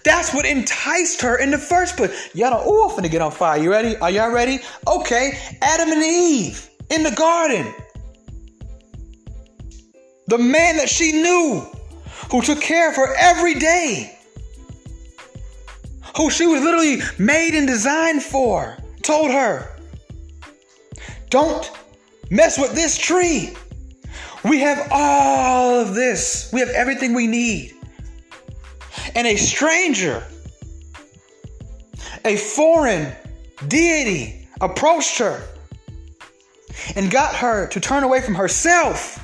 That's 0.05 0.33
what 0.33 0.47
enticed 0.47 1.21
her 1.23 1.39
in 1.39 1.51
the 1.51 1.59
first 1.59 1.97
place. 1.97 2.31
Y'all 2.35 2.51
don't, 2.51 2.63
oh, 2.65 2.89
I'm 2.89 2.97
finna 2.97 3.11
get 3.11 3.21
on 3.21 3.33
fire. 3.33 3.61
You 3.61 3.71
ready? 3.71 3.97
Are 3.97 4.11
y'all 4.11 4.33
ready? 4.33 4.61
Okay, 4.87 5.39
Adam 5.61 5.91
and 5.91 6.03
Eve 6.05 6.71
in 6.91 7.03
the 7.03 7.11
garden. 7.11 7.75
The 10.29 10.39
man 10.39 10.77
that 10.77 10.89
she 10.89 11.11
knew, 11.11 11.67
who 12.31 12.43
took 12.43 12.61
care 12.61 12.91
of 12.91 12.97
her 12.97 13.15
every 13.19 13.55
day, 13.55 14.19
who 16.17 16.31
she 16.31 16.47
was 16.47 16.63
literally 16.63 16.99
made 17.19 17.55
and 17.55 17.67
designed 17.67 18.23
for, 18.23 18.79
told 19.03 19.33
her, 19.33 19.77
don't 21.29 21.71
mess 22.33 22.59
with 22.59 22.75
this 22.75 22.97
tree. 22.97 23.55
We 24.43 24.61
have 24.61 24.89
all 24.91 25.79
of 25.79 25.95
this. 25.95 26.51
We 26.53 26.61
have 26.61 26.71
everything 26.71 27.15
we 27.15 27.27
need. 27.27 27.75
And 29.15 29.27
a 29.27 29.37
stranger, 29.37 30.25
a 32.25 32.37
foreign 32.37 33.13
deity 33.69 34.49
approached 34.61 35.19
her 35.19 35.47
and 36.97 37.11
got 37.11 37.35
her 37.37 37.69
to 37.69 37.81
turn 37.81 38.03
away 38.03 38.21
from 38.23 38.35
herself. 38.35 39.19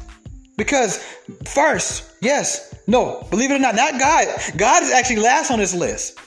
Because 0.57 1.03
first, 1.47 2.05
yes, 2.21 2.75
no, 2.87 3.27
believe 3.31 3.51
it 3.51 3.55
or 3.55 3.59
not, 3.59 3.75
not 3.75 3.99
God. 3.99 4.27
God 4.57 4.83
is 4.83 4.91
actually 4.91 5.21
last 5.21 5.51
on 5.51 5.59
this 5.59 5.75
list. 5.75 6.21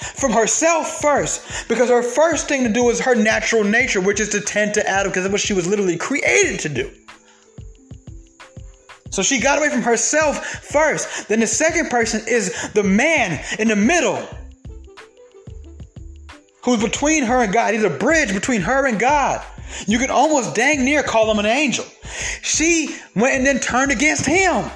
From 0.00 0.32
herself 0.32 1.00
first, 1.00 1.68
because 1.68 1.90
her 1.90 2.02
first 2.02 2.48
thing 2.48 2.64
to 2.64 2.70
do 2.70 2.88
is 2.90 3.00
her 3.00 3.14
natural 3.14 3.64
nature, 3.64 4.00
which 4.00 4.20
is 4.20 4.30
to 4.30 4.40
tend 4.40 4.74
to 4.74 4.88
Adam, 4.88 5.10
because 5.10 5.24
that's 5.24 5.32
what 5.32 5.40
she 5.40 5.52
was 5.52 5.66
literally 5.66 5.96
created 5.96 6.60
to 6.60 6.68
do. 6.68 6.90
So 9.10 9.22
she 9.22 9.40
got 9.40 9.58
away 9.58 9.68
from 9.68 9.82
herself 9.82 10.46
first. 10.46 11.28
Then 11.28 11.40
the 11.40 11.46
second 11.46 11.90
person 11.90 12.22
is 12.26 12.70
the 12.72 12.82
man 12.82 13.44
in 13.58 13.68
the 13.68 13.76
middle, 13.76 14.26
who's 16.64 16.82
between 16.82 17.24
her 17.24 17.42
and 17.42 17.52
God. 17.52 17.74
He's 17.74 17.84
a 17.84 17.90
bridge 17.90 18.32
between 18.32 18.62
her 18.62 18.86
and 18.86 18.98
God. 18.98 19.44
You 19.86 19.98
can 19.98 20.10
almost 20.10 20.54
dang 20.54 20.84
near 20.84 21.02
call 21.02 21.30
him 21.30 21.38
an 21.38 21.46
angel. 21.46 21.84
She 22.42 22.96
went 23.14 23.34
and 23.34 23.46
then 23.46 23.60
turned 23.60 23.92
against 23.92 24.26
him 24.26 24.70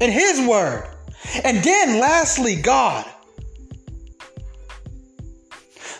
and 0.00 0.12
his 0.12 0.46
word. 0.46 0.88
And 1.44 1.62
then 1.62 1.98
lastly, 1.98 2.56
God. 2.56 3.04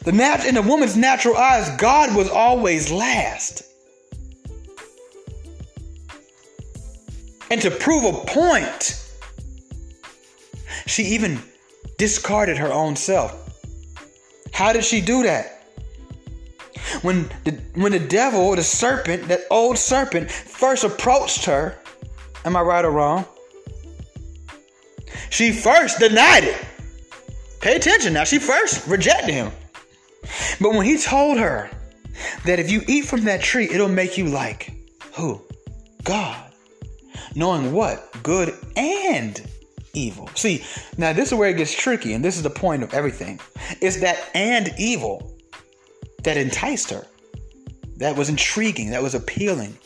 The 0.06 0.12
nat- 0.12 0.46
in 0.46 0.54
the 0.54 0.62
woman's 0.62 0.96
natural 0.96 1.36
eyes, 1.36 1.68
God 1.78 2.14
was 2.14 2.30
always 2.30 2.92
last. 2.92 3.64
And 7.50 7.60
to 7.62 7.72
prove 7.72 8.04
a 8.04 8.12
point, 8.24 9.04
she 10.86 11.02
even 11.06 11.42
discarded 11.98 12.56
her 12.56 12.72
own 12.72 12.94
self. 12.94 13.34
How 14.52 14.72
did 14.72 14.84
she 14.84 15.00
do 15.00 15.24
that? 15.24 15.64
When 17.02 17.28
the 17.42 17.60
when 17.74 17.90
the 17.90 17.98
devil, 17.98 18.54
the 18.54 18.62
serpent, 18.62 19.26
that 19.26 19.40
old 19.50 19.76
serpent, 19.76 20.30
first 20.30 20.84
approached 20.84 21.46
her, 21.46 21.78
am 22.44 22.54
I 22.54 22.60
right 22.60 22.84
or 22.84 22.92
wrong? 22.92 23.24
She 25.30 25.50
first 25.50 25.98
denied 25.98 26.44
it. 26.44 26.64
Pay 27.60 27.74
attention 27.74 28.12
now. 28.12 28.22
She 28.22 28.38
first 28.38 28.86
rejected 28.86 29.34
him. 29.34 29.50
But 30.60 30.74
when 30.74 30.86
he 30.86 30.98
told 30.98 31.38
her 31.38 31.70
that 32.44 32.58
if 32.58 32.70
you 32.70 32.82
eat 32.86 33.04
from 33.04 33.24
that 33.24 33.42
tree, 33.42 33.68
it'll 33.70 33.88
make 33.88 34.18
you 34.18 34.26
like 34.26 34.72
who? 35.14 35.40
God 36.04 36.46
knowing 37.36 37.72
what? 37.72 38.10
Good 38.22 38.54
and 38.76 39.40
evil. 39.92 40.28
See, 40.34 40.64
now 40.98 41.12
this 41.12 41.28
is 41.28 41.34
where 41.34 41.50
it 41.50 41.56
gets 41.58 41.72
tricky, 41.72 42.14
and 42.14 42.24
this 42.24 42.36
is 42.36 42.42
the 42.42 42.50
point 42.50 42.82
of 42.82 42.92
everything. 42.94 43.38
It's 43.80 44.00
that 44.00 44.30
and 44.34 44.72
evil 44.78 45.36
that 46.24 46.36
enticed 46.36 46.90
her. 46.90 47.06
That 47.98 48.16
was 48.16 48.28
intriguing, 48.28 48.90
that 48.90 49.02
was 49.02 49.14
appealing, 49.14 49.76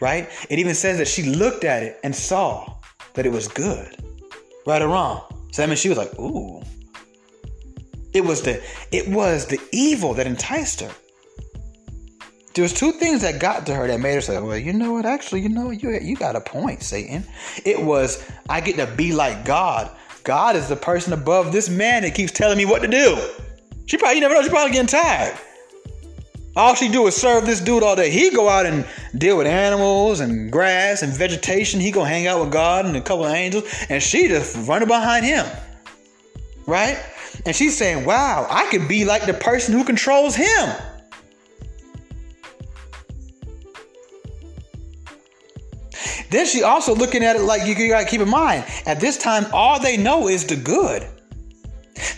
right? 0.00 0.28
It 0.48 0.58
even 0.58 0.74
says 0.74 0.98
that 0.98 1.08
she 1.08 1.22
looked 1.24 1.64
at 1.64 1.82
it 1.82 2.00
and 2.02 2.14
saw 2.14 2.74
that 3.14 3.26
it 3.26 3.32
was 3.32 3.48
good. 3.48 3.96
Right 4.66 4.80
or 4.80 4.88
wrong? 4.88 5.22
So 5.52 5.62
that 5.62 5.68
means 5.68 5.80
she 5.80 5.88
was 5.88 5.98
like, 5.98 6.18
ooh. 6.18 6.62
It 8.14 8.24
was 8.24 8.42
the 8.42 8.62
it 8.92 9.08
was 9.08 9.46
the 9.46 9.60
evil 9.72 10.14
that 10.14 10.26
enticed 10.26 10.80
her 10.80 10.90
there 12.54 12.62
was 12.62 12.72
two 12.72 12.92
things 12.92 13.22
that 13.22 13.40
got 13.40 13.66
to 13.66 13.74
her 13.74 13.88
that 13.88 13.98
made 14.00 14.14
her 14.14 14.20
say, 14.20 14.38
"Well, 14.38 14.56
you 14.56 14.72
know 14.72 14.92
what? 14.92 15.06
Actually, 15.06 15.40
you 15.40 15.48
know, 15.48 15.70
you 15.70 15.90
you 16.00 16.14
got 16.14 16.36
a 16.36 16.40
point, 16.40 16.82
Satan." 16.82 17.24
It 17.64 17.82
was 17.82 18.24
I 18.48 18.60
get 18.60 18.76
to 18.76 18.86
be 18.86 19.12
like 19.12 19.44
God. 19.44 19.90
God 20.22 20.56
is 20.56 20.68
the 20.68 20.76
person 20.76 21.12
above 21.12 21.52
this 21.52 21.68
man 21.68 22.02
that 22.02 22.14
keeps 22.14 22.32
telling 22.32 22.56
me 22.56 22.64
what 22.64 22.82
to 22.82 22.88
do. 22.88 23.18
She 23.86 23.96
probably 23.96 24.16
you 24.16 24.20
never 24.20 24.34
know. 24.34 24.42
She 24.42 24.48
probably 24.50 24.72
getting 24.72 24.86
tired. 24.86 25.36
All 26.56 26.76
she 26.76 26.88
do 26.88 27.04
is 27.08 27.16
serve 27.16 27.44
this 27.44 27.60
dude 27.60 27.82
all 27.82 27.96
day. 27.96 28.10
He 28.10 28.30
go 28.30 28.48
out 28.48 28.64
and 28.64 28.86
deal 29.18 29.36
with 29.36 29.48
animals 29.48 30.20
and 30.20 30.52
grass 30.52 31.02
and 31.02 31.12
vegetation. 31.12 31.80
He 31.80 31.90
go 31.90 32.04
hang 32.04 32.28
out 32.28 32.40
with 32.40 32.52
God 32.52 32.86
and 32.86 32.96
a 32.96 33.00
couple 33.00 33.24
of 33.24 33.32
angels, 33.32 33.64
and 33.88 34.00
she 34.00 34.28
just 34.28 34.56
running 34.68 34.86
behind 34.86 35.26
him, 35.26 35.44
right? 36.66 36.96
And 37.46 37.54
she's 37.54 37.76
saying, 37.76 38.04
"Wow, 38.04 38.46
I 38.50 38.66
could 38.70 38.88
be 38.88 39.04
like 39.04 39.26
the 39.26 39.34
person 39.34 39.74
who 39.74 39.84
controls 39.84 40.34
him." 40.34 40.70
Then 46.30 46.46
she 46.46 46.62
also 46.64 46.94
looking 46.94 47.22
at 47.22 47.36
it 47.36 47.42
like 47.42 47.66
you 47.66 47.88
gotta 47.88 48.06
keep 48.06 48.20
in 48.20 48.28
mind, 48.28 48.64
at 48.86 48.98
this 48.98 49.16
time, 49.16 49.46
all 49.52 49.78
they 49.78 49.96
know 49.96 50.28
is 50.28 50.44
the 50.44 50.56
good. 50.56 51.06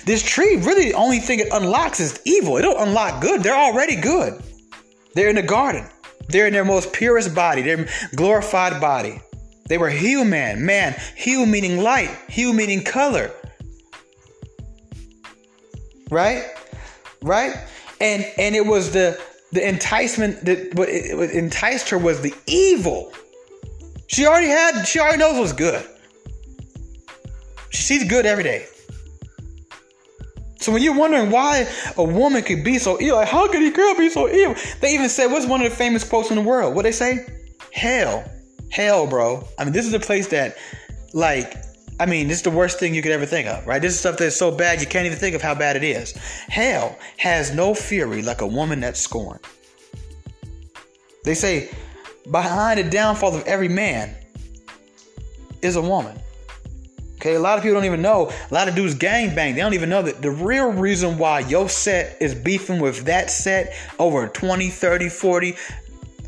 This 0.07 0.22
tree, 0.22 0.57
really, 0.57 0.87
the 0.87 0.94
only 0.94 1.18
thing 1.18 1.40
it 1.40 1.48
unlocks 1.52 2.00
is 2.00 2.18
evil. 2.24 2.57
It 2.57 2.62
don't 2.62 2.81
unlock 2.81 3.20
good. 3.20 3.42
They're 3.42 3.55
already 3.55 3.96
good. 3.96 4.42
They're 5.14 5.29
in 5.29 5.37
the 5.37 5.42
garden. 5.42 5.87
They're 6.29 6.46
in 6.46 6.52
their 6.52 6.64
most 6.64 6.92
purest 6.92 7.35
body, 7.35 7.62
their 7.62 7.87
glorified 8.14 8.81
body. 8.81 9.20
They 9.68 9.79
were 9.79 9.90
human, 9.90 10.64
man. 10.64 10.94
Hue 11.16 11.44
meaning 11.44 11.83
light, 11.83 12.11
hue 12.29 12.52
meaning 12.52 12.85
color. 12.85 13.31
Right? 16.11 16.45
Right? 17.23 17.57
And 18.01 18.25
and 18.38 18.55
it 18.55 18.66
was 18.66 18.92
the 18.92 19.21
the 19.53 19.66
enticement 19.66 20.45
that 20.45 20.75
what, 20.75 20.88
what 21.19 21.31
enticed 21.31 21.88
her 21.90 21.99
was 21.99 22.21
the 22.21 22.35
evil 22.47 23.12
she 24.09 24.27
already 24.27 24.49
had, 24.49 24.85
she 24.85 24.99
already 24.99 25.19
knows 25.19 25.38
what's 25.38 25.53
good. 25.53 25.85
She 27.71 27.83
sees 27.83 28.05
good 28.09 28.25
every 28.25 28.45
day. 28.45 28.66
So 30.59 30.73
when 30.73 30.83
you're 30.83 30.97
wondering 30.97 31.31
why 31.31 31.69
a 31.97 32.05
woman 32.05 32.42
could 32.42 32.64
be 32.64 32.79
so 32.79 33.01
evil, 33.01 33.16
like 33.16 33.29
how 33.29 33.47
could 33.49 33.62
a 33.62 33.71
girl 33.71 33.95
be 33.97 34.09
so 34.09 34.29
evil? 34.29 34.57
They 34.81 34.95
even 34.95 35.09
said, 35.09 35.31
what's 35.31 35.47
one 35.47 35.61
of 35.61 35.71
the 35.71 35.77
famous 35.77 36.03
quotes 36.03 36.31
in 36.31 36.37
the 36.37 36.42
world? 36.42 36.75
What 36.75 36.83
they 36.83 36.92
say? 36.92 37.27
Hell. 37.73 38.25
Hell, 38.71 39.07
bro. 39.07 39.47
I 39.59 39.64
mean, 39.64 39.73
this 39.73 39.87
is 39.87 39.92
a 39.92 40.01
place 40.01 40.29
that, 40.29 40.57
like, 41.12 41.55
I 41.98 42.06
mean, 42.06 42.28
this 42.28 42.38
is 42.38 42.42
the 42.42 42.50
worst 42.50 42.78
thing 42.78 42.94
you 42.94 43.00
could 43.00 43.12
ever 43.12 43.24
think 43.24 43.48
of, 43.48 43.66
right? 43.66 43.80
This 43.80 43.94
is 43.94 44.00
stuff 44.00 44.18
that's 44.18 44.37
so 44.37 44.50
bad 44.50 44.80
you 44.80 44.87
can't 44.87 45.06
even 45.06 45.18
think 45.18 45.35
of 45.35 45.40
how 45.40 45.54
bad 45.54 45.76
it 45.76 45.85
is. 45.85 46.12
Hell 46.12 46.98
has 47.16 47.54
no 47.54 47.74
fury 47.74 48.22
like 48.22 48.42
a 48.42 48.46
woman 48.46 48.80
that's 48.80 49.00
scorned. 49.00 49.40
They 51.24 51.35
say 51.35 51.70
behind 52.30 52.78
the 52.78 52.90
downfall 52.90 53.35
of 53.35 53.44
every 53.46 53.68
man 53.68 54.14
is 55.62 55.76
a 55.76 55.82
woman. 55.82 56.18
Okay, 57.14 57.35
a 57.35 57.40
lot 57.40 57.56
of 57.56 57.64
people 57.64 57.76
don't 57.76 57.87
even 57.87 58.02
know. 58.02 58.30
A 58.50 58.54
lot 58.54 58.68
of 58.68 58.74
dudes 58.74 58.94
gang 58.94 59.35
bang. 59.35 59.54
They 59.54 59.62
don't 59.62 59.72
even 59.72 59.88
know 59.88 60.02
that 60.02 60.20
the 60.20 60.30
real 60.30 60.70
reason 60.70 61.16
why 61.16 61.40
your 61.40 61.68
set 61.68 62.18
is 62.20 62.35
beefing 62.35 62.78
with 62.78 63.06
that 63.06 63.30
set 63.30 63.74
over 63.98 64.28
20, 64.28 64.68
30, 64.68 65.09
40, 65.09 65.52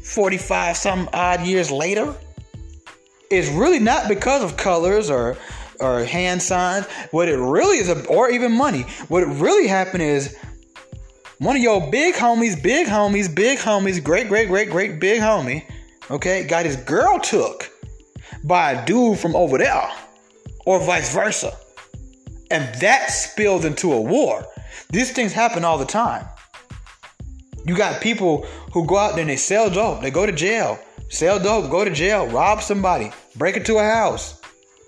45 0.03 0.77
some 0.77 1.11
odd 1.13 1.43
years 1.43 1.71
later 1.71 2.15
is 3.31 3.51
really 3.51 3.79
not 3.79 4.09
because 4.09 4.43
of 4.43 4.57
colors 4.57 5.11
or 5.11 5.37
or 5.81 6.05
hand 6.05 6.43
signs. 6.43 6.87
What 7.11 7.29
it 7.29 7.37
really 7.37 7.79
is, 7.79 7.89
or 8.07 8.31
even 8.31 8.53
money. 8.53 8.83
What 9.09 9.23
really 9.25 9.67
happened 9.67 10.03
is 10.03 10.37
one 11.39 11.57
of 11.57 11.63
your 11.63 11.91
big 11.91 12.15
homies, 12.15 12.61
big 12.63 12.87
homies, 12.87 13.33
big 13.33 13.59
homies, 13.59 14.03
great, 14.03 14.29
great, 14.29 14.49
great, 14.49 14.71
great 14.71 15.01
big 15.01 15.21
homie 15.21 15.65
okay, 16.11 16.45
got 16.45 16.65
his 16.65 16.77
girl 16.77 17.19
took 17.19 17.71
by 18.45 18.73
a 18.73 18.87
dude 18.87 19.19
from 19.19 19.37
over 19.37 19.59
there, 19.59 19.91
or 20.65 20.81
vice 20.81 21.13
versa. 21.13 21.57
And 22.51 22.63
that 22.81 23.11
spilled 23.11 23.65
into 23.65 23.93
a 23.93 24.01
war. 24.01 24.47
These 24.91 25.13
things 25.13 25.33
happen 25.33 25.65
all 25.65 25.79
the 25.79 25.85
time. 25.85 26.27
You 27.67 27.77
got 27.77 28.01
people 28.01 28.47
who 28.73 28.87
go 28.87 28.97
out 28.97 29.13
there 29.13 29.21
and 29.21 29.31
they 29.31 29.37
sell 29.37 29.69
dope, 29.69 30.01
they 30.01 30.11
go 30.11 30.25
to 30.25 30.33
jail, 30.33 30.79
sell 31.11 31.39
dope, 31.39 31.71
go 31.71 31.85
to 31.85 31.91
jail, 31.91 32.27
rob 32.29 32.63
somebody, 32.63 33.11
break 33.37 33.57
into 33.57 33.77
a 33.77 33.83
house, 33.83 34.38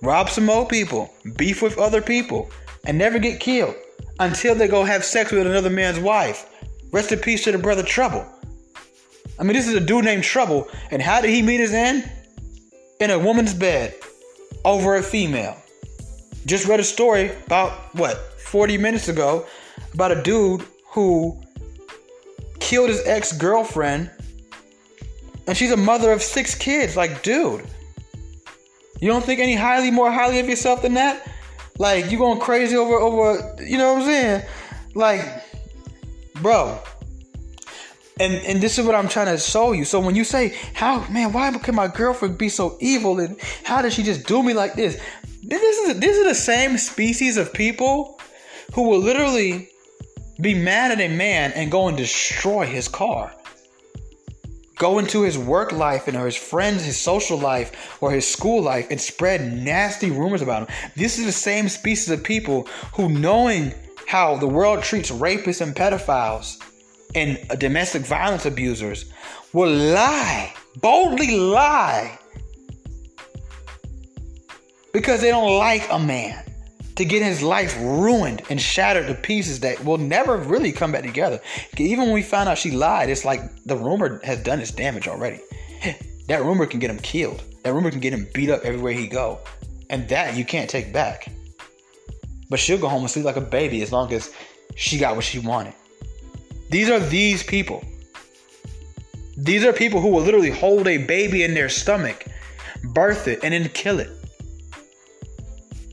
rob 0.02 0.28
some 0.30 0.50
old 0.50 0.68
people, 0.68 1.12
beef 1.36 1.62
with 1.62 1.78
other 1.78 2.02
people, 2.02 2.50
and 2.84 2.96
never 2.96 3.18
get 3.18 3.40
killed 3.40 3.74
until 4.18 4.54
they 4.54 4.68
go 4.68 4.84
have 4.84 5.04
sex 5.04 5.32
with 5.32 5.46
another 5.46 5.70
man's 5.70 5.98
wife. 5.98 6.46
Rest 6.92 7.12
in 7.12 7.18
peace 7.18 7.44
to 7.44 7.52
the 7.52 7.58
brother 7.58 7.82
Trouble. 7.82 8.26
I 9.38 9.42
mean, 9.42 9.54
this 9.54 9.66
is 9.66 9.74
a 9.74 9.80
dude 9.80 10.04
named 10.04 10.24
Trouble. 10.24 10.68
And 10.90 11.00
how 11.00 11.20
did 11.20 11.30
he 11.30 11.42
meet 11.42 11.60
his 11.60 11.72
end? 11.72 12.10
In 13.00 13.10
a 13.10 13.18
woman's 13.18 13.54
bed 13.54 13.94
over 14.64 14.96
a 14.96 15.02
female. 15.02 15.56
Just 16.46 16.66
read 16.66 16.80
a 16.80 16.84
story 16.84 17.30
about, 17.46 17.72
what, 17.94 18.16
40 18.40 18.76
minutes 18.78 19.08
ago 19.08 19.46
about 19.94 20.12
a 20.12 20.22
dude 20.22 20.62
who 20.88 21.40
killed 22.58 22.90
his 22.90 23.00
ex 23.06 23.32
girlfriend. 23.32 24.10
And 25.46 25.56
she's 25.56 25.72
a 25.72 25.76
mother 25.76 26.12
of 26.12 26.22
six 26.22 26.54
kids. 26.54 26.96
Like, 26.96 27.22
dude, 27.22 27.64
you 29.00 29.08
don't 29.08 29.24
think 29.24 29.40
any 29.40 29.54
highly 29.54 29.90
more 29.90 30.10
highly 30.10 30.38
of 30.40 30.48
yourself 30.48 30.82
than 30.82 30.94
that? 30.94 31.26
Like, 31.78 32.10
you 32.10 32.18
going 32.18 32.40
crazy 32.40 32.76
over, 32.76 32.94
over, 32.94 33.56
you 33.64 33.78
know 33.78 33.94
what 33.94 34.02
I'm 34.02 34.06
saying? 34.06 34.42
Like, 34.94 35.24
bro, 36.42 36.78
and 38.20 38.34
and 38.34 38.60
this 38.60 38.78
is 38.78 38.84
what 38.84 38.94
I'm 38.94 39.08
trying 39.08 39.34
to 39.34 39.38
show 39.38 39.72
you. 39.72 39.84
So 39.84 39.98
when 39.98 40.14
you 40.14 40.24
say, 40.24 40.54
"How 40.74 41.06
man, 41.08 41.32
why 41.32 41.50
can 41.58 41.74
my 41.74 41.88
girlfriend 41.88 42.36
be 42.38 42.48
so 42.48 42.76
evil?" 42.80 43.18
and 43.18 43.40
how 43.64 43.80
did 43.82 43.92
she 43.92 44.02
just 44.02 44.26
do 44.26 44.42
me 44.42 44.52
like 44.52 44.74
this? 44.74 45.00
This 45.42 45.62
is 45.62 46.00
this 46.00 46.16
is 46.18 46.24
the 46.24 46.34
same 46.34 46.76
species 46.76 47.38
of 47.38 47.52
people 47.52 48.20
who 48.74 48.82
will 48.82 48.98
literally 48.98 49.70
be 50.40 50.54
mad 50.54 50.90
at 50.90 51.00
a 51.00 51.08
man 51.08 51.52
and 51.52 51.70
go 51.70 51.88
and 51.88 51.96
destroy 51.96 52.66
his 52.66 52.88
car. 52.88 53.32
Go 54.80 54.98
into 54.98 55.22
his 55.22 55.36
work 55.36 55.72
life 55.72 56.08
and 56.08 56.16
or 56.16 56.24
his 56.24 56.34
friends, 56.34 56.82
his 56.82 56.98
social 56.98 57.38
life, 57.38 57.98
or 58.00 58.10
his 58.10 58.26
school 58.26 58.62
life 58.62 58.86
and 58.90 58.98
spread 58.98 59.52
nasty 59.52 60.10
rumors 60.10 60.40
about 60.40 60.66
him. 60.66 60.76
This 60.96 61.18
is 61.18 61.26
the 61.26 61.32
same 61.32 61.68
species 61.68 62.08
of 62.08 62.24
people 62.24 62.66
who, 62.94 63.10
knowing 63.10 63.74
how 64.08 64.38
the 64.38 64.48
world 64.48 64.82
treats 64.82 65.10
rapists 65.10 65.60
and 65.60 65.76
pedophiles 65.76 66.56
and 67.14 67.38
domestic 67.60 68.02
violence 68.02 68.46
abusers, 68.46 69.04
will 69.52 69.70
lie, 69.70 70.54
boldly 70.80 71.36
lie, 71.36 72.18
because 74.94 75.20
they 75.20 75.28
don't 75.28 75.58
like 75.58 75.86
a 75.90 75.98
man 75.98 76.49
to 77.00 77.06
get 77.06 77.22
his 77.22 77.42
life 77.42 77.74
ruined 77.80 78.42
and 78.50 78.60
shattered 78.60 79.06
to 79.06 79.14
pieces 79.14 79.60
that 79.60 79.82
will 79.82 79.96
never 79.96 80.36
really 80.36 80.70
come 80.70 80.92
back 80.92 81.02
together. 81.02 81.40
Even 81.78 82.04
when 82.04 82.12
we 82.12 82.22
found 82.22 82.46
out 82.46 82.58
she 82.58 82.72
lied, 82.72 83.08
it's 83.08 83.24
like 83.24 83.40
the 83.64 83.74
rumor 83.74 84.20
has 84.22 84.42
done 84.42 84.60
its 84.60 84.70
damage 84.70 85.08
already. 85.08 85.40
That 86.28 86.44
rumor 86.44 86.64
can 86.64 86.78
get 86.78 86.90
him 86.90 86.98
killed. 86.98 87.42
That 87.64 87.72
rumor 87.72 87.90
can 87.90 87.98
get 87.98 88.12
him 88.12 88.28
beat 88.32 88.50
up 88.50 88.64
everywhere 88.64 88.92
he 88.92 89.08
go. 89.08 89.40
And 89.88 90.08
that 90.10 90.36
you 90.36 90.44
can't 90.44 90.70
take 90.70 90.92
back. 90.92 91.26
But 92.48 92.60
she'll 92.60 92.78
go 92.78 92.86
home 92.86 93.00
and 93.00 93.10
sleep 93.10 93.24
like 93.24 93.34
a 93.34 93.40
baby 93.40 93.82
as 93.82 93.90
long 93.90 94.12
as 94.12 94.32
she 94.76 94.96
got 94.96 95.16
what 95.16 95.24
she 95.24 95.40
wanted. 95.40 95.74
These 96.68 96.88
are 96.88 97.00
these 97.00 97.42
people. 97.42 97.82
These 99.36 99.64
are 99.64 99.72
people 99.72 100.00
who 100.00 100.10
will 100.10 100.22
literally 100.22 100.50
hold 100.50 100.86
a 100.86 100.98
baby 100.98 101.42
in 101.42 101.52
their 101.52 101.68
stomach, 101.68 102.26
birth 102.94 103.26
it, 103.26 103.40
and 103.42 103.52
then 103.52 103.68
kill 103.70 103.98
it. 103.98 104.10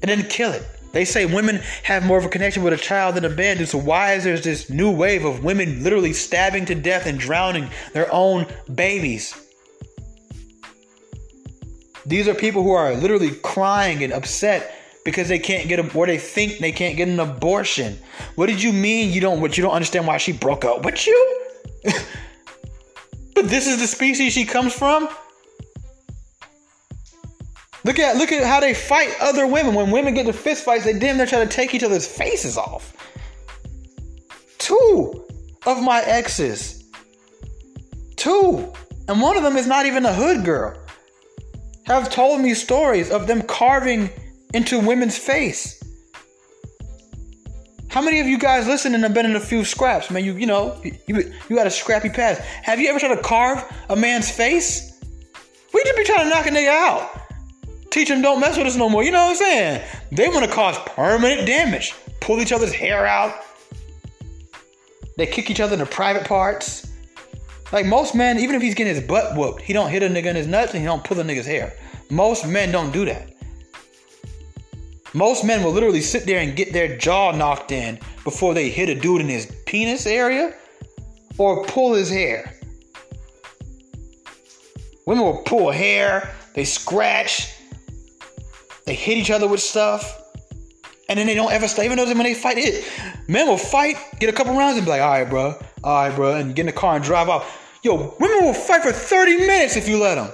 And 0.04 0.12
then 0.12 0.22
kill 0.30 0.52
it. 0.52 0.64
They 0.92 1.06
say 1.06 1.26
women 1.26 1.62
have 1.84 2.06
more 2.06 2.18
of 2.18 2.26
a 2.26 2.30
connection 2.30 2.64
with 2.64 2.74
a 2.74 2.78
child 2.78 3.16
than 3.16 3.26
a 3.26 3.30
man. 3.30 3.66
So 3.66 3.78
why 3.78 4.14
is 4.14 4.24
there 4.24 4.38
this 4.38 4.70
new 4.70 4.92
wave 4.92 5.26
of 5.26 5.44
women 5.44 5.84
literally 5.84 6.14
stabbing 6.14 6.66
to 6.66 6.76
death 6.76 7.06
and 7.06 7.20
drowning 7.20 7.70
their 7.94 8.12
own 8.12 8.48
babies? 8.74 9.36
These 12.06 12.28
are 12.28 12.34
people 12.34 12.64
who 12.64 12.72
are 12.72 12.94
literally 12.94 13.32
crying 13.32 14.02
and 14.04 14.14
upset 14.14 14.74
because 15.04 15.28
they 15.28 15.40
can't 15.40 15.68
get 15.68 15.80
a 15.80 15.94
or 15.98 16.06
they 16.06 16.18
think 16.18 16.60
they 16.60 16.72
can't 16.72 16.96
get 16.96 17.08
an 17.08 17.20
abortion. 17.20 17.98
What 18.36 18.48
did 18.48 18.62
you 18.62 18.72
mean 18.72 19.12
you 19.12 19.22
don't 19.22 19.42
what 19.42 19.58
you 19.58 19.64
don't 19.64 19.74
understand 19.74 20.08
why 20.08 20.18
she 20.18 20.32
broke 20.32 20.64
up 20.64 20.84
with 20.86 21.06
you? 21.06 21.50
but 23.36 23.50
this 23.50 23.68
is 23.68 23.80
the 23.80 23.88
species 23.88 24.34
she 24.34 24.46
comes 24.46 24.74
from? 24.74 25.10
Look 27.88 28.00
at 28.00 28.18
look 28.18 28.34
at 28.34 28.44
how 28.44 28.60
they 28.60 28.74
fight 28.74 29.16
other 29.22 29.48
women. 29.48 29.74
When 29.74 29.92
women 29.92 30.14
get 30.14 30.26
to 30.26 30.34
fist 30.34 30.66
fights, 30.66 30.84
they 30.84 30.92
damn 30.92 31.16
near 31.16 31.26
try 31.26 31.40
to 31.40 31.50
take 31.50 31.74
each 31.74 31.84
other's 31.84 32.06
faces 32.06 32.58
off. 32.58 32.94
Two 34.58 35.26
of 35.66 35.82
my 35.82 36.02
exes. 36.02 36.84
Two. 38.18 38.74
And 39.08 39.22
one 39.22 39.38
of 39.38 39.44
them 39.44 39.56
is 39.56 39.68
not 39.68 39.86
even 39.86 40.06
a 40.06 40.14
hood 40.14 40.44
girl. 40.44 40.78
Have 41.86 42.10
told 42.10 42.42
me 42.42 42.54
stories 42.56 43.10
of 43.10 43.26
them 43.26 43.42
carving 43.44 44.10
into 44.54 44.82
women's 44.82 45.18
face. 45.18 45.82
How 47.88 48.02
many 48.02 48.20
of 48.20 48.28
you 48.28 48.38
guys 48.38 48.68
listening 48.68 49.00
have 49.00 49.14
been 49.14 49.26
in 49.26 49.38
a 49.38 49.40
few 49.40 49.64
scraps? 49.64 50.12
Man, 50.12 50.26
you 50.26 50.34
you 50.34 50.46
know, 50.46 50.78
you, 50.84 51.32
you 51.48 51.56
got 51.56 51.68
a 51.68 51.72
scrappy 51.72 52.10
past. 52.10 52.42
Have 52.42 52.82
you 52.82 52.90
ever 52.90 53.00
tried 53.00 53.16
to 53.16 53.22
carve 53.22 53.64
a 53.88 53.96
man's 53.96 54.30
face? 54.30 54.92
We 55.74 55.82
just 55.86 55.96
be 55.96 56.04
trying 56.04 56.26
to 56.26 56.30
knock 56.30 56.48
a 56.48 56.50
nigga 56.50 56.68
out. 56.68 57.27
Teach 57.98 58.10
them 58.10 58.22
don't 58.22 58.40
mess 58.40 58.56
with 58.56 58.68
us 58.68 58.76
no 58.76 58.90
more. 58.90 59.04
You 59.04 59.10
know 59.10 59.24
what 59.26 59.32
I'm 59.32 59.36
saying? 59.38 59.82
They 60.12 60.28
want 60.28 60.46
to 60.46 60.52
cause 60.52 60.78
permanent 60.86 61.48
damage. 61.48 61.96
Pull 62.22 62.40
each 62.42 62.52
other's 62.52 62.72
hair 62.72 63.08
out. 63.08 63.44
They 65.18 65.26
kick 65.26 65.50
each 65.50 65.60
other 65.60 65.74
in 65.74 65.80
the 65.80 65.88
private 65.88 66.24
parts. 66.24 66.92
Like 67.72 67.88
most 67.88 68.14
men, 68.14 68.38
even 68.38 68.56
if 68.56 68.62
he's 68.62 68.76
getting 68.76 68.94
his 68.94 69.04
butt 69.04 69.36
whooped, 69.36 69.64
he 69.64 69.74
don't 69.74 69.90
hit 69.90 70.04
a 70.04 70.10
nigga 70.10 70.28
in 70.28 70.36
his 70.36 70.46
nuts 70.46 70.74
and 70.74 70.82
he 70.82 70.86
don't 70.86 71.04
pull 71.04 71.20
a 71.20 71.24
nigga's 71.24 71.48
hair. 71.48 71.74
Most 72.12 72.46
men 72.46 72.72
don't 72.72 72.92
do 72.92 73.04
that. 73.06 73.34
Most 75.16 75.44
men 75.44 75.64
will 75.64 75.72
literally 75.72 76.02
sit 76.02 76.28
there 76.28 76.40
and 76.40 76.56
get 76.56 76.74
their 76.74 76.98
jaw 76.98 77.32
knocked 77.32 77.72
in 77.72 77.98
before 78.24 78.54
they 78.54 78.70
hit 78.70 78.90
a 78.90 78.96
dude 78.96 79.22
in 79.22 79.28
his 79.28 79.52
penis 79.66 80.06
area 80.06 80.54
or 81.40 81.66
pull 81.66 81.96
his 81.96 82.12
hair. 82.12 82.54
Women 85.08 85.24
will 85.24 85.42
pull 85.42 85.72
hair, 85.72 86.36
they 86.54 86.64
scratch, 86.64 87.57
they 88.88 88.96
hit 88.96 89.18
each 89.18 89.30
other 89.30 89.48
with 89.48 89.60
stuff. 89.60 90.24
And 91.10 91.20
then 91.20 91.28
they 91.28 91.36
don't 91.36 91.52
ever 91.52 91.68
stay. 91.68 91.86
Even 91.86 91.98
though 91.98 92.06
when 92.06 92.18
they 92.18 92.34
fight 92.34 92.58
it, 92.58 92.90
men 93.28 93.48
will 93.48 93.58
fight, 93.58 93.96
get 94.20 94.30
a 94.30 94.34
couple 94.34 94.58
rounds, 94.58 94.78
and 94.78 94.86
be 94.86 94.90
like, 94.90 95.02
all 95.02 95.10
right, 95.10 95.30
bro, 95.30 95.56
all 95.84 96.04
right, 96.04 96.16
bro, 96.16 96.36
and 96.36 96.56
get 96.56 96.62
in 96.62 96.66
the 96.66 96.72
car 96.74 96.96
and 96.96 97.04
drive 97.04 97.30
off. 97.30 97.80
Yo, 97.84 98.16
women 98.20 98.44
will 98.44 98.54
fight 98.54 98.82
for 98.82 98.92
30 98.92 99.38
minutes 99.38 99.78
if 99.78 99.88
you 99.88 100.00
let 100.00 100.16
them. 100.16 100.32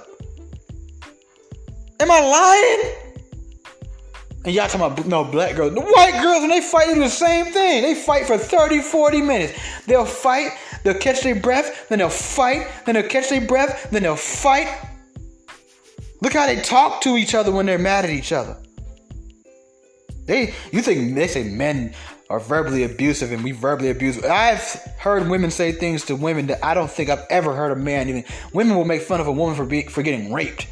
Am 1.99 2.09
I 2.09 2.19
lying? 2.19 2.95
And 4.45 4.53
y'all 4.53 4.67
talking 4.67 4.81
about 4.81 5.07
no 5.07 5.23
black 5.23 5.55
girls. 5.55 5.73
The 5.73 5.81
white 5.81 6.19
girls, 6.21 6.41
when 6.41 6.49
they 6.49 6.61
fight, 6.61 6.87
they 6.87 6.95
do 6.95 7.01
the 7.01 7.09
same 7.09 7.45
thing. 7.45 7.83
They 7.83 7.95
fight 7.95 8.25
for 8.25 8.37
30, 8.37 8.81
40 8.81 9.21
minutes. 9.21 9.59
They'll 9.85 10.05
fight, 10.05 10.51
they'll 10.83 10.97
catch 10.97 11.21
their 11.21 11.35
breath, 11.35 11.87
then 11.89 11.99
they'll 11.99 12.09
fight, 12.09 12.67
then 12.85 12.95
they'll 12.95 13.07
catch 13.07 13.29
their 13.29 13.41
breath, 13.41 13.89
then 13.91 14.03
they'll 14.03 14.15
fight, 14.15 14.67
Look 16.23 16.31
how 16.31 16.45
they 16.45 16.61
talk 16.61 17.01
to 17.01 17.17
each 17.17 17.35
other 17.35 17.51
when 17.51 17.65
they're 17.65 17.77
mad 17.77 18.05
at 18.05 18.11
each 18.11 18.31
other. 18.31 18.55
They, 20.25 20.53
you 20.71 20.81
think 20.81 21.15
they 21.15 21.27
say 21.27 21.43
men 21.43 21.93
are 22.29 22.39
verbally 22.39 22.85
abusive 22.85 23.33
and 23.33 23.43
we 23.43 23.51
verbally 23.51 23.89
abuse. 23.89 24.23
I've 24.23 24.61
heard 24.97 25.27
women 25.27 25.51
say 25.51 25.73
things 25.73 26.05
to 26.05 26.15
women 26.15 26.47
that 26.47 26.63
I 26.63 26.75
don't 26.75 26.89
think 26.89 27.09
I've 27.09 27.25
ever 27.29 27.53
heard 27.53 27.73
a 27.73 27.75
man 27.75 28.07
even. 28.07 28.23
Women 28.53 28.77
will 28.77 28.85
make 28.85 29.01
fun 29.01 29.19
of 29.19 29.27
a 29.27 29.33
woman 29.33 29.57
for 29.57 29.65
being 29.65 29.89
for 29.89 30.01
getting 30.01 30.31
raped, 30.31 30.65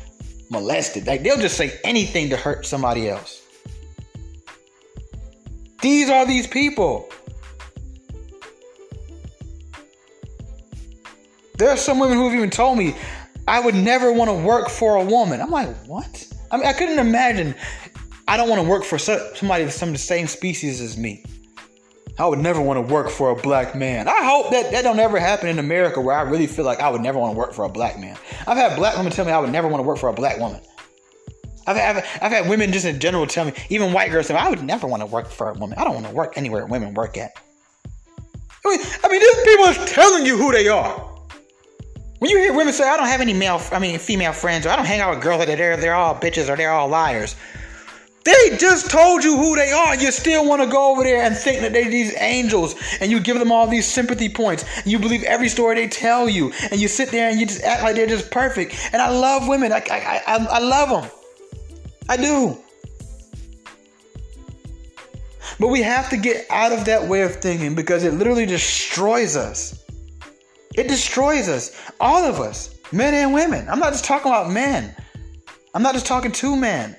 molested. 0.49 1.06
Like 1.06 1.22
they'll 1.22 1.36
just 1.36 1.58
say 1.58 1.78
anything 1.84 2.30
to 2.30 2.38
hurt 2.38 2.66
somebody 2.66 3.10
else. 3.10 3.45
These 5.82 6.10
are 6.10 6.26
these 6.26 6.47
people. 6.47 7.10
There 11.58 11.70
are 11.70 11.78
some 11.78 11.99
women 11.99 12.18
who 12.18 12.30
have 12.30 12.38
even 12.38 12.49
told 12.49 12.78
me 12.78 12.95
I 13.52 13.60
would 13.60 13.76
never 13.76 14.14
want 14.14 14.30
to 14.30 14.34
work 14.47 14.70
for 14.70 14.95
a 14.95 15.04
woman. 15.04 15.41
I'm 15.41 15.49
like, 15.49 15.76
what? 15.86 16.26
I 16.52 16.56
mean, 16.56 16.66
I 16.66 16.72
couldn't 16.72 16.99
imagine. 16.99 17.54
I 18.26 18.38
don't 18.38 18.47
want 18.47 18.62
to 18.62 18.68
work 18.68 18.86
for 18.86 18.97
somebody 18.97 19.66
of 19.66 19.74
some 19.74 19.89
of 19.89 19.93
the 19.93 19.99
same 19.99 20.28
species 20.28 20.80
as 20.80 20.97
me. 20.97 21.26
I 22.18 22.28
would 22.28 22.39
never 22.39 22.62
want 22.62 22.78
to 22.78 22.93
work 22.93 23.10
for 23.10 23.30
a 23.32 23.36
black 23.36 23.76
man. 23.76 24.08
I 24.08 24.24
hope 24.24 24.52
that 24.52 24.72
that 24.72 24.84
don't 24.84 24.99
ever 24.99 25.20
happen 25.20 25.49
in 25.49 25.60
America 25.60 25.99
where 25.99 26.16
I 26.16 26.22
really 26.22 26.47
feel 26.47 26.64
like 26.64 26.80
I 26.80 26.89
would 26.89 27.02
never 27.02 27.20
want 27.20 27.34
to 27.34 27.38
work 27.38 27.52
for 27.52 27.66
a 27.66 27.70
black 27.70 27.99
man. 27.99 28.18
I've 28.47 28.56
had 28.56 28.78
black 28.78 28.95
women 28.95 29.12
tell 29.12 29.26
me 29.26 29.34
I 29.34 29.39
would 29.39 29.52
never 29.52 29.68
want 29.68 29.82
to 29.84 29.86
work 29.86 29.97
for 29.97 30.08
a 30.08 30.14
black 30.14 30.38
woman. 30.39 30.62
I've, 31.68 31.76
I've, 31.76 31.97
I've 32.22 32.32
had 32.32 32.47
women 32.47 32.72
just 32.72 32.86
in 32.86 33.02
general 33.02 33.28
tell 33.28 33.43
me, 33.43 33.52
even 33.68 33.91
white 33.91 34.12
girls 34.12 34.28
tell 34.28 34.38
me, 34.38 34.43
I 34.43 34.49
would 34.49 34.64
never 34.64 34.88
want 34.88 35.02
to 35.02 35.08
work 35.08 35.30
for 35.30 35.49
a 35.49 35.54
woman. 35.56 35.78
I 35.78 35.84
don't 35.84 35.95
want 35.95 36.08
to 36.08 36.14
work 36.14 36.38
anywhere 36.38 36.66
women 36.68 36.93
work 36.93 37.18
at. 37.18 37.34
I 38.66 38.70
mean, 38.70 38.80
I 39.04 39.08
mean, 39.10 39.20
these 39.20 39.43
people 39.43 39.66
are 39.66 39.88
telling 39.88 40.26
you 40.26 40.38
who 40.38 40.54
they 40.54 40.70
are. 40.70 41.11
When 42.22 42.30
you 42.30 42.38
hear 42.38 42.53
women 42.53 42.72
say, 42.72 42.88
I 42.88 42.97
don't 42.97 43.07
have 43.07 43.22
any 43.22 43.34
male, 43.34 43.59
I 43.72 43.80
mean, 43.80 43.97
female 43.97 44.32
friends, 44.32 44.67
or 44.67 44.69
I 44.69 44.76
don't 44.76 44.86
hang 44.86 44.99
out 44.99 45.09
with 45.15 45.24
girls 45.24 45.43
that 45.43 45.57
they're, 45.57 45.76
they're 45.76 45.95
all 45.95 46.13
bitches 46.13 46.49
or 46.49 46.55
they're 46.55 46.69
all 46.69 46.88
liars. 46.88 47.36
They 48.24 48.57
just 48.57 48.91
told 48.91 49.24
you 49.24 49.36
who 49.36 49.55
they 49.55 49.72
are. 49.72 49.95
You 49.95 50.11
still 50.11 50.47
want 50.47 50.61
to 50.61 50.67
go 50.67 50.91
over 50.91 51.03
there 51.03 51.24
and 51.24 51.36
think 51.36 51.61
that 51.61 51.74
they're 51.74 51.89
these 51.89 52.13
angels, 52.19 52.76
and 52.99 53.09
you 53.09 53.19
give 53.19 53.39
them 53.39 53.51
all 53.51 53.65
these 53.65 53.88
sympathy 53.88 54.30
points. 54.30 54.63
And 54.78 54.86
you 54.86 54.99
believe 54.99 55.24
every 55.24 55.49
story 55.49 55.74
they 55.74 55.88
tell 55.88 56.30
you, 56.30 56.53
and 56.69 56.80
you 56.80 56.88
sit 56.88 57.09
there 57.09 57.28
and 57.28 57.39
you 57.39 57.47
just 57.47 57.63
act 57.63 57.82
like 57.82 57.95
they're 57.95 58.05
just 58.05 58.30
perfect. 58.30 58.76
And 58.93 59.01
I 59.01 59.09
love 59.09 59.47
women. 59.47 59.72
I, 59.72 59.84
I, 59.89 60.22
I, 60.28 60.45
I 60.45 60.59
love 60.59 60.89
them. 60.89 61.11
I 62.07 62.17
do. 62.17 62.55
But 65.59 65.69
we 65.69 65.82
have 65.82 66.07
to 66.11 66.17
get 66.17 66.45
out 66.51 66.72
of 66.72 66.86
that 66.86 67.07
way 67.07 67.24
of 67.24 67.38
thinking 67.38 67.74
because 67.74 68.03
it 68.03 68.13
literally 68.13 68.45
destroys 68.45 69.36
us. 69.36 69.80
It 70.76 70.88
destroys 70.88 71.49
us, 71.49 71.76
all 71.99 72.24
of 72.24 72.39
us, 72.39 72.76
men 72.91 73.13
and 73.13 73.34
women. 73.34 73.67
I'm 73.69 73.80
not 73.80 73.91
just 73.91 74.05
talking 74.05 74.32
about 74.32 74.51
men. 74.51 74.95
I'm 75.74 75.84
not 75.84 75.93
just 75.93 76.05
talking 76.05 76.32
to 76.32 76.55
men. 76.55 76.95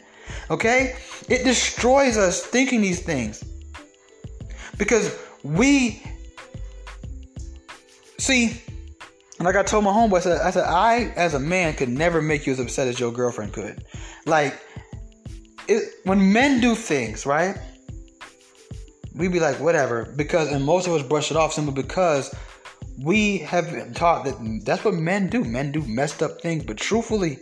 Okay? 0.50 0.96
It 1.28 1.44
destroys 1.44 2.16
us 2.16 2.42
thinking 2.42 2.80
these 2.80 3.00
things. 3.00 3.44
Because 4.76 5.16
we 5.42 6.02
see, 8.18 8.60
like 9.38 9.48
I 9.48 9.52
got 9.52 9.66
told 9.66 9.84
my 9.84 9.90
homeboy, 9.90 10.18
I 10.18 10.20
said, 10.20 10.40
I 10.40 10.50
said, 10.50 10.64
I 10.64 11.12
as 11.16 11.34
a 11.34 11.40
man 11.40 11.74
could 11.74 11.88
never 11.88 12.22
make 12.22 12.46
you 12.46 12.52
as 12.52 12.60
upset 12.60 12.88
as 12.88 12.98
your 12.98 13.12
girlfriend 13.12 13.52
could. 13.52 13.84
Like, 14.26 14.58
it, 15.68 15.94
when 16.04 16.32
men 16.32 16.60
do 16.60 16.74
things, 16.74 17.26
right? 17.26 17.56
We 19.14 19.28
be 19.28 19.40
like, 19.40 19.60
whatever, 19.60 20.12
because 20.16 20.50
and 20.50 20.64
most 20.64 20.86
of 20.86 20.94
us 20.94 21.02
brush 21.02 21.30
it 21.30 21.36
off 21.36 21.52
simply 21.52 21.74
because 21.74 22.34
we 23.02 23.38
have 23.38 23.70
been 23.70 23.94
taught 23.94 24.24
that 24.24 24.62
that's 24.64 24.84
what 24.84 24.94
men 24.94 25.28
do. 25.28 25.44
Men 25.44 25.72
do 25.72 25.82
messed 25.82 26.22
up 26.22 26.40
things, 26.40 26.64
but 26.64 26.76
truthfully, 26.76 27.38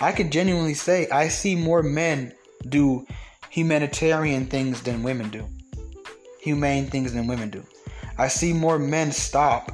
I 0.00 0.12
can 0.12 0.30
genuinely 0.30 0.74
say 0.74 1.08
I 1.10 1.28
see 1.28 1.54
more 1.54 1.82
men 1.82 2.32
do 2.68 3.06
humanitarian 3.50 4.46
things 4.46 4.82
than 4.82 5.02
women 5.02 5.30
do. 5.30 5.46
Humane 6.40 6.86
things 6.86 7.12
than 7.12 7.26
women 7.26 7.50
do. 7.50 7.64
I 8.18 8.28
see 8.28 8.52
more 8.52 8.78
men 8.78 9.12
stop 9.12 9.72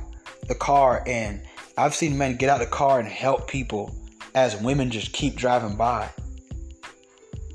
the 0.48 0.54
car 0.54 1.02
and 1.06 1.42
I've 1.76 1.94
seen 1.94 2.16
men 2.16 2.36
get 2.36 2.50
out 2.50 2.60
of 2.60 2.68
the 2.68 2.74
car 2.74 3.00
and 3.00 3.08
help 3.08 3.48
people 3.48 3.94
as 4.34 4.56
women 4.60 4.90
just 4.90 5.12
keep 5.12 5.34
driving 5.34 5.76
by. 5.76 6.08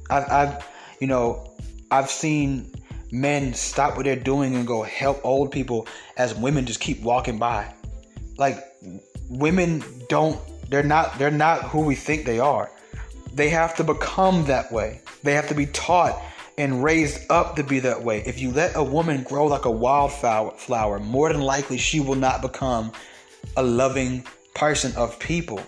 I've, 0.09 0.29
I've 0.29 0.67
you 0.99 1.07
know, 1.07 1.53
I've 1.91 2.09
seen 2.09 2.71
men 3.11 3.53
stop 3.53 3.95
what 3.95 4.05
they're 4.05 4.15
doing 4.15 4.55
and 4.55 4.67
go 4.67 4.83
help 4.83 5.19
old 5.23 5.51
people 5.51 5.87
as 6.17 6.35
women 6.35 6.65
just 6.65 6.79
keep 6.79 7.01
walking 7.01 7.37
by. 7.37 7.73
Like 8.37 8.63
women 9.29 9.83
don't 10.07 10.39
they're 10.69 10.83
not 10.83 11.17
they're 11.17 11.31
not 11.31 11.63
who 11.63 11.81
we 11.81 11.95
think 11.95 12.25
they 12.25 12.39
are. 12.39 12.71
They 13.33 13.49
have 13.49 13.75
to 13.75 13.83
become 13.83 14.45
that 14.45 14.71
way. 14.71 15.01
They 15.23 15.33
have 15.33 15.47
to 15.49 15.55
be 15.55 15.67
taught 15.67 16.19
and 16.57 16.83
raised 16.83 17.31
up 17.31 17.55
to 17.55 17.63
be 17.63 17.79
that 17.79 18.03
way. 18.03 18.21
If 18.25 18.39
you 18.39 18.51
let 18.51 18.75
a 18.75 18.83
woman 18.83 19.23
grow 19.23 19.45
like 19.45 19.65
a 19.65 19.71
wildflower, 19.71 20.51
flower, 20.51 20.99
more 20.99 21.31
than 21.31 21.41
likely 21.41 21.77
she 21.77 21.99
will 21.99 22.15
not 22.15 22.41
become 22.41 22.91
a 23.55 23.63
loving 23.63 24.25
person 24.55 24.93
of 24.97 25.17
people. 25.19 25.61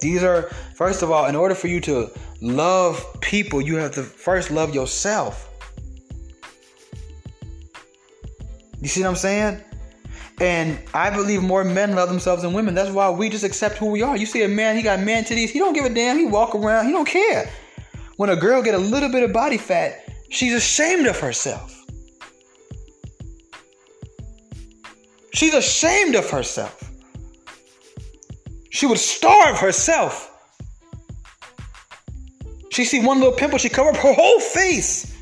These 0.00 0.22
are, 0.22 0.50
first 0.74 1.02
of 1.02 1.10
all, 1.10 1.24
in 1.24 1.34
order 1.34 1.54
for 1.54 1.68
you 1.68 1.80
to 1.82 2.10
love 2.42 3.02
people, 3.22 3.62
you 3.62 3.76
have 3.76 3.92
to 3.92 4.02
first 4.02 4.50
love 4.50 4.74
yourself. 4.74 5.48
You 8.80 8.88
see 8.88 9.02
what 9.02 9.08
I'm 9.10 9.16
saying? 9.16 9.62
And 10.40 10.78
I 10.92 11.10
believe 11.10 11.42
more 11.42 11.64
men 11.64 11.94
love 11.94 12.08
themselves 12.08 12.42
than 12.42 12.52
women. 12.52 12.74
That's 12.74 12.90
why 12.90 13.08
we 13.10 13.30
just 13.30 13.44
accept 13.44 13.78
who 13.78 13.86
we 13.90 14.02
are. 14.02 14.16
You 14.16 14.26
see 14.26 14.42
a 14.42 14.48
man, 14.48 14.76
he 14.76 14.82
got 14.82 15.00
man 15.00 15.24
titties, 15.24 15.48
he 15.48 15.58
don't 15.58 15.72
give 15.72 15.86
a 15.86 15.90
damn. 15.90 16.18
He 16.18 16.26
walk 16.26 16.54
around, 16.54 16.86
he 16.86 16.92
don't 16.92 17.08
care. 17.08 17.50
When 18.16 18.30
a 18.30 18.36
girl 18.36 18.62
get 18.62 18.74
a 18.74 18.78
little 18.78 19.10
bit 19.10 19.22
of 19.22 19.32
body 19.32 19.58
fat, 19.58 20.06
she's 20.30 20.52
ashamed 20.52 21.06
of 21.06 21.18
herself. 21.18 21.72
She's 25.32 25.54
ashamed 25.54 26.14
of 26.14 26.28
herself. 26.28 26.92
She 28.70 28.86
would 28.86 28.98
starve 28.98 29.58
herself. 29.58 30.32
She 32.70 32.84
see 32.84 33.04
one 33.04 33.20
little 33.20 33.34
pimple, 33.34 33.58
she 33.58 33.70
cover 33.70 33.88
up 33.88 33.96
her 33.96 34.12
whole 34.12 34.40
face. 34.40 35.15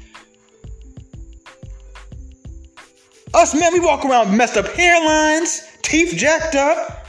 Us 3.35 3.53
men, 3.53 3.73
we 3.73 3.81
walk 3.81 4.05
around 4.05 4.37
messed 4.37 4.57
up 4.57 4.67
hairlines, 4.67 5.61
teeth 5.83 6.15
jacked 6.17 6.55
up, 6.55 7.07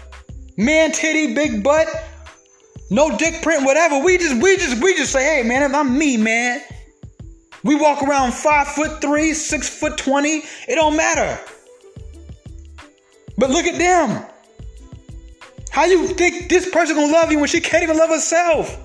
man 0.58 0.92
titty, 0.92 1.36
big 1.36 1.64
butt, 1.64 1.88
no 2.90 3.16
dick 3.16 3.44
print, 3.44 3.64
whatever. 3.64 4.00
We 4.00 4.18
just, 4.18 4.42
we 4.42 4.58
just, 4.58 4.82
we 4.84 4.96
just 4.96 5.12
say, 5.12 5.24
hey 5.24 5.48
man, 5.48 5.76
I'm 5.76 5.98
me, 5.98 6.18
man. 6.18 6.62
We 7.64 7.76
walk 7.76 8.02
around 8.02 8.34
five 8.34 8.68
foot 8.68 9.02
three, 9.02 9.34
six 9.34 9.70
foot 9.70 9.98
twenty. 9.98 10.44
It 10.68 10.76
don't 10.76 10.96
matter. 10.96 11.40
But 13.38 13.52
look 13.52 13.66
at 13.66 13.78
them. 13.78 14.26
How 15.70 15.86
you 15.86 16.08
think 16.08 16.50
this 16.50 16.70
person 16.70 16.96
gonna 16.96 17.12
love 17.12 17.32
you 17.32 17.38
when 17.40 17.50
she 17.50 17.60
can't 17.60 17.84
even 17.84 17.98
love 17.98 18.10
herself? 18.10 18.82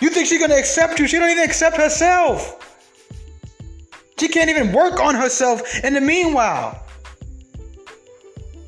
You 0.00 0.10
think 0.10 0.26
she's 0.26 0.40
gonna 0.40 0.56
accept 0.56 0.98
you? 0.98 1.06
She 1.06 1.18
don't 1.18 1.30
even 1.30 1.44
accept 1.44 1.76
herself. 1.76 2.65
She 4.18 4.28
can't 4.28 4.48
even 4.48 4.72
work 4.72 4.98
on 5.00 5.14
herself 5.14 5.84
in 5.84 5.94
the 5.94 6.00
meanwhile. 6.00 6.82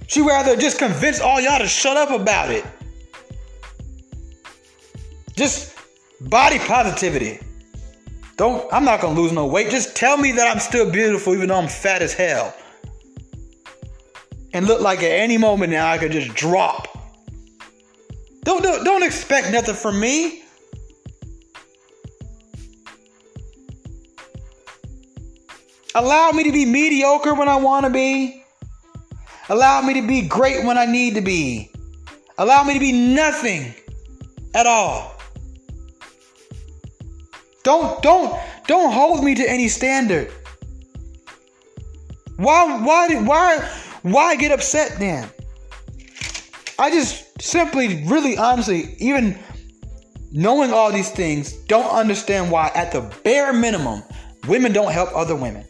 She 0.07 0.21
rather 0.21 0.57
just 0.57 0.79
convince 0.79 1.21
all 1.21 1.41
y'all 1.41 1.59
to 1.59 1.67
shut 1.67 1.97
up 1.97 2.11
about 2.11 2.51
it. 2.51 2.65
Just 5.37 5.77
body 6.21 6.59
positivity. 6.59 7.41
Don't 8.37 8.73
I'm 8.73 8.85
not 8.85 9.01
gonna 9.01 9.19
lose 9.19 9.33
no 9.33 9.47
weight. 9.47 9.71
Just 9.71 9.97
tell 9.97 10.17
me 10.17 10.33
that 10.33 10.49
I'm 10.49 10.61
still 10.61 10.91
beautiful 10.91 11.35
even 11.35 11.49
though 11.49 11.59
I'm 11.59 11.69
fat 11.69 12.03
as 12.03 12.13
hell. 12.13 12.55
And 14.53 14.67
look 14.67 14.81
like 14.81 15.01
at 15.01 15.11
any 15.11 15.39
moment 15.39 15.73
now 15.73 15.91
I 15.91 15.99
could 15.99 16.13
just 16.13 16.35
drop. 16.35 16.89
Don't 18.45 18.63
don't, 18.63 18.85
don't 18.85 19.03
expect 19.03 19.53
nothing 19.53 19.75
from 19.75 20.01
me. 20.01 20.43
Allow 25.95 26.31
me 26.33 26.45
to 26.45 26.53
be 26.53 26.65
mediocre 26.65 27.35
when 27.35 27.49
I 27.49 27.57
want 27.57 27.87
to 27.87 27.91
be. 27.91 28.45
Allow 29.49 29.83
me 29.83 29.95
to 30.01 30.07
be 30.07 30.23
great 30.23 30.65
when 30.65 30.77
I 30.77 30.85
need 30.85 31.15
to 31.15 31.21
be. 31.21 31.71
Allow 32.37 32.65
me 32.65 32.75
to 32.75 32.81
be 32.81 32.93
nothing 32.93 33.75
at 34.55 34.67
all. 34.67 35.15
Don't 37.65 38.03
don't 38.03 38.39
don't 38.67 38.93
hold 38.93 39.25
me 39.25 39.35
to 39.35 39.51
any 39.51 39.69
standard. 39.69 40.31
Why 42.37 42.81
why 42.81 43.15
why 43.23 43.69
why 44.03 44.37
get 44.37 44.53
upset 44.53 44.99
then? 44.99 45.29
I 46.79 46.91
just 46.91 47.43
simply 47.43 48.05
really 48.05 48.39
honestly 48.39 48.95
even 48.99 49.39
knowing 50.31 50.73
all 50.73 50.93
these 50.93 51.11
things 51.11 51.53
don't 51.67 51.91
understand 51.91 52.51
why 52.51 52.71
at 52.75 52.93
the 52.93 53.01
bare 53.25 53.53
minimum 53.53 54.03
women 54.47 54.73
don't 54.73 54.93
help 54.93 55.11
other 55.15 55.35
women. 55.35 55.68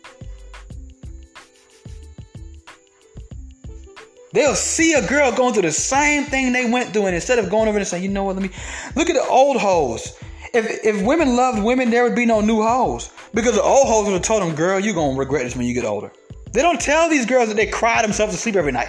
They'll 4.32 4.54
see 4.54 4.92
a 4.92 5.06
girl 5.06 5.32
going 5.32 5.54
through 5.54 5.62
the 5.62 5.72
same 5.72 6.24
thing 6.24 6.52
they 6.52 6.70
went 6.70 6.92
through, 6.92 7.06
and 7.06 7.14
instead 7.14 7.38
of 7.38 7.48
going 7.48 7.68
over 7.68 7.78
and 7.78 7.86
saying, 7.86 8.02
you 8.02 8.10
know 8.10 8.24
what, 8.24 8.36
let 8.36 8.42
me 8.42 8.50
look 8.94 9.08
at 9.08 9.14
the 9.14 9.26
old 9.26 9.56
hoes. 9.56 10.18
If 10.54 10.84
if 10.84 11.02
women 11.02 11.36
loved 11.36 11.62
women, 11.62 11.90
there 11.90 12.04
would 12.04 12.14
be 12.14 12.26
no 12.26 12.40
new 12.40 12.62
hoes. 12.62 13.10
Because 13.34 13.54
the 13.54 13.62
old 13.62 13.86
hoes 13.86 14.06
would 14.06 14.14
have 14.14 14.22
told 14.22 14.42
them, 14.42 14.54
girl, 14.54 14.80
you're 14.80 14.94
gonna 14.94 15.18
regret 15.18 15.44
this 15.44 15.56
when 15.56 15.66
you 15.66 15.74
get 15.74 15.84
older. 15.84 16.10
They 16.52 16.62
don't 16.62 16.80
tell 16.80 17.08
these 17.08 17.26
girls 17.26 17.48
that 17.48 17.56
they 17.56 17.66
cry 17.66 18.02
themselves 18.02 18.34
to 18.34 18.40
sleep 18.40 18.56
every 18.56 18.72
night. 18.72 18.88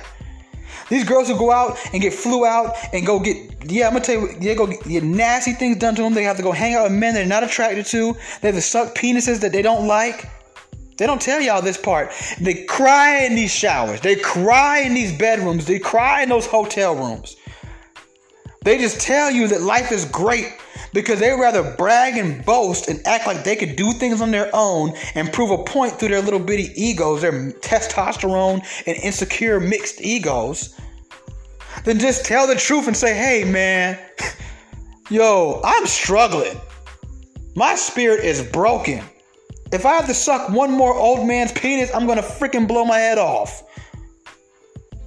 These 0.90 1.04
girls 1.04 1.28
who 1.28 1.38
go 1.38 1.52
out 1.52 1.78
and 1.94 2.02
get 2.02 2.14
flew 2.14 2.46
out 2.46 2.76
and 2.94 3.06
go 3.06 3.20
get 3.20 3.38
yeah, 3.70 3.88
I'm 3.88 3.94
gonna 3.94 4.06
tell 4.06 4.22
you, 4.22 4.34
they 4.40 4.56
go 4.56 4.66
get 4.68 5.04
nasty 5.04 5.54
things 5.54 5.78
done 5.78 5.96
to 5.96 6.02
them. 6.02 6.14
They 6.14 6.24
have 6.24 6.38
to 6.38 6.44
go 6.44 6.52
hang 6.52 6.76
out 6.76 6.84
with 6.84 6.94
men 6.94 7.14
they're 7.14 7.26
not 7.26 7.44
attracted 7.44 7.86
to. 7.88 8.16
They 8.42 8.48
have 8.48 8.56
to 8.56 8.62
suck 8.62 8.96
penises 8.96 9.40
that 9.42 9.52
they 9.52 9.62
don't 9.62 9.88
like. 9.88 10.30
They 11.00 11.08
don't 11.08 11.22
tell 11.22 11.40
y'all 11.40 11.62
this 11.62 11.78
part. 11.78 12.12
They 12.42 12.66
cry 12.66 13.24
in 13.24 13.34
these 13.34 13.54
showers. 13.54 14.02
They 14.02 14.18
cry 14.18 14.82
in 14.82 14.94
these 14.94 15.18
bedrooms. 15.18 15.66
They 15.66 15.80
cry 15.80 16.24
in 16.24 16.30
those 16.30 16.46
hotel 16.46 16.94
rooms. 16.94 17.38
They 18.66 18.78
just 18.78 19.00
tell 19.00 19.32
you 19.32 19.48
that 19.48 19.62
life 19.62 19.94
is 19.94 20.04
great 20.04 20.54
because 20.94 21.20
they 21.20 21.32
rather 21.32 21.74
brag 21.78 22.18
and 22.18 22.44
boast 22.46 22.90
and 22.90 23.00
act 23.08 23.26
like 23.26 23.46
they 23.46 23.56
could 23.56 23.78
do 23.78 23.94
things 23.94 24.22
on 24.22 24.32
their 24.32 24.50
own 24.54 24.94
and 25.16 25.32
prove 25.32 25.52
a 25.52 25.64
point 25.64 25.94
through 25.94 26.10
their 26.10 26.22
little 26.22 26.40
bitty 26.40 26.74
egos, 26.76 27.22
their 27.22 27.32
testosterone 27.32 28.62
and 28.86 28.98
insecure 28.98 29.62
mixed 29.62 30.02
egos, 30.02 30.78
than 31.86 31.98
just 31.98 32.26
tell 32.26 32.46
the 32.46 32.56
truth 32.56 32.88
and 32.88 32.98
say, 32.98 33.16
hey 33.16 33.50
man, 33.50 33.98
yo, 35.10 35.62
I'm 35.64 35.86
struggling. 35.86 36.60
My 37.56 37.76
spirit 37.76 38.26
is 38.26 38.44
broken. 38.44 39.02
If 39.72 39.86
I 39.86 39.94
have 39.94 40.08
to 40.08 40.14
suck 40.14 40.50
one 40.50 40.72
more 40.72 40.96
old 40.96 41.28
man's 41.28 41.52
penis, 41.52 41.94
I'm 41.94 42.08
gonna 42.08 42.24
freaking 42.24 42.68
blow 42.68 42.86
my 42.86 42.98
head 42.98 43.18
off. 43.18 43.64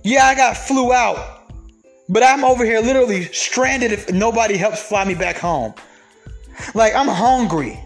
Yeah, 0.05 0.25
I 0.27 0.35
got 0.35 0.57
flew 0.57 0.93
out, 0.93 1.49
but 2.09 2.23
I'm 2.23 2.45
over 2.45 2.65
here 2.65 2.81
literally 2.81 3.25
stranded 3.25 3.93
if 3.93 4.11
nobody 4.13 4.57
helps 4.57 4.83
fly 4.83 5.05
me 5.05 5.15
back 5.15 5.37
home. 5.37 5.75
Like, 6.75 6.95
I'm 6.95 7.09
hungry. 7.09 7.79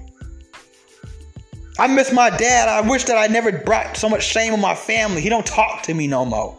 I 1.78 1.86
miss 1.86 2.12
my 2.12 2.30
dad. 2.30 2.68
I 2.68 2.86
wish 2.86 3.04
that 3.04 3.16
I 3.16 3.26
never 3.26 3.52
brought 3.52 3.96
so 3.96 4.08
much 4.08 4.24
shame 4.24 4.52
on 4.52 4.60
my 4.60 4.74
family. 4.74 5.20
He 5.20 5.28
don't 5.28 5.46
talk 5.46 5.82
to 5.84 5.94
me 5.94 6.06
no 6.06 6.24
more. 6.24 6.56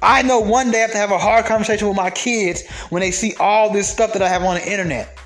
I 0.00 0.22
know 0.22 0.40
one 0.40 0.70
day 0.70 0.78
I 0.78 0.82
have 0.82 0.92
to 0.92 0.98
have 0.98 1.10
a 1.10 1.18
hard 1.18 1.44
conversation 1.44 1.88
with 1.88 1.96
my 1.96 2.10
kids 2.10 2.66
when 2.90 3.00
they 3.00 3.10
see 3.10 3.34
all 3.40 3.70
this 3.70 3.88
stuff 3.88 4.12
that 4.12 4.22
I 4.22 4.28
have 4.28 4.42
on 4.44 4.54
the 4.54 4.70
internet. 4.70 5.18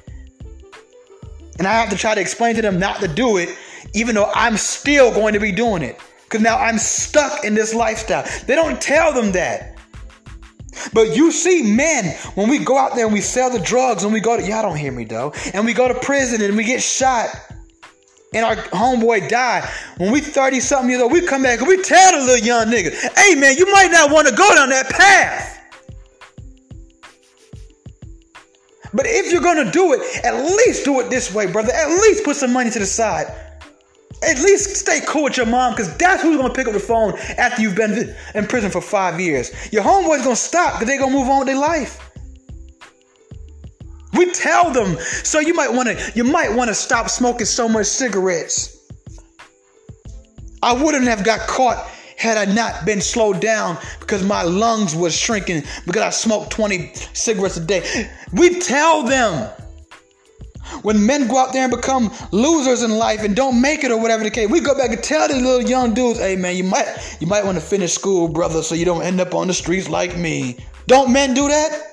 And 1.59 1.67
I 1.67 1.75
have 1.75 1.91
to 1.91 1.97
try 1.97 2.15
to 2.15 2.21
explain 2.21 2.55
to 2.57 2.63
them 2.63 2.79
not 2.79 3.01
to 3.01 3.09
do 3.09 3.37
it 3.37 3.57
even 3.95 4.15
though 4.15 4.31
I'm 4.35 4.57
still 4.57 5.13
going 5.13 5.35
to 5.35 5.41
be 5.41 5.53
doing 5.53 5.83
it. 5.83 5.99
Because 6.25 6.41
now 6.41 6.57
I'm 6.57 6.79
stuck 6.79 7.45
in 7.45 7.55
this 7.55 7.75
lifestyle. 7.75 8.27
They 8.47 8.55
don't 8.55 8.81
tell 8.81 9.13
them 9.13 9.33
that. 9.33 9.77
But 10.95 11.15
you 11.15 11.31
see 11.31 11.63
men, 11.63 12.17
when 12.35 12.49
we 12.49 12.59
go 12.59 12.79
out 12.79 12.95
there 12.95 13.05
and 13.05 13.13
we 13.13 13.21
sell 13.21 13.51
the 13.51 13.59
drugs 13.59 14.05
and 14.05 14.13
we 14.13 14.21
go 14.21 14.37
to, 14.37 14.43
y'all 14.43 14.63
don't 14.63 14.77
hear 14.77 14.93
me 14.93 15.05
though, 15.05 15.33
and 15.53 15.67
we 15.67 15.75
go 15.75 15.87
to 15.89 15.95
prison 15.95 16.41
and 16.41 16.57
we 16.57 16.65
get 16.65 16.83
shot 16.83 17.29
and 18.35 18.45
our 18.45 18.57
homeboy 18.57 19.29
die. 19.29 19.71
When 19.99 20.11
we 20.11 20.21
30 20.21 20.61
something 20.61 20.91
years 20.91 21.03
old, 21.03 21.13
we 21.13 21.21
come 21.27 21.43
back 21.43 21.59
and 21.59 21.69
we 21.69 21.83
tell 21.83 22.19
the 22.19 22.25
little 22.25 22.47
young 22.47 22.69
nigga, 22.69 22.93
hey 23.17 23.35
man, 23.35 23.57
you 23.57 23.71
might 23.71 23.91
not 23.91 24.11
want 24.11 24.29
to 24.29 24.35
go 24.35 24.55
down 24.55 24.71
that 24.71 24.89
path. 24.89 25.61
But 28.95 29.07
if 29.07 29.33
you're 29.33 29.43
gonna 29.43 29.71
do 29.71 29.93
it, 29.95 30.25
at 30.25 30.35
least 30.35 30.85
do 30.85 31.01
it 31.01 31.09
this 31.09 31.33
way, 31.35 31.51
brother. 31.51 31.73
At 31.73 31.89
least 31.89 32.25
put 32.25 32.37
some 32.37 32.53
money 32.53 32.71
to 32.71 32.79
the 32.79 32.87
side. 32.87 33.27
At 34.23 34.39
least 34.39 34.77
stay 34.77 35.01
cool 35.07 35.25
with 35.25 35.37
your 35.37 35.47
mom 35.47 35.73
because 35.73 35.97
that's 35.97 36.23
who's 36.23 36.37
gonna 36.37 36.55
pick 36.55 36.69
up 36.69 36.75
the 36.75 36.81
phone 36.81 37.19
after 37.39 37.61
you've 37.61 37.75
been 37.75 38.15
in 38.35 38.47
prison 38.47 38.71
for 38.71 38.81
five 38.81 39.21
years. 39.21 39.51
Your 39.73 39.83
homeboy's 39.83 40.23
gonna 40.23 40.37
stop 40.37 40.75
because 40.75 40.87
they're 40.87 40.99
gonna 40.99 41.13
move 41.13 41.29
on 41.29 41.41
with 41.41 41.49
their 41.49 41.59
life. 41.59 41.99
We 44.15 44.31
tell 44.31 44.71
them, 44.71 44.97
so 44.99 45.41
you 45.41 45.55
might 45.55 45.73
wanna 45.73 45.97
you 46.15 46.25
might 46.25 46.53
wanna 46.55 46.75
stop 46.75 47.09
smoking 47.09 47.47
so 47.47 47.69
much 47.69 47.87
cigarettes. 47.87 48.79
I 50.63 50.73
wouldn't 50.73 51.05
have 51.09 51.25
got 51.25 51.41
caught 51.49 51.89
had 52.17 52.37
I 52.37 52.53
not 52.53 52.87
been 52.87 53.01
slowed 53.01 53.41
down 53.41 53.77
because 53.99 54.23
my 54.23 54.43
lungs 54.43 54.95
was 54.95 55.17
shrinking 55.17 55.65
because 55.87 56.03
I 56.03 56.11
smoked 56.11 56.53
20 56.53 56.93
cigarettes 57.15 57.57
a 57.57 57.61
day. 57.61 58.09
We 58.33 58.61
tell 58.61 59.03
them 59.03 59.51
when 60.83 61.05
men 61.05 61.29
go 61.29 61.39
out 61.39 61.53
there 61.53 61.65
and 61.65 61.71
become 61.71 62.13
losers 62.31 62.83
in 62.83 62.91
life 62.93 63.23
and 63.23 63.35
don't 63.37 63.61
make 63.61 63.85
it 63.85 63.91
or 63.91 64.01
whatever 64.01 64.25
the 64.25 64.31
case, 64.31 64.49
we 64.49 64.61
go 64.61 64.77
back 64.77 64.91
and 64.91 65.03
tell 65.03 65.29
these 65.29 65.43
little 65.43 65.63
young 65.63 65.95
dudes, 65.95 66.19
hey 66.19 66.37
man, 66.37 66.57
you 66.57 66.65
might 66.65 67.17
you 67.21 67.27
might 67.27 67.45
want 67.45 67.57
to 67.57 67.65
finish 67.65 67.93
school, 67.93 68.29
brother, 68.29 68.63
so 68.63 68.75
you 68.75 68.85
don't 68.85 69.03
end 69.03 69.21
up 69.21 69.35
on 69.35 69.47
the 69.47 69.55
streets 69.55 69.89
like 69.89 70.17
me. 70.17 70.59
Don't 70.87 71.13
men 71.13 71.35
do 71.35 71.49
that? 71.49 71.93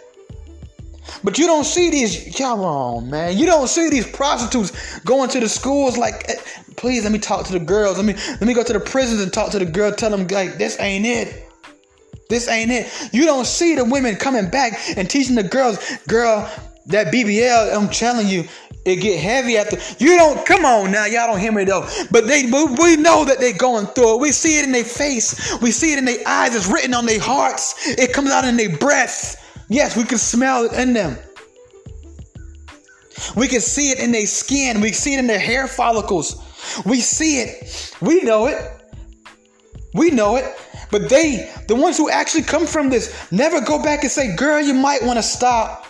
But 1.24 1.38
you 1.38 1.47
don't 1.47 1.65
see 1.65 1.89
these, 1.89 2.36
come 2.38 2.61
on, 2.61 3.09
man. 3.09 3.38
You 3.38 3.45
don't 3.45 3.67
see 3.67 3.89
these 3.89 4.07
prostitutes 4.07 4.99
going 4.99 5.30
to 5.32 5.39
the 5.39 5.49
schools 5.49 5.97
like, 5.97 6.30
eh, 6.30 6.36
please 6.78 7.03
let 7.03 7.11
me 7.11 7.20
talk 7.20 7.45
to 7.47 7.53
the 7.53 7.59
girls. 7.59 7.97
Let 7.97 8.05
me 8.05 8.13
let 8.13 8.43
me 8.43 8.53
go 8.53 8.63
to 8.63 8.74
the 8.74 8.80
prisons 8.80 9.22
and 9.22 9.34
talk 9.34 9.51
to 9.51 9.59
the 9.59 9.65
girl. 9.65 9.91
Tell 9.91 10.11
them 10.11 10.28
like 10.28 10.57
this 10.57 10.80
ain't 10.80 11.05
it. 11.05 11.45
This 12.30 12.47
ain't 12.47 12.70
it. 12.72 12.88
You 13.11 13.26
don't 13.26 13.45
see 13.45 13.76
the 13.76 13.84
women 13.84 14.15
coming 14.15 14.49
back 14.49 14.80
and 14.95 15.09
teaching 15.09 15.36
the 15.36 15.43
girls, 15.43 15.80
girl, 16.07 16.47
that 16.88 17.13
BBL. 17.13 17.75
I'm 17.75 17.89
telling 17.89 18.27
you, 18.27 18.45
it 18.86 18.97
get 18.97 19.19
heavy 19.19 19.57
after. 19.57 19.77
You 20.03 20.15
don't 20.17 20.45
come 20.45 20.65
on 20.65 20.91
now. 20.91 21.05
Y'all 21.05 21.27
don't 21.27 21.39
hear 21.39 21.51
me 21.51 21.63
though. 21.63 21.88
But 22.11 22.27
they, 22.27 22.43
we 22.43 22.97
know 22.97 23.25
that 23.25 23.38
they're 23.39 23.57
going 23.57 23.88
through 23.88 24.15
it. 24.15 24.21
We 24.21 24.32
see 24.32 24.59
it 24.59 24.65
in 24.65 24.71
their 24.71 24.84
face. 24.84 25.59
We 25.61 25.71
see 25.71 25.93
it 25.93 25.99
in 25.99 26.05
their 26.05 26.25
eyes. 26.25 26.55
It's 26.55 26.67
written 26.67 26.93
on 26.93 27.05
their 27.05 27.19
hearts. 27.19 27.75
It 27.88 28.13
comes 28.13 28.32
out 28.32 28.45
in 28.45 28.57
their 28.57 28.75
breath. 28.77 29.36
Yes, 29.69 29.95
we 29.95 30.03
can 30.03 30.17
smell 30.17 30.65
it 30.65 30.73
in 30.73 30.93
them. 30.93 31.17
We 33.36 33.47
can 33.47 33.61
see 33.61 33.91
it 33.91 33.99
in 33.99 34.11
their 34.11 34.25
skin. 34.25 34.82
We 34.82 34.91
see 34.91 35.13
it 35.13 35.19
in 35.19 35.27
their 35.27 35.39
hair 35.39 35.67
follicles. 35.67 36.41
We 36.86 37.01
see 37.01 37.41
it. 37.41 37.95
We 38.01 38.21
know 38.21 38.47
it. 38.47 38.57
We 39.93 40.09
know 40.09 40.38
it. 40.38 40.45
But 40.91 41.09
they, 41.09 41.53
the 41.67 41.75
ones 41.75 41.97
who 41.97 42.09
actually 42.09 42.43
come 42.43 42.65
from 42.65 42.89
this, 42.89 43.32
never 43.32 43.61
go 43.61 43.82
back 43.82 44.01
and 44.03 44.11
say, 44.11 44.36
girl, 44.36 44.59
you 44.59 44.73
might 44.73 45.03
want 45.03 45.17
to 45.17 45.23
stop. 45.23 45.86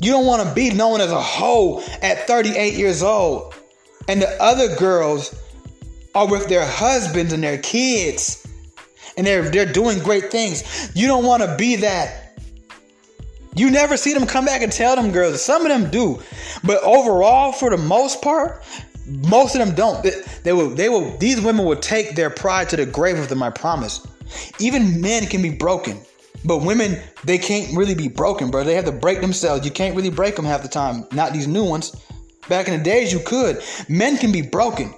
You 0.00 0.12
don't 0.12 0.26
want 0.26 0.46
to 0.46 0.54
be 0.54 0.70
known 0.70 1.00
as 1.00 1.10
a 1.10 1.20
hoe 1.20 1.82
at 2.02 2.26
38 2.26 2.74
years 2.74 3.02
old. 3.02 3.54
And 4.08 4.22
the 4.22 4.42
other 4.42 4.74
girls 4.76 5.34
are 6.14 6.26
with 6.26 6.48
their 6.48 6.66
husbands 6.66 7.32
and 7.32 7.42
their 7.42 7.58
kids 7.58 8.46
and 9.18 9.26
they're 9.26 9.50
they're 9.50 9.70
doing 9.70 9.98
great 9.98 10.30
things. 10.30 10.90
You 10.94 11.08
don't 11.08 11.24
want 11.24 11.42
to 11.42 11.56
be 11.56 11.76
that. 11.76 12.40
You 13.54 13.70
never 13.70 13.96
see 13.96 14.14
them 14.14 14.26
come 14.26 14.44
back 14.44 14.62
and 14.62 14.72
tell 14.72 14.94
them 14.94 15.10
girls. 15.10 15.42
Some 15.42 15.62
of 15.62 15.68
them 15.68 15.90
do, 15.90 16.22
but 16.62 16.82
overall, 16.84 17.52
for 17.52 17.70
the 17.70 17.76
most 17.76 18.22
part, 18.22 18.62
most 19.06 19.56
of 19.56 19.66
them 19.66 19.74
don't. 19.74 20.02
They, 20.04 20.22
they 20.44 20.52
will. 20.52 20.70
They 20.70 20.88
will. 20.88 21.18
These 21.18 21.40
women 21.40 21.66
will 21.66 21.76
take 21.76 22.14
their 22.14 22.30
pride 22.30 22.68
to 22.70 22.76
the 22.76 22.86
grave 22.86 23.18
with 23.18 23.28
them. 23.28 23.42
I 23.42 23.50
promise. 23.50 24.06
Even 24.60 25.00
men 25.00 25.26
can 25.26 25.42
be 25.42 25.50
broken, 25.50 26.00
but 26.44 26.58
women 26.58 26.98
they 27.24 27.38
can't 27.38 27.76
really 27.76 27.94
be 27.94 28.08
broken, 28.08 28.50
bro. 28.50 28.64
They 28.64 28.74
have 28.74 28.84
to 28.86 28.92
break 28.92 29.20
themselves. 29.20 29.64
You 29.64 29.70
can't 29.70 29.96
really 29.96 30.10
break 30.10 30.36
them 30.36 30.44
half 30.44 30.62
the 30.62 30.68
time. 30.68 31.04
Not 31.12 31.32
these 31.32 31.46
new 31.48 31.64
ones. 31.64 31.94
Back 32.48 32.68
in 32.68 32.78
the 32.78 32.82
days, 32.82 33.12
you 33.12 33.20
could. 33.20 33.62
Men 33.88 34.16
can 34.16 34.32
be 34.32 34.42
broken. 34.42 34.94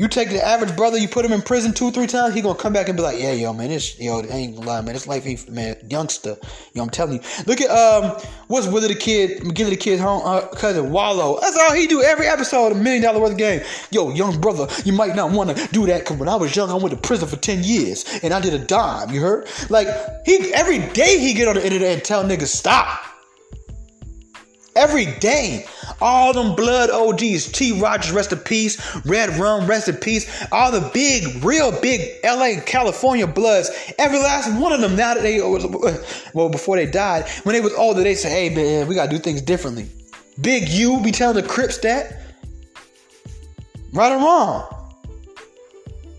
You 0.00 0.06
take 0.06 0.28
the 0.30 0.40
average 0.40 0.76
brother, 0.76 0.96
you 0.96 1.08
put 1.08 1.24
him 1.24 1.32
in 1.32 1.42
prison 1.42 1.74
two, 1.74 1.90
three 1.90 2.06
times, 2.06 2.32
he 2.32 2.40
gonna 2.40 2.56
come 2.56 2.72
back 2.72 2.88
and 2.88 2.96
be 2.96 3.02
like, 3.02 3.18
yeah, 3.18 3.32
yo, 3.32 3.52
man, 3.52 3.70
this, 3.70 3.98
yo, 3.98 4.22
ain't 4.22 4.54
gonna 4.54 4.64
lie, 4.64 4.80
man, 4.80 4.94
this 4.94 5.08
life 5.08 5.26
ain't, 5.26 5.50
man, 5.50 5.76
youngster. 5.90 6.36
Yo, 6.72 6.84
I'm 6.84 6.88
telling 6.88 7.14
you. 7.14 7.20
Look 7.48 7.60
at, 7.60 7.68
um, 7.68 8.16
what's 8.46 8.68
Willie 8.68 8.86
the 8.86 8.94
Kid, 8.94 9.52
give 9.56 9.68
the 9.68 9.76
kid 9.76 9.98
home, 9.98 10.22
uh, 10.24 10.46
cousin 10.54 10.92
Wallo. 10.92 11.40
That's 11.40 11.58
all 11.58 11.74
he 11.74 11.88
do 11.88 12.00
every 12.00 12.28
episode, 12.28 12.70
a 12.70 12.74
million 12.76 13.02
dollar 13.02 13.18
worth 13.18 13.32
of 13.32 13.38
game. 13.38 13.60
Yo, 13.90 14.10
young 14.10 14.40
brother, 14.40 14.68
you 14.84 14.92
might 14.92 15.16
not 15.16 15.32
wanna 15.32 15.56
do 15.72 15.84
that, 15.86 16.04
cause 16.04 16.16
when 16.16 16.28
I 16.28 16.36
was 16.36 16.54
young, 16.54 16.70
I 16.70 16.74
went 16.74 16.90
to 16.90 16.96
prison 16.96 17.26
for 17.26 17.34
10 17.34 17.64
years, 17.64 18.04
and 18.22 18.32
I 18.32 18.40
did 18.40 18.54
a 18.54 18.60
dime, 18.60 19.10
you 19.10 19.20
heard? 19.20 19.48
Like, 19.68 19.88
he, 20.24 20.54
every 20.54 20.78
day 20.92 21.18
he 21.18 21.34
get 21.34 21.48
on 21.48 21.56
the 21.56 21.64
internet 21.64 21.92
and 21.92 22.04
tell 22.04 22.22
niggas, 22.22 22.46
stop. 22.46 23.00
Every 24.78 25.06
day. 25.18 25.66
All 26.00 26.32
them 26.32 26.54
blood 26.54 26.90
OGs, 26.90 27.50
T. 27.50 27.80
Rodgers, 27.80 28.12
rest 28.12 28.32
in 28.32 28.38
peace, 28.38 28.78
Red 29.04 29.36
Rum, 29.36 29.66
rest 29.66 29.88
in 29.88 29.96
peace. 29.96 30.30
All 30.52 30.70
the 30.70 30.88
big, 30.94 31.42
real 31.42 31.72
big 31.80 32.00
LA, 32.22 32.60
California 32.64 33.26
bloods, 33.26 33.70
every 33.98 34.18
last 34.18 34.48
one 34.60 34.72
of 34.72 34.80
them. 34.80 34.94
Now 34.94 35.14
that 35.14 35.24
they 35.24 35.40
well, 35.40 36.48
before 36.48 36.76
they 36.76 36.86
died, 36.86 37.28
when 37.42 37.54
they 37.54 37.60
was 37.60 37.74
older, 37.74 38.04
they 38.04 38.14
say, 38.14 38.30
"Hey 38.30 38.54
man, 38.54 38.86
we 38.86 38.94
gotta 38.94 39.10
do 39.10 39.18
things 39.18 39.40
differently." 39.42 39.88
Big 40.40 40.68
U 40.68 41.00
be 41.00 41.10
telling 41.10 41.34
the 41.34 41.42
Crips 41.42 41.78
that, 41.78 42.22
right 43.92 44.12
or 44.12 44.18
wrong. 44.18 44.74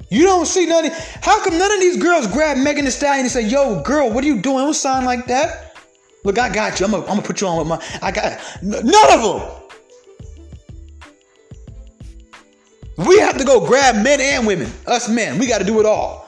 You 0.09 0.23
don't 0.23 0.45
see 0.45 0.65
none. 0.65 0.91
How 1.21 1.41
come 1.41 1.57
none 1.57 1.71
of 1.71 1.79
these 1.79 1.95
girls 1.95 2.27
grab 2.27 2.57
Megan 2.57 2.83
Thee 2.83 2.91
Stallion 2.91 3.21
and 3.21 3.31
say, 3.31 3.43
"Yo, 3.43 3.81
girl, 3.83 4.09
what 4.09 4.25
are 4.25 4.27
you 4.27 4.41
doing? 4.41 4.57
Don't 4.57 4.73
sign 4.73 5.05
like 5.05 5.27
that." 5.27 5.68
Look, 6.23 6.37
I 6.37 6.53
got 6.53 6.79
you. 6.79 6.85
I'm 6.85 6.91
gonna, 6.91 7.21
put 7.21 7.41
you 7.41 7.47
on 7.47 7.59
with 7.59 7.67
my. 7.67 7.81
I 8.01 8.11
got 8.11 8.39
none 8.61 9.13
of 9.13 9.21
them. 9.21 9.41
We 13.07 13.19
have 13.19 13.37
to 13.37 13.45
go 13.45 13.65
grab 13.65 14.03
men 14.03 14.19
and 14.19 14.45
women. 14.45 14.69
Us 14.85 15.07
men, 15.07 15.39
we 15.39 15.47
got 15.47 15.59
to 15.59 15.63
do 15.63 15.79
it 15.79 15.85
all. 15.85 16.27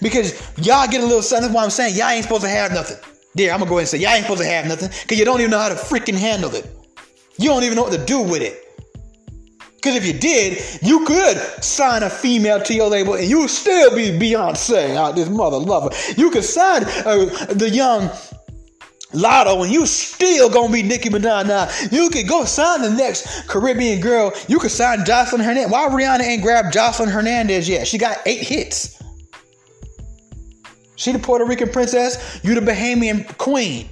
Because 0.00 0.40
y'all 0.56 0.88
get 0.88 1.02
a 1.02 1.06
little 1.06 1.22
something. 1.22 1.48
That's 1.48 1.54
why 1.54 1.64
I'm 1.64 1.70
saying 1.70 1.96
y'all 1.96 2.08
ain't 2.08 2.22
supposed 2.22 2.42
to 2.42 2.48
have 2.48 2.72
nothing. 2.72 2.96
There, 3.34 3.52
I'm 3.52 3.58
gonna 3.58 3.68
go 3.68 3.76
ahead 3.76 3.82
and 3.82 3.88
say 3.88 3.98
y'all 3.98 4.12
ain't 4.12 4.22
supposed 4.22 4.40
to 4.40 4.48
have 4.48 4.66
nothing 4.66 4.88
because 5.02 5.18
you 5.18 5.24
don't 5.24 5.40
even 5.40 5.50
know 5.50 5.58
how 5.58 5.68
to 5.68 5.74
freaking 5.74 6.18
handle 6.18 6.54
it. 6.54 6.66
You 7.36 7.50
don't 7.50 7.64
even 7.64 7.76
know 7.76 7.82
what 7.82 7.92
to 7.92 8.04
do 8.04 8.22
with 8.22 8.42
it. 8.42 8.67
Because 9.78 9.94
if 9.94 10.04
you 10.04 10.12
did, 10.12 10.60
you 10.82 11.06
could 11.06 11.36
sign 11.62 12.02
a 12.02 12.10
female 12.10 12.60
to 12.62 12.74
your 12.74 12.88
label 12.88 13.14
and 13.14 13.28
you 13.28 13.40
would 13.40 13.50
still 13.50 13.94
be 13.94 14.10
Beyonce 14.10 14.96
out 14.96 15.14
this 15.14 15.28
mother 15.28 15.56
lover. 15.56 15.90
You 16.16 16.32
could 16.32 16.44
sign 16.44 16.82
uh, 16.82 17.26
the 17.54 17.70
young 17.70 18.10
Latto 19.12 19.62
and 19.62 19.72
you 19.72 19.86
still 19.86 20.50
gonna 20.50 20.72
be 20.72 20.82
Nicki 20.82 21.10
Minaj 21.10 21.46
now. 21.46 21.70
You 21.92 22.10
could 22.10 22.28
go 22.28 22.44
sign 22.44 22.82
the 22.82 22.90
next 22.90 23.46
Caribbean 23.46 24.00
girl. 24.00 24.32
You 24.48 24.58
could 24.58 24.72
sign 24.72 25.00
Joseline 25.00 25.44
Hernandez. 25.44 25.70
Why 25.70 25.88
Rihanna 25.88 26.22
ain't 26.22 26.42
grabbed 26.42 26.74
Joseline 26.74 27.12
Hernandez 27.12 27.68
yet? 27.68 27.86
She 27.86 27.98
got 27.98 28.18
eight 28.26 28.42
hits. 28.42 29.00
She 30.96 31.12
the 31.12 31.20
Puerto 31.20 31.44
Rican 31.44 31.70
princess. 31.70 32.40
You 32.42 32.56
the 32.56 32.60
Bahamian 32.60 33.38
queen. 33.38 33.88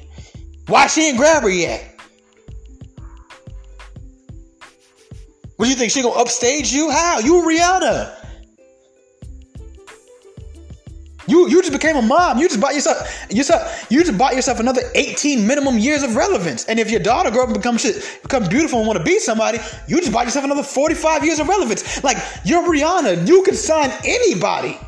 Why 0.66 0.88
she 0.88 1.08
ain't 1.08 1.16
grab 1.16 1.44
her 1.44 1.48
yet? 1.48 1.95
What 5.56 5.66
do 5.66 5.70
you 5.70 5.76
think? 5.76 5.90
She 5.90 6.02
gonna 6.02 6.14
upstage 6.14 6.72
you? 6.72 6.90
How? 6.90 7.18
You 7.18 7.42
Rihanna. 7.42 8.26
You 11.28 11.48
you 11.48 11.60
just 11.60 11.72
became 11.72 11.96
a 11.96 12.02
mom. 12.02 12.38
You 12.38 12.48
just 12.48 12.60
bought 12.60 12.74
yourself 12.74 13.26
yourself 13.30 13.86
you 13.90 14.04
just 14.04 14.16
bought 14.16 14.34
yourself 14.34 14.60
another 14.60 14.82
18 14.94 15.46
minimum 15.46 15.78
years 15.78 16.02
of 16.02 16.14
relevance. 16.14 16.66
And 16.66 16.78
if 16.78 16.90
your 16.90 17.00
daughter 17.00 17.30
grow 17.30 17.42
up 17.42 17.48
and 17.48 17.56
become 17.56 17.78
shit, 17.78 18.20
become 18.22 18.48
beautiful 18.48 18.78
and 18.78 18.86
want 18.86 18.98
to 18.98 19.04
be 19.04 19.18
somebody, 19.18 19.58
you 19.88 19.98
just 19.98 20.12
bought 20.12 20.26
yourself 20.26 20.44
another 20.44 20.62
45 20.62 21.24
years 21.24 21.40
of 21.40 21.48
relevance. 21.48 22.02
Like 22.04 22.18
you're 22.44 22.62
Rihanna. 22.62 23.26
You 23.26 23.42
can 23.42 23.54
sign 23.54 23.90
anybody. 24.04 24.78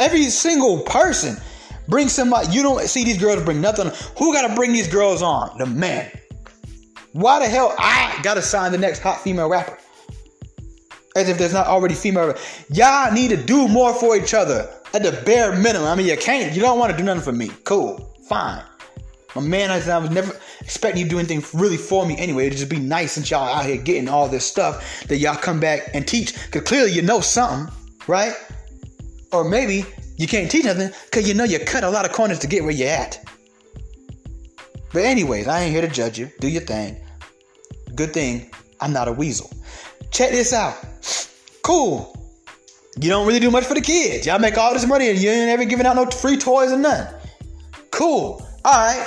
Every 0.00 0.24
single 0.24 0.80
person 0.80 1.36
brings 1.86 2.12
somebody. 2.12 2.52
You 2.52 2.62
don't 2.62 2.80
see 2.88 3.04
these 3.04 3.18
girls 3.18 3.44
bring 3.44 3.60
nothing. 3.60 3.92
Who 4.18 4.32
got 4.32 4.48
to 4.48 4.54
bring 4.54 4.72
these 4.72 4.88
girls 4.88 5.20
on? 5.20 5.56
The 5.58 5.66
man. 5.66 6.10
Why 7.12 7.38
the 7.38 7.46
hell 7.46 7.74
I 7.78 8.18
got 8.22 8.34
to 8.34 8.42
sign 8.42 8.72
the 8.72 8.78
next 8.78 9.00
hot 9.00 9.20
female 9.20 9.48
rapper? 9.48 9.78
As 11.16 11.28
if 11.28 11.36
there's 11.38 11.52
not 11.52 11.66
already 11.66 11.94
female. 11.94 12.34
Y'all 12.72 13.12
need 13.12 13.28
to 13.28 13.36
do 13.36 13.68
more 13.68 13.92
for 13.92 14.16
each 14.16 14.32
other 14.32 14.72
at 14.94 15.02
the 15.02 15.12
bare 15.26 15.54
minimum. 15.56 15.88
I 15.88 15.94
mean, 15.96 16.06
you 16.06 16.16
can't. 16.16 16.54
You 16.54 16.62
don't 16.62 16.78
want 16.78 16.92
to 16.92 16.96
do 16.96 17.04
nothing 17.04 17.22
for 17.22 17.32
me. 17.32 17.50
Cool, 17.64 18.16
fine. 18.26 18.62
My 19.34 19.42
man, 19.42 19.70
I, 19.70 19.86
I 19.90 19.98
was 19.98 20.10
never 20.10 20.34
expecting 20.60 21.02
you 21.02 21.04
to 21.04 21.10
do 21.10 21.18
anything 21.18 21.44
really 21.52 21.76
for 21.76 22.06
me 22.06 22.16
anyway. 22.16 22.46
It'd 22.46 22.58
just 22.58 22.70
be 22.70 22.78
nice 22.78 23.12
since 23.12 23.30
y'all 23.30 23.48
out 23.48 23.66
here 23.66 23.76
getting 23.76 24.08
all 24.08 24.28
this 24.28 24.44
stuff 24.44 25.04
that 25.08 25.18
y'all 25.18 25.36
come 25.36 25.60
back 25.60 25.90
and 25.94 26.06
teach. 26.06 26.34
Because 26.46 26.62
clearly 26.62 26.92
you 26.92 27.02
know 27.02 27.20
something, 27.20 27.72
right? 28.06 28.34
Or 29.32 29.44
maybe 29.44 29.84
you 30.16 30.26
can't 30.26 30.50
teach 30.50 30.64
nothing 30.64 30.90
because 31.06 31.28
you 31.28 31.34
know 31.34 31.44
you 31.44 31.58
cut 31.60 31.84
a 31.84 31.90
lot 31.90 32.04
of 32.04 32.12
corners 32.12 32.38
to 32.40 32.46
get 32.46 32.62
where 32.62 32.72
you're 32.72 32.88
at. 32.88 33.24
But, 34.92 35.04
anyways, 35.04 35.46
I 35.46 35.60
ain't 35.60 35.72
here 35.72 35.82
to 35.82 35.88
judge 35.88 36.18
you. 36.18 36.30
Do 36.40 36.48
your 36.48 36.62
thing. 36.62 37.00
Good 37.94 38.12
thing 38.12 38.50
I'm 38.80 38.92
not 38.92 39.08
a 39.08 39.12
weasel. 39.12 39.50
Check 40.10 40.30
this 40.30 40.52
out. 40.52 40.76
Cool. 41.62 42.16
You 42.98 43.08
don't 43.08 43.26
really 43.26 43.40
do 43.40 43.50
much 43.50 43.64
for 43.64 43.74
the 43.74 43.80
kids. 43.80 44.26
Y'all 44.26 44.38
make 44.38 44.58
all 44.58 44.72
this 44.72 44.86
money 44.86 45.08
and 45.08 45.18
you 45.18 45.30
ain't 45.30 45.50
ever 45.50 45.64
giving 45.64 45.86
out 45.86 45.96
no 45.96 46.06
free 46.06 46.36
toys 46.36 46.72
or 46.72 46.78
none. 46.78 47.14
Cool. 47.90 48.46
All 48.64 48.72
right. 48.72 49.06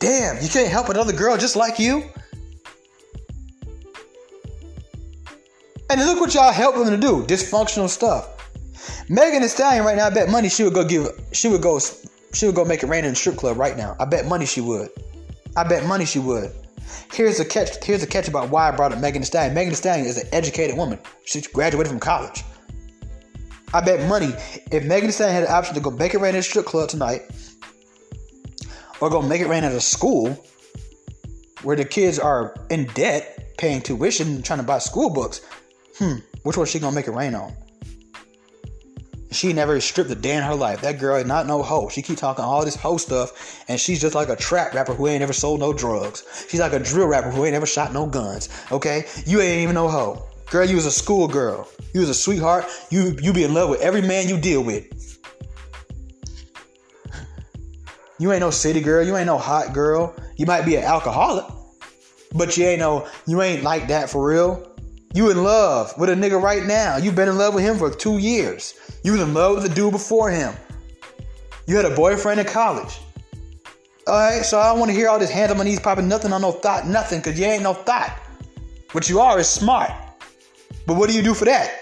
Damn, 0.00 0.42
you 0.42 0.48
can't 0.48 0.70
help 0.70 0.88
another 0.88 1.12
girl 1.12 1.36
just 1.36 1.56
like 1.56 1.78
you. 1.78 2.04
And 5.88 6.00
look 6.00 6.20
what 6.20 6.34
y'all 6.34 6.52
help 6.52 6.76
them 6.76 6.90
to 6.90 6.96
do 6.96 7.24
dysfunctional 7.24 7.88
stuff. 7.88 8.35
Megan 9.08 9.42
Thee 9.42 9.48
Stallion 9.48 9.84
right 9.84 9.96
now, 9.96 10.06
I 10.06 10.10
bet 10.10 10.30
money 10.30 10.48
she 10.48 10.64
would 10.64 10.74
go 10.74 10.84
give 10.84 11.08
she 11.32 11.48
would 11.48 11.62
go 11.62 11.80
she 12.32 12.46
would 12.46 12.54
go 12.54 12.64
make 12.64 12.82
it 12.82 12.86
rain 12.86 13.04
in 13.04 13.10
the 13.10 13.16
strip 13.16 13.36
club 13.36 13.56
right 13.56 13.76
now. 13.76 13.96
I 13.98 14.04
bet 14.04 14.26
money 14.26 14.46
she 14.46 14.60
would. 14.60 14.90
I 15.56 15.64
bet 15.64 15.86
money 15.86 16.04
she 16.04 16.18
would. 16.18 16.52
Here's 17.12 17.38
the 17.38 17.44
catch. 17.44 17.82
Here's 17.84 18.00
the 18.00 18.06
catch 18.06 18.28
about 18.28 18.50
why 18.50 18.68
I 18.68 18.76
brought 18.76 18.92
up 18.92 19.00
Megan 19.00 19.22
Thee 19.22 19.26
Stallion. 19.26 19.54
Megan 19.54 19.70
Thee 19.70 19.76
Stallion 19.76 20.06
is 20.06 20.22
an 20.22 20.28
educated 20.32 20.76
woman. 20.76 20.98
She 21.24 21.40
graduated 21.40 21.88
from 21.88 22.00
college. 22.00 22.44
I 23.74 23.80
bet 23.80 24.08
money 24.08 24.32
if 24.70 24.84
Megan 24.84 25.06
Thee 25.06 25.12
Stallion 25.12 25.34
had 25.34 25.44
the 25.44 25.52
option 25.52 25.74
to 25.74 25.80
go 25.80 25.90
make 25.90 26.14
it 26.14 26.18
rain 26.18 26.34
in 26.34 26.40
a 26.40 26.42
strip 26.42 26.66
club 26.66 26.88
tonight, 26.88 27.22
or 29.00 29.10
go 29.10 29.22
make 29.22 29.40
it 29.40 29.48
rain 29.48 29.64
at 29.64 29.72
a 29.72 29.80
school 29.80 30.44
where 31.62 31.76
the 31.76 31.84
kids 31.84 32.18
are 32.18 32.54
in 32.70 32.84
debt, 32.94 33.56
paying 33.58 33.80
tuition, 33.80 34.42
trying 34.42 34.58
to 34.58 34.64
buy 34.64 34.78
school 34.78 35.10
books. 35.10 35.40
Hmm, 35.98 36.16
which 36.42 36.56
one 36.56 36.66
she 36.66 36.78
gonna 36.78 36.94
make 36.94 37.08
it 37.08 37.12
rain 37.12 37.34
on? 37.34 37.52
She 39.36 39.52
never 39.52 39.78
stripped 39.82 40.10
a 40.10 40.14
day 40.14 40.34
in 40.34 40.42
her 40.42 40.54
life. 40.54 40.80
That 40.80 40.98
girl 40.98 41.16
is 41.16 41.26
not 41.26 41.46
no 41.46 41.62
hoe. 41.62 41.90
She 41.90 42.00
keep 42.00 42.16
talking 42.16 42.42
all 42.42 42.64
this 42.64 42.74
hoe 42.74 42.96
stuff, 42.96 43.62
and 43.68 43.78
she's 43.78 44.00
just 44.00 44.14
like 44.14 44.30
a 44.30 44.36
trap 44.36 44.72
rapper 44.72 44.94
who 44.94 45.06
ain't 45.08 45.22
ever 45.22 45.34
sold 45.34 45.60
no 45.60 45.74
drugs. 45.74 46.46
She's 46.48 46.58
like 46.58 46.72
a 46.72 46.78
drill 46.78 47.06
rapper 47.06 47.30
who 47.30 47.44
ain't 47.44 47.54
ever 47.54 47.66
shot 47.66 47.92
no 47.92 48.06
guns. 48.06 48.48
Okay, 48.72 49.04
you 49.26 49.42
ain't 49.42 49.62
even 49.62 49.74
no 49.74 49.88
hoe. 49.88 50.26
Girl, 50.50 50.64
you 50.64 50.76
was 50.76 50.86
a 50.86 50.90
school 50.90 51.28
girl. 51.28 51.68
You 51.92 52.00
was 52.00 52.08
a 52.08 52.14
sweetheart. 52.14 52.64
You 52.88 53.14
you 53.20 53.34
be 53.34 53.44
in 53.44 53.52
love 53.52 53.68
with 53.68 53.82
every 53.82 54.00
man 54.00 54.26
you 54.26 54.40
deal 54.40 54.64
with. 54.64 54.86
You 58.18 58.32
ain't 58.32 58.40
no 58.40 58.50
city 58.50 58.80
girl. 58.80 59.04
You 59.04 59.18
ain't 59.18 59.26
no 59.26 59.36
hot 59.36 59.74
girl. 59.74 60.16
You 60.36 60.46
might 60.46 60.64
be 60.64 60.76
an 60.76 60.84
alcoholic, 60.84 61.44
but 62.32 62.56
you 62.56 62.64
ain't 62.64 62.80
no 62.80 63.06
you 63.26 63.42
ain't 63.42 63.62
like 63.62 63.88
that 63.88 64.08
for 64.08 64.26
real. 64.26 64.75
You 65.14 65.30
in 65.30 65.42
love 65.42 65.96
with 65.98 66.10
a 66.10 66.14
nigga 66.14 66.40
right 66.40 66.64
now. 66.64 66.96
You've 66.96 67.14
been 67.14 67.28
in 67.28 67.38
love 67.38 67.54
with 67.54 67.64
him 67.64 67.78
for 67.78 67.90
two 67.90 68.18
years. 68.18 68.74
You 69.02 69.12
was 69.12 69.20
in 69.20 69.32
love 69.32 69.56
with 69.56 69.68
the 69.68 69.74
dude 69.74 69.92
before 69.92 70.30
him. 70.30 70.54
You 71.66 71.76
had 71.76 71.84
a 71.84 71.94
boyfriend 71.94 72.40
in 72.40 72.46
college. 72.46 72.98
Alright, 74.08 74.44
so 74.44 74.60
I 74.60 74.70
don't 74.70 74.78
want 74.78 74.90
to 74.90 74.96
hear 74.96 75.08
all 75.08 75.18
this 75.18 75.30
hands 75.30 75.50
on 75.50 75.58
my 75.58 75.64
knees 75.64 75.80
popping 75.80 76.06
nothing 76.06 76.32
on 76.32 76.42
no 76.42 76.52
thought, 76.52 76.86
nothing, 76.86 77.18
because 77.18 77.38
you 77.38 77.44
ain't 77.44 77.62
no 77.62 77.74
thought. 77.74 78.16
What 78.92 79.08
you 79.08 79.20
are 79.20 79.38
is 79.40 79.48
smart. 79.48 79.90
But 80.86 80.94
what 80.94 81.10
do 81.10 81.16
you 81.16 81.22
do 81.22 81.34
for 81.34 81.44
that? 81.46 81.72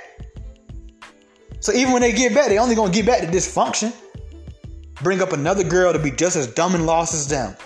So 1.60 1.72
even 1.72 1.92
when 1.92 2.02
they 2.02 2.12
get 2.12 2.34
back, 2.34 2.48
they 2.48 2.58
only 2.58 2.74
gonna 2.74 2.92
get 2.92 3.04
back 3.04 3.20
to 3.20 3.26
dysfunction. 3.26 3.94
Bring 5.02 5.20
up 5.20 5.32
another 5.32 5.64
girl 5.64 5.92
to 5.92 5.98
be 5.98 6.10
just 6.10 6.36
as 6.36 6.46
dumb 6.46 6.74
and 6.74 6.86
lost 6.86 7.14
as 7.14 7.28
them. 7.28 7.56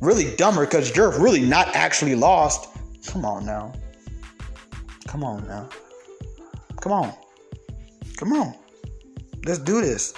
Really 0.00 0.34
dumber 0.36 0.64
because 0.64 0.94
you're 0.96 1.10
really 1.20 1.40
not 1.40 1.74
actually 1.74 2.14
lost. 2.14 2.68
Come 3.06 3.24
on 3.24 3.44
now. 3.44 3.72
Come 5.08 5.24
on 5.24 5.46
now. 5.46 5.66
Come 6.82 6.92
on. 6.92 7.14
Come 8.18 8.34
on. 8.34 8.54
Let's 9.46 9.58
do 9.58 9.80
this. 9.80 10.12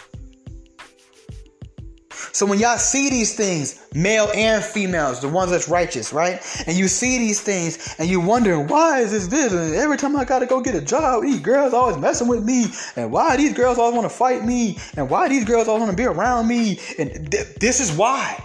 So 2.32 2.44
when 2.44 2.58
y'all 2.58 2.76
see 2.76 3.08
these 3.08 3.36
things, 3.36 3.86
male 3.94 4.30
and 4.34 4.64
females, 4.64 5.20
the 5.20 5.28
ones 5.28 5.52
that's 5.52 5.68
righteous, 5.68 6.12
right? 6.12 6.40
And 6.66 6.76
you 6.76 6.88
see 6.88 7.18
these 7.18 7.40
things 7.40 7.94
and 7.98 8.08
you 8.08 8.20
wondering, 8.20 8.66
why 8.66 9.00
is 9.00 9.12
this 9.12 9.28
this? 9.28 9.52
And 9.52 9.74
every 9.76 9.96
time 9.96 10.16
I 10.16 10.24
gotta 10.24 10.46
go 10.46 10.60
get 10.60 10.74
a 10.74 10.80
job, 10.80 11.22
these 11.22 11.38
girls 11.38 11.72
always 11.72 11.96
messing 11.96 12.26
with 12.26 12.42
me. 12.42 12.66
And 12.96 13.12
why 13.12 13.36
these 13.36 13.52
girls 13.52 13.78
always 13.78 13.94
wanna 13.94 14.08
fight 14.08 14.44
me? 14.44 14.76
And 14.96 15.08
why 15.08 15.28
these 15.28 15.44
girls 15.44 15.68
always 15.68 15.82
wanna 15.82 15.96
be 15.96 16.04
around 16.04 16.48
me? 16.48 16.80
And 16.98 17.30
th- 17.30 17.54
this 17.60 17.78
is 17.78 17.92
why. 17.92 18.42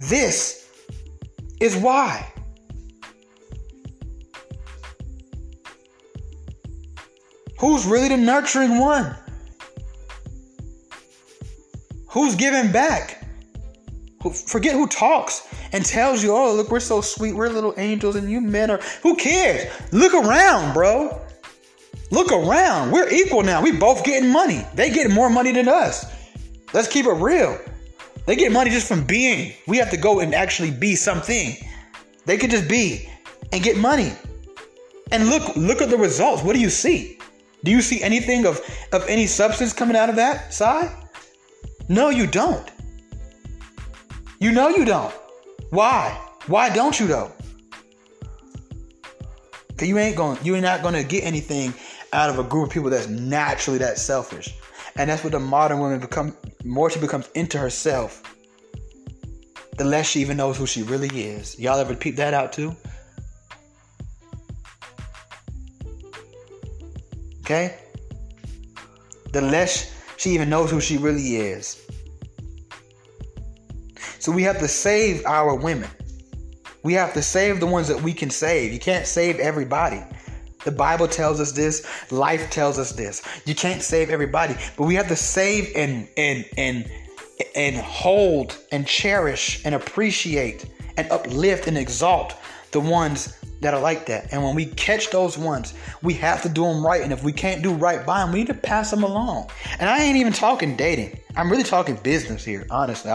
This 0.00 0.68
is 1.60 1.76
why. 1.76 2.32
Who's 7.58 7.86
really 7.86 8.08
the 8.08 8.16
nurturing 8.16 8.78
one? 8.78 9.16
Who's 12.08 12.34
giving 12.34 12.72
back? 12.72 13.22
Forget 14.46 14.74
who 14.74 14.86
talks 14.88 15.46
and 15.72 15.84
tells 15.84 16.22
you, 16.22 16.32
oh, 16.32 16.54
look, 16.54 16.70
we're 16.70 16.80
so 16.80 17.00
sweet. 17.00 17.34
We're 17.34 17.48
little 17.48 17.74
angels 17.76 18.16
and 18.16 18.30
you 18.30 18.40
men 18.40 18.70
are. 18.70 18.80
Who 19.02 19.16
cares? 19.16 19.70
Look 19.92 20.14
around, 20.14 20.74
bro. 20.74 21.20
Look 22.10 22.32
around. 22.32 22.92
We're 22.92 23.08
equal 23.10 23.42
now. 23.42 23.62
We 23.62 23.72
both 23.72 24.04
getting 24.04 24.30
money. 24.30 24.64
They 24.74 24.90
get 24.90 25.10
more 25.10 25.30
money 25.30 25.52
than 25.52 25.68
us. 25.68 26.06
Let's 26.72 26.88
keep 26.88 27.06
it 27.06 27.12
real. 27.12 27.58
They 28.26 28.36
get 28.36 28.50
money 28.52 28.70
just 28.70 28.88
from 28.88 29.04
being. 29.04 29.54
We 29.66 29.78
have 29.78 29.90
to 29.90 29.96
go 29.96 30.20
and 30.20 30.34
actually 30.34 30.72
be 30.72 30.96
something. 30.96 31.56
They 32.24 32.36
could 32.36 32.50
just 32.50 32.68
be 32.68 33.08
and 33.52 33.62
get 33.62 33.76
money. 33.76 34.12
And 35.12 35.28
look, 35.28 35.56
look 35.56 35.80
at 35.80 35.90
the 35.90 35.96
results. 35.96 36.42
What 36.42 36.54
do 36.54 36.60
you 36.60 36.70
see? 36.70 37.18
Do 37.64 37.70
you 37.70 37.82
see 37.82 38.02
anything 38.02 38.46
of, 38.46 38.60
of 38.92 39.06
any 39.08 39.26
substance 39.26 39.72
coming 39.72 39.96
out 39.96 40.08
of 40.08 40.16
that 40.16 40.52
side? 40.52 40.90
No, 41.88 42.10
you 42.10 42.26
don't. 42.26 42.70
You 44.38 44.52
know 44.52 44.68
you 44.68 44.84
don't. 44.84 45.14
Why? 45.70 46.20
Why 46.46 46.72
don't 46.72 46.98
you 46.98 47.06
though? 47.06 47.32
Cause 49.76 49.88
you 49.88 49.98
ain't 49.98 50.16
going 50.16 50.38
you're 50.42 50.60
not 50.60 50.82
gonna 50.82 51.04
get 51.04 51.24
anything 51.24 51.74
out 52.12 52.30
of 52.30 52.38
a 52.38 52.44
group 52.44 52.68
of 52.68 52.72
people 52.72 52.90
that's 52.90 53.08
naturally 53.08 53.78
that 53.78 53.98
selfish. 53.98 54.54
And 54.96 55.10
that's 55.10 55.22
what 55.22 55.32
the 55.32 55.40
modern 55.40 55.80
woman 55.80 56.00
become 56.00 56.36
more 56.64 56.88
she 56.90 56.98
becomes 56.98 57.28
into 57.34 57.58
herself, 57.58 58.22
the 59.76 59.84
less 59.84 60.08
she 60.08 60.20
even 60.20 60.38
knows 60.38 60.56
who 60.56 60.66
she 60.66 60.82
really 60.82 61.08
is. 61.08 61.58
Y'all 61.58 61.78
ever 61.78 61.94
peep 61.94 62.16
that 62.16 62.32
out 62.32 62.52
too? 62.52 62.74
Okay? 67.46 67.78
The 69.30 69.40
less 69.40 69.94
she 70.16 70.30
even 70.30 70.50
knows 70.50 70.68
who 70.68 70.80
she 70.80 70.98
really 70.98 71.36
is. 71.36 71.80
So 74.18 74.32
we 74.32 74.42
have 74.42 74.58
to 74.58 74.66
save 74.66 75.24
our 75.26 75.54
women. 75.54 75.88
We 76.82 76.94
have 76.94 77.14
to 77.14 77.22
save 77.22 77.60
the 77.60 77.66
ones 77.66 77.86
that 77.86 78.02
we 78.02 78.12
can 78.12 78.30
save. 78.30 78.72
You 78.72 78.80
can't 78.80 79.06
save 79.06 79.38
everybody. 79.38 80.02
The 80.64 80.72
Bible 80.72 81.06
tells 81.06 81.38
us 81.38 81.52
this, 81.52 81.86
life 82.10 82.50
tells 82.50 82.80
us 82.80 82.90
this. 82.90 83.22
You 83.44 83.54
can't 83.54 83.80
save 83.80 84.10
everybody, 84.10 84.56
but 84.76 84.84
we 84.84 84.96
have 84.96 85.06
to 85.06 85.16
save 85.16 85.70
and 85.76 86.08
and 86.16 86.44
and 86.56 86.90
and 87.54 87.76
hold 87.76 88.58
and 88.72 88.84
cherish 88.88 89.64
and 89.64 89.76
appreciate 89.76 90.64
and 90.96 91.08
uplift 91.12 91.68
and 91.68 91.78
exalt 91.78 92.34
the 92.72 92.80
ones 92.80 93.38
that 93.60 93.72
are 93.72 93.80
like 93.80 94.06
that. 94.06 94.32
And 94.32 94.42
when 94.42 94.54
we 94.54 94.66
catch 94.66 95.10
those 95.10 95.38
ones, 95.38 95.72
we 96.02 96.12
have 96.14 96.42
to 96.42 96.48
do 96.48 96.62
them 96.64 96.84
right. 96.84 97.00
And 97.00 97.12
if 97.12 97.24
we 97.24 97.32
can't 97.32 97.62
do 97.62 97.72
right 97.72 98.04
by 98.04 98.20
them, 98.20 98.32
we 98.32 98.40
need 98.40 98.48
to 98.48 98.54
pass 98.54 98.90
them 98.90 99.02
along. 99.02 99.50
And 99.78 99.88
I 99.88 100.02
ain't 100.02 100.16
even 100.18 100.32
talking 100.32 100.76
dating. 100.76 101.18
I'm 101.36 101.50
really 101.50 101.64
talking 101.64 101.96
business 101.96 102.44
here, 102.44 102.66
honestly. 102.70 103.10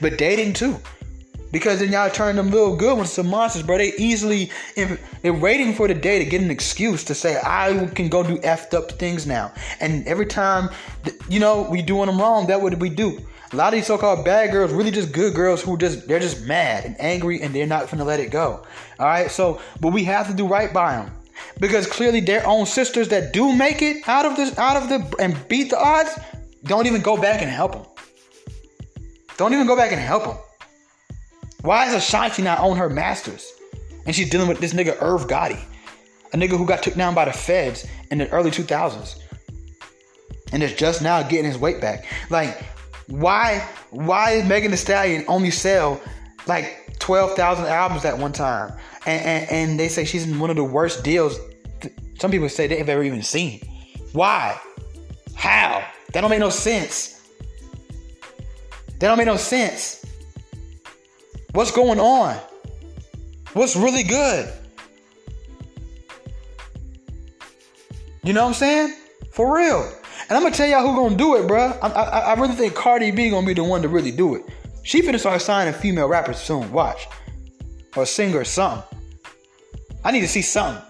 But 0.00 0.18
dating 0.18 0.52
too. 0.54 0.76
Because 1.52 1.78
then 1.78 1.92
y'all 1.92 2.10
turn 2.10 2.36
them 2.36 2.50
little 2.50 2.76
good 2.76 2.96
ones 2.96 3.14
to 3.14 3.22
monsters, 3.22 3.62
bro. 3.62 3.78
They 3.78 3.92
easily, 3.98 4.50
if 4.74 5.00
they're 5.22 5.32
waiting 5.32 5.74
for 5.74 5.86
the 5.88 5.94
day 5.94 6.18
to 6.18 6.24
get 6.28 6.42
an 6.42 6.50
excuse 6.50 7.04
to 7.04 7.14
say, 7.14 7.40
I 7.42 7.86
can 7.94 8.08
go 8.08 8.22
do 8.22 8.36
effed 8.38 8.74
up 8.74 8.92
things 8.92 9.26
now. 9.26 9.52
And 9.80 10.06
every 10.06 10.26
time, 10.26 10.70
you 11.28 11.38
know, 11.40 11.62
we 11.70 11.82
doing 11.82 12.06
them 12.06 12.20
wrong, 12.20 12.48
that 12.48 12.60
what 12.60 12.76
we 12.78 12.90
do. 12.90 13.20
A 13.56 13.64
lot 13.64 13.72
of 13.72 13.78
these 13.78 13.86
so-called 13.86 14.22
bad 14.22 14.52
girls, 14.52 14.70
really 14.70 14.90
just 14.90 15.12
good 15.12 15.32
girls 15.32 15.62
who 15.62 15.78
just 15.78 16.06
they're 16.06 16.20
just 16.20 16.44
mad 16.44 16.84
and 16.84 16.94
angry 17.00 17.40
and 17.40 17.54
they're 17.54 17.66
not 17.66 17.90
gonna 17.90 18.04
let 18.04 18.20
it 18.20 18.30
go. 18.30 18.62
All 18.98 19.06
right, 19.06 19.30
so 19.30 19.62
but 19.80 19.94
we 19.94 20.04
have 20.04 20.26
to 20.28 20.34
do 20.34 20.46
right 20.46 20.70
by 20.74 20.96
them 20.96 21.10
because 21.58 21.86
clearly 21.86 22.20
their 22.20 22.46
own 22.46 22.66
sisters 22.66 23.08
that 23.08 23.32
do 23.32 23.54
make 23.54 23.80
it 23.80 24.06
out 24.06 24.26
of 24.26 24.36
this 24.36 24.58
out 24.58 24.76
of 24.76 24.90
the 24.90 25.16
and 25.18 25.48
beat 25.48 25.70
the 25.70 25.78
odds 25.82 26.10
don't 26.64 26.86
even 26.86 27.00
go 27.00 27.16
back 27.16 27.40
and 27.40 27.50
help 27.50 27.72
them. 27.72 27.86
Don't 29.38 29.54
even 29.54 29.66
go 29.66 29.74
back 29.74 29.90
and 29.90 30.02
help 30.02 30.24
them. 30.24 30.36
Why 31.62 31.88
is 31.88 31.94
Ashanti 31.94 32.42
not 32.42 32.58
on 32.58 32.76
her 32.76 32.90
masters? 32.90 33.50
And 34.04 34.14
she's 34.14 34.28
dealing 34.28 34.48
with 34.48 34.60
this 34.60 34.74
nigga 34.74 35.00
Irv 35.00 35.28
Gotti, 35.28 35.64
a 36.34 36.36
nigga 36.36 36.58
who 36.58 36.66
got 36.66 36.82
took 36.82 36.92
down 36.92 37.14
by 37.14 37.24
the 37.24 37.32
feds 37.32 37.86
in 38.10 38.18
the 38.18 38.28
early 38.32 38.50
2000s, 38.50 39.18
and 40.52 40.62
is 40.62 40.74
just 40.74 41.00
now 41.00 41.22
getting 41.22 41.46
his 41.46 41.56
weight 41.56 41.80
back. 41.80 42.04
Like 42.28 42.75
why 43.08 43.66
why 43.90 44.32
is 44.32 44.48
Megan 44.48 44.70
Thee 44.70 44.76
Stallion 44.76 45.24
only 45.28 45.50
sell 45.50 46.00
like 46.46 46.98
twelve 46.98 47.34
thousand 47.36 47.66
albums 47.66 48.04
at 48.04 48.18
one 48.18 48.32
time? 48.32 48.72
And, 49.06 49.24
and, 49.24 49.50
and 49.50 49.80
they 49.80 49.88
say 49.88 50.04
she's 50.04 50.26
in 50.26 50.38
one 50.40 50.50
of 50.50 50.56
the 50.56 50.64
worst 50.64 51.04
deals. 51.04 51.38
Some 52.18 52.30
people 52.30 52.48
say 52.48 52.66
they've 52.66 52.88
ever 52.88 53.02
even 53.04 53.22
seen. 53.22 53.60
Why? 54.12 54.58
How? 55.34 55.86
That 56.12 56.22
don't 56.22 56.30
make 56.30 56.40
no 56.40 56.50
sense. 56.50 57.22
That 58.98 59.08
don't 59.08 59.18
make 59.18 59.26
no 59.26 59.36
sense. 59.36 60.04
What's 61.52 61.70
going 61.70 62.00
on? 62.00 62.36
What's 63.52 63.76
really 63.76 64.02
good? 64.02 64.52
You 68.24 68.32
know 68.32 68.42
what 68.42 68.48
I'm 68.48 68.54
saying? 68.54 68.94
For 69.30 69.54
real. 69.54 69.92
And 70.28 70.36
I'm 70.36 70.42
gonna 70.42 70.54
tell 70.54 70.68
y'all 70.68 70.86
who 70.86 70.96
gonna 70.96 71.16
do 71.16 71.36
it, 71.36 71.46
bro. 71.46 71.72
I, 71.82 71.88
I, 71.88 72.18
I 72.18 72.34
really 72.34 72.54
think 72.54 72.74
Cardi 72.74 73.10
B 73.10 73.30
gonna 73.30 73.46
be 73.46 73.54
the 73.54 73.64
one 73.64 73.82
to 73.82 73.88
really 73.88 74.10
do 74.10 74.34
it. 74.34 74.44
She 74.82 75.02
finna 75.02 75.18
start 75.18 75.40
signing 75.42 75.74
female 75.74 76.08
rappers 76.08 76.38
soon. 76.38 76.70
Watch, 76.72 77.06
or 77.96 78.06
singer 78.06 78.40
or 78.40 78.44
something. 78.44 78.82
I 80.04 80.12
need 80.12 80.20
to 80.20 80.28
see 80.28 80.42
something. 80.42 80.82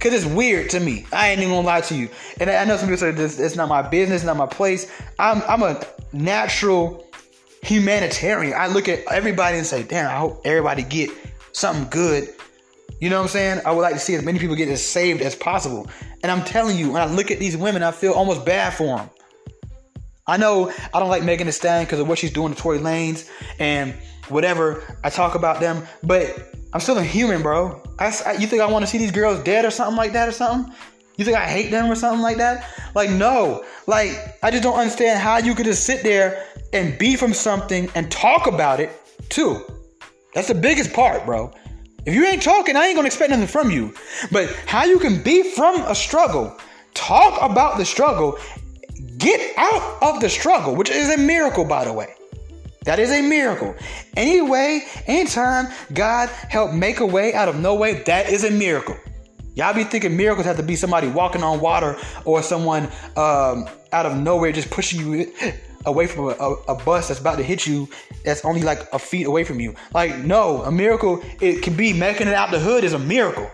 Cause 0.00 0.12
it's 0.12 0.26
weird 0.26 0.68
to 0.70 0.80
me. 0.80 1.06
I 1.12 1.30
ain't 1.30 1.40
even 1.40 1.52
gonna 1.54 1.66
lie 1.66 1.80
to 1.82 1.94
you. 1.94 2.10
And 2.38 2.50
I 2.50 2.64
know 2.64 2.76
some 2.76 2.88
people 2.88 2.98
say 2.98 3.10
this 3.12 3.38
it's 3.38 3.56
not 3.56 3.68
my 3.68 3.80
business, 3.80 4.22
not 4.22 4.36
my 4.36 4.46
place. 4.46 4.90
I'm 5.18 5.40
I'm 5.48 5.62
a 5.62 5.82
natural 6.12 7.06
humanitarian. 7.62 8.54
I 8.54 8.66
look 8.66 8.88
at 8.88 9.00
everybody 9.10 9.56
and 9.56 9.66
say, 9.66 9.82
damn, 9.82 10.10
I 10.10 10.16
hope 10.16 10.42
everybody 10.44 10.82
get 10.82 11.10
something 11.52 11.88
good. 11.88 12.28
You 13.00 13.10
know 13.10 13.16
what 13.16 13.22
I'm 13.24 13.28
saying? 13.28 13.60
I 13.66 13.72
would 13.72 13.82
like 13.82 13.94
to 13.94 14.00
see 14.00 14.14
as 14.14 14.24
many 14.24 14.38
people 14.38 14.56
get 14.56 14.68
as 14.68 14.82
saved 14.82 15.20
as 15.20 15.34
possible. 15.34 15.88
And 16.22 16.30
I'm 16.30 16.44
telling 16.44 16.78
you, 16.78 16.92
when 16.92 17.02
I 17.02 17.06
look 17.06 17.30
at 17.30 17.38
these 17.38 17.56
women, 17.56 17.82
I 17.82 17.90
feel 17.90 18.12
almost 18.12 18.44
bad 18.44 18.72
for 18.74 18.96
them. 18.98 19.10
I 20.26 20.38
know 20.38 20.72
I 20.92 21.00
don't 21.00 21.10
like 21.10 21.22
Megan 21.22 21.46
Thee 21.46 21.52
Stallion 21.52 21.84
because 21.84 22.00
of 22.00 22.08
what 22.08 22.18
she's 22.18 22.32
doing 22.32 22.54
to 22.54 22.60
Tory 22.60 22.78
Lanez 22.78 23.28
and 23.58 23.94
whatever. 24.28 24.98
I 25.04 25.10
talk 25.10 25.34
about 25.34 25.60
them, 25.60 25.86
but 26.02 26.54
I'm 26.72 26.80
still 26.80 26.96
a 26.96 27.04
human, 27.04 27.42
bro. 27.42 27.82
I, 27.98 28.14
I, 28.24 28.32
you 28.32 28.46
think 28.46 28.62
I 28.62 28.66
want 28.66 28.84
to 28.84 28.90
see 28.90 28.98
these 28.98 29.12
girls 29.12 29.42
dead 29.44 29.64
or 29.64 29.70
something 29.70 29.96
like 29.96 30.12
that 30.12 30.28
or 30.28 30.32
something? 30.32 30.74
You 31.16 31.24
think 31.24 31.36
I 31.36 31.46
hate 31.46 31.70
them 31.70 31.90
or 31.90 31.94
something 31.94 32.22
like 32.22 32.38
that? 32.38 32.68
Like, 32.94 33.10
no. 33.10 33.64
Like, 33.86 34.38
I 34.42 34.50
just 34.50 34.62
don't 34.62 34.78
understand 34.78 35.20
how 35.20 35.36
you 35.36 35.54
could 35.54 35.66
just 35.66 35.84
sit 35.84 36.02
there 36.02 36.46
and 36.72 36.98
be 36.98 37.16
from 37.16 37.34
something 37.34 37.90
and 37.94 38.10
talk 38.10 38.46
about 38.46 38.80
it 38.80 38.90
too. 39.28 39.62
That's 40.34 40.48
the 40.48 40.54
biggest 40.54 40.92
part, 40.92 41.24
bro. 41.24 41.52
If 42.06 42.14
you 42.14 42.26
ain't 42.26 42.42
talking, 42.42 42.76
I 42.76 42.86
ain't 42.86 42.96
gonna 42.96 43.06
expect 43.06 43.30
nothing 43.30 43.46
from 43.46 43.70
you. 43.70 43.94
But 44.30 44.50
how 44.66 44.84
you 44.84 44.98
can 44.98 45.22
be 45.22 45.42
from 45.42 45.80
a 45.82 45.94
struggle, 45.94 46.58
talk 46.92 47.40
about 47.40 47.78
the 47.78 47.84
struggle, 47.84 48.38
get 49.16 49.40
out 49.56 50.02
of 50.02 50.20
the 50.20 50.28
struggle, 50.28 50.74
which 50.74 50.90
is 50.90 51.08
a 51.08 51.16
miracle, 51.16 51.64
by 51.64 51.84
the 51.84 51.92
way. 51.92 52.14
That 52.84 52.98
is 52.98 53.10
a 53.10 53.22
miracle. 53.22 53.74
Any 54.16 54.34
Anyway, 54.34 54.84
anytime 55.06 55.72
God 55.94 56.28
helped 56.28 56.74
make 56.74 57.00
a 57.00 57.06
way 57.06 57.32
out 57.32 57.48
of 57.48 57.58
no 57.58 57.74
way, 57.74 58.02
that 58.02 58.28
is 58.28 58.44
a 58.44 58.50
miracle. 58.50 58.96
Y'all 59.54 59.72
be 59.72 59.84
thinking 59.84 60.16
miracles 60.16 60.44
have 60.44 60.56
to 60.56 60.62
be 60.62 60.76
somebody 60.76 61.08
walking 61.08 61.42
on 61.42 61.60
water 61.60 61.96
or 62.24 62.42
someone 62.42 62.84
um, 63.16 63.66
out 63.92 64.04
of 64.04 64.16
nowhere 64.16 64.52
just 64.52 64.68
pushing 64.70 65.00
you 65.00 65.32
away 65.86 66.06
from 66.06 66.28
a, 66.28 66.32
a, 66.68 66.74
bus 66.74 67.08
that's 67.08 67.20
about 67.20 67.36
to 67.36 67.42
hit 67.42 67.66
you 67.66 67.88
that's 68.24 68.44
only 68.44 68.62
like 68.62 68.80
a 68.92 68.98
feet 68.98 69.26
away 69.26 69.44
from 69.44 69.60
you. 69.60 69.74
Like, 69.92 70.18
no, 70.18 70.62
a 70.62 70.70
miracle, 70.70 71.22
it 71.40 71.62
can 71.62 71.76
be 71.76 71.92
making 71.92 72.28
it 72.28 72.34
out 72.34 72.50
the 72.50 72.58
hood 72.58 72.84
is 72.84 72.92
a 72.92 72.98
miracle. 72.98 73.50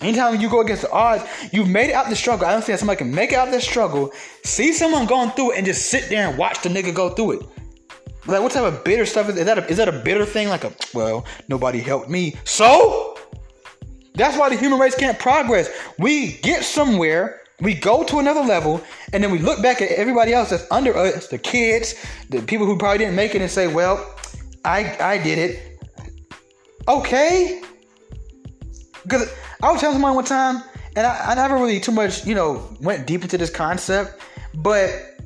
Anytime 0.00 0.40
you 0.40 0.50
go 0.50 0.60
against 0.60 0.82
the 0.82 0.90
odds, 0.90 1.24
you've 1.52 1.68
made 1.68 1.90
it 1.90 1.94
out 1.94 2.08
the 2.10 2.16
struggle. 2.16 2.46
I 2.46 2.52
don't 2.52 2.62
see 2.62 2.72
how 2.72 2.78
somebody 2.78 2.98
can 2.98 3.14
make 3.14 3.32
it 3.32 3.36
out 3.36 3.50
the 3.50 3.60
struggle, 3.60 4.12
see 4.44 4.72
someone 4.72 5.06
going 5.06 5.30
through 5.30 5.52
it, 5.52 5.56
and 5.56 5.66
just 5.66 5.90
sit 5.90 6.08
there 6.08 6.28
and 6.28 6.38
watch 6.38 6.62
the 6.62 6.68
nigga 6.68 6.94
go 6.94 7.10
through 7.10 7.32
it. 7.32 7.46
Like, 8.26 8.42
what 8.42 8.52
type 8.52 8.64
of 8.64 8.84
bitter 8.84 9.06
stuff 9.06 9.28
is, 9.28 9.36
is 9.36 9.46
that? 9.46 9.58
A, 9.58 9.66
is 9.68 9.76
that 9.78 9.88
a 9.88 9.92
bitter 9.92 10.26
thing? 10.26 10.48
Like 10.48 10.64
a 10.64 10.72
well, 10.92 11.24
nobody 11.48 11.78
helped 11.78 12.10
me, 12.10 12.34
so 12.44 13.16
that's 14.14 14.36
why 14.36 14.48
the 14.48 14.56
human 14.56 14.78
race 14.78 14.94
can't 14.94 15.18
progress. 15.18 15.70
We 15.98 16.32
get 16.38 16.64
somewhere, 16.64 17.40
we 17.60 17.74
go 17.74 18.04
to 18.04 18.18
another 18.18 18.42
level, 18.42 18.82
and 19.12 19.22
then 19.22 19.30
we 19.30 19.38
look 19.38 19.62
back 19.62 19.80
at 19.80 19.90
everybody 19.90 20.32
else 20.32 20.50
that's 20.50 20.70
under 20.70 20.96
us, 20.96 21.28
the 21.28 21.38
kids, 21.38 21.94
the 22.28 22.42
people 22.42 22.66
who 22.66 22.76
probably 22.76 22.98
didn't 22.98 23.16
make 23.16 23.34
it, 23.34 23.40
and 23.40 23.50
say, 23.50 23.66
"Well, 23.66 24.14
I 24.64 24.96
I 25.00 25.18
did 25.18 25.38
it." 25.38 25.80
Okay, 26.88 27.62
because 29.02 29.32
I 29.62 29.72
was 29.72 29.80
telling 29.80 29.94
someone 29.94 30.14
one 30.14 30.24
time, 30.24 30.62
and 30.96 31.06
I, 31.06 31.32
I 31.32 31.34
never 31.34 31.56
really 31.56 31.80
too 31.80 31.92
much, 31.92 32.26
you 32.26 32.34
know, 32.34 32.76
went 32.80 33.06
deep 33.06 33.22
into 33.22 33.38
this 33.38 33.50
concept, 33.50 34.20
but 34.54 35.16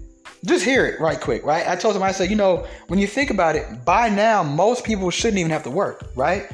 just 0.44 0.64
hear 0.64 0.86
it 0.86 1.00
right 1.00 1.20
quick, 1.20 1.44
right? 1.44 1.66
I 1.68 1.76
told 1.76 1.96
him, 1.96 2.02
I 2.02 2.12
said, 2.12 2.30
you 2.30 2.36
know, 2.36 2.66
when 2.88 2.98
you 2.98 3.06
think 3.06 3.30
about 3.30 3.56
it, 3.56 3.84
by 3.84 4.08
now, 4.08 4.42
most 4.42 4.84
people 4.84 5.10
shouldn't 5.10 5.38
even 5.38 5.50
have 5.50 5.64
to 5.64 5.70
work, 5.70 6.10
right? 6.14 6.50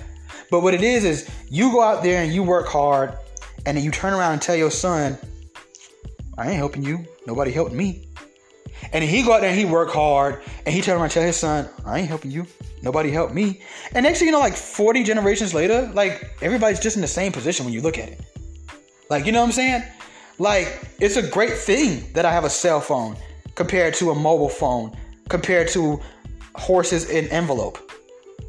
But 0.50 0.60
what 0.60 0.74
it 0.74 0.82
is, 0.82 1.04
is 1.04 1.30
you 1.48 1.70
go 1.70 1.82
out 1.82 2.02
there 2.02 2.22
and 2.22 2.32
you 2.32 2.42
work 2.42 2.66
hard, 2.66 3.16
and 3.64 3.76
then 3.76 3.84
you 3.84 3.90
turn 3.90 4.12
around 4.12 4.32
and 4.32 4.42
tell 4.42 4.56
your 4.56 4.70
son, 4.70 5.18
I 6.38 6.48
ain't 6.48 6.56
helping 6.56 6.82
you. 6.82 7.04
Nobody 7.26 7.50
helped 7.50 7.72
me. 7.72 8.08
And 8.92 9.02
he 9.02 9.22
go 9.22 9.32
out 9.32 9.40
there 9.40 9.50
and 9.50 9.58
he 9.58 9.64
work 9.64 9.90
hard, 9.90 10.42
and 10.64 10.74
he 10.74 10.82
turn 10.82 10.96
around 10.96 11.04
and 11.04 11.12
tell 11.12 11.22
his 11.22 11.36
son, 11.36 11.68
I 11.84 12.00
ain't 12.00 12.08
helping 12.08 12.30
you. 12.30 12.46
Nobody 12.82 13.10
helped 13.10 13.34
me. 13.34 13.62
And 13.94 14.04
next 14.04 14.18
thing 14.18 14.26
you 14.26 14.32
know, 14.32 14.38
like 14.38 14.54
40 14.54 15.02
generations 15.02 15.54
later, 15.54 15.90
like 15.94 16.30
everybody's 16.42 16.78
just 16.78 16.96
in 16.96 17.02
the 17.02 17.08
same 17.08 17.32
position 17.32 17.64
when 17.64 17.72
you 17.72 17.80
look 17.80 17.98
at 17.98 18.08
it. 18.08 18.20
Like, 19.08 19.24
you 19.24 19.32
know 19.32 19.40
what 19.40 19.46
I'm 19.46 19.52
saying? 19.52 19.82
Like, 20.38 20.80
it's 21.00 21.16
a 21.16 21.26
great 21.26 21.54
thing 21.54 22.12
that 22.12 22.26
I 22.26 22.32
have 22.32 22.44
a 22.44 22.50
cell 22.50 22.80
phone 22.80 23.16
compared 23.54 23.94
to 23.94 24.10
a 24.10 24.14
mobile 24.14 24.48
phone, 24.48 24.96
compared 25.28 25.68
to 25.68 26.00
horses 26.54 27.08
in 27.08 27.26
envelope. 27.28 27.78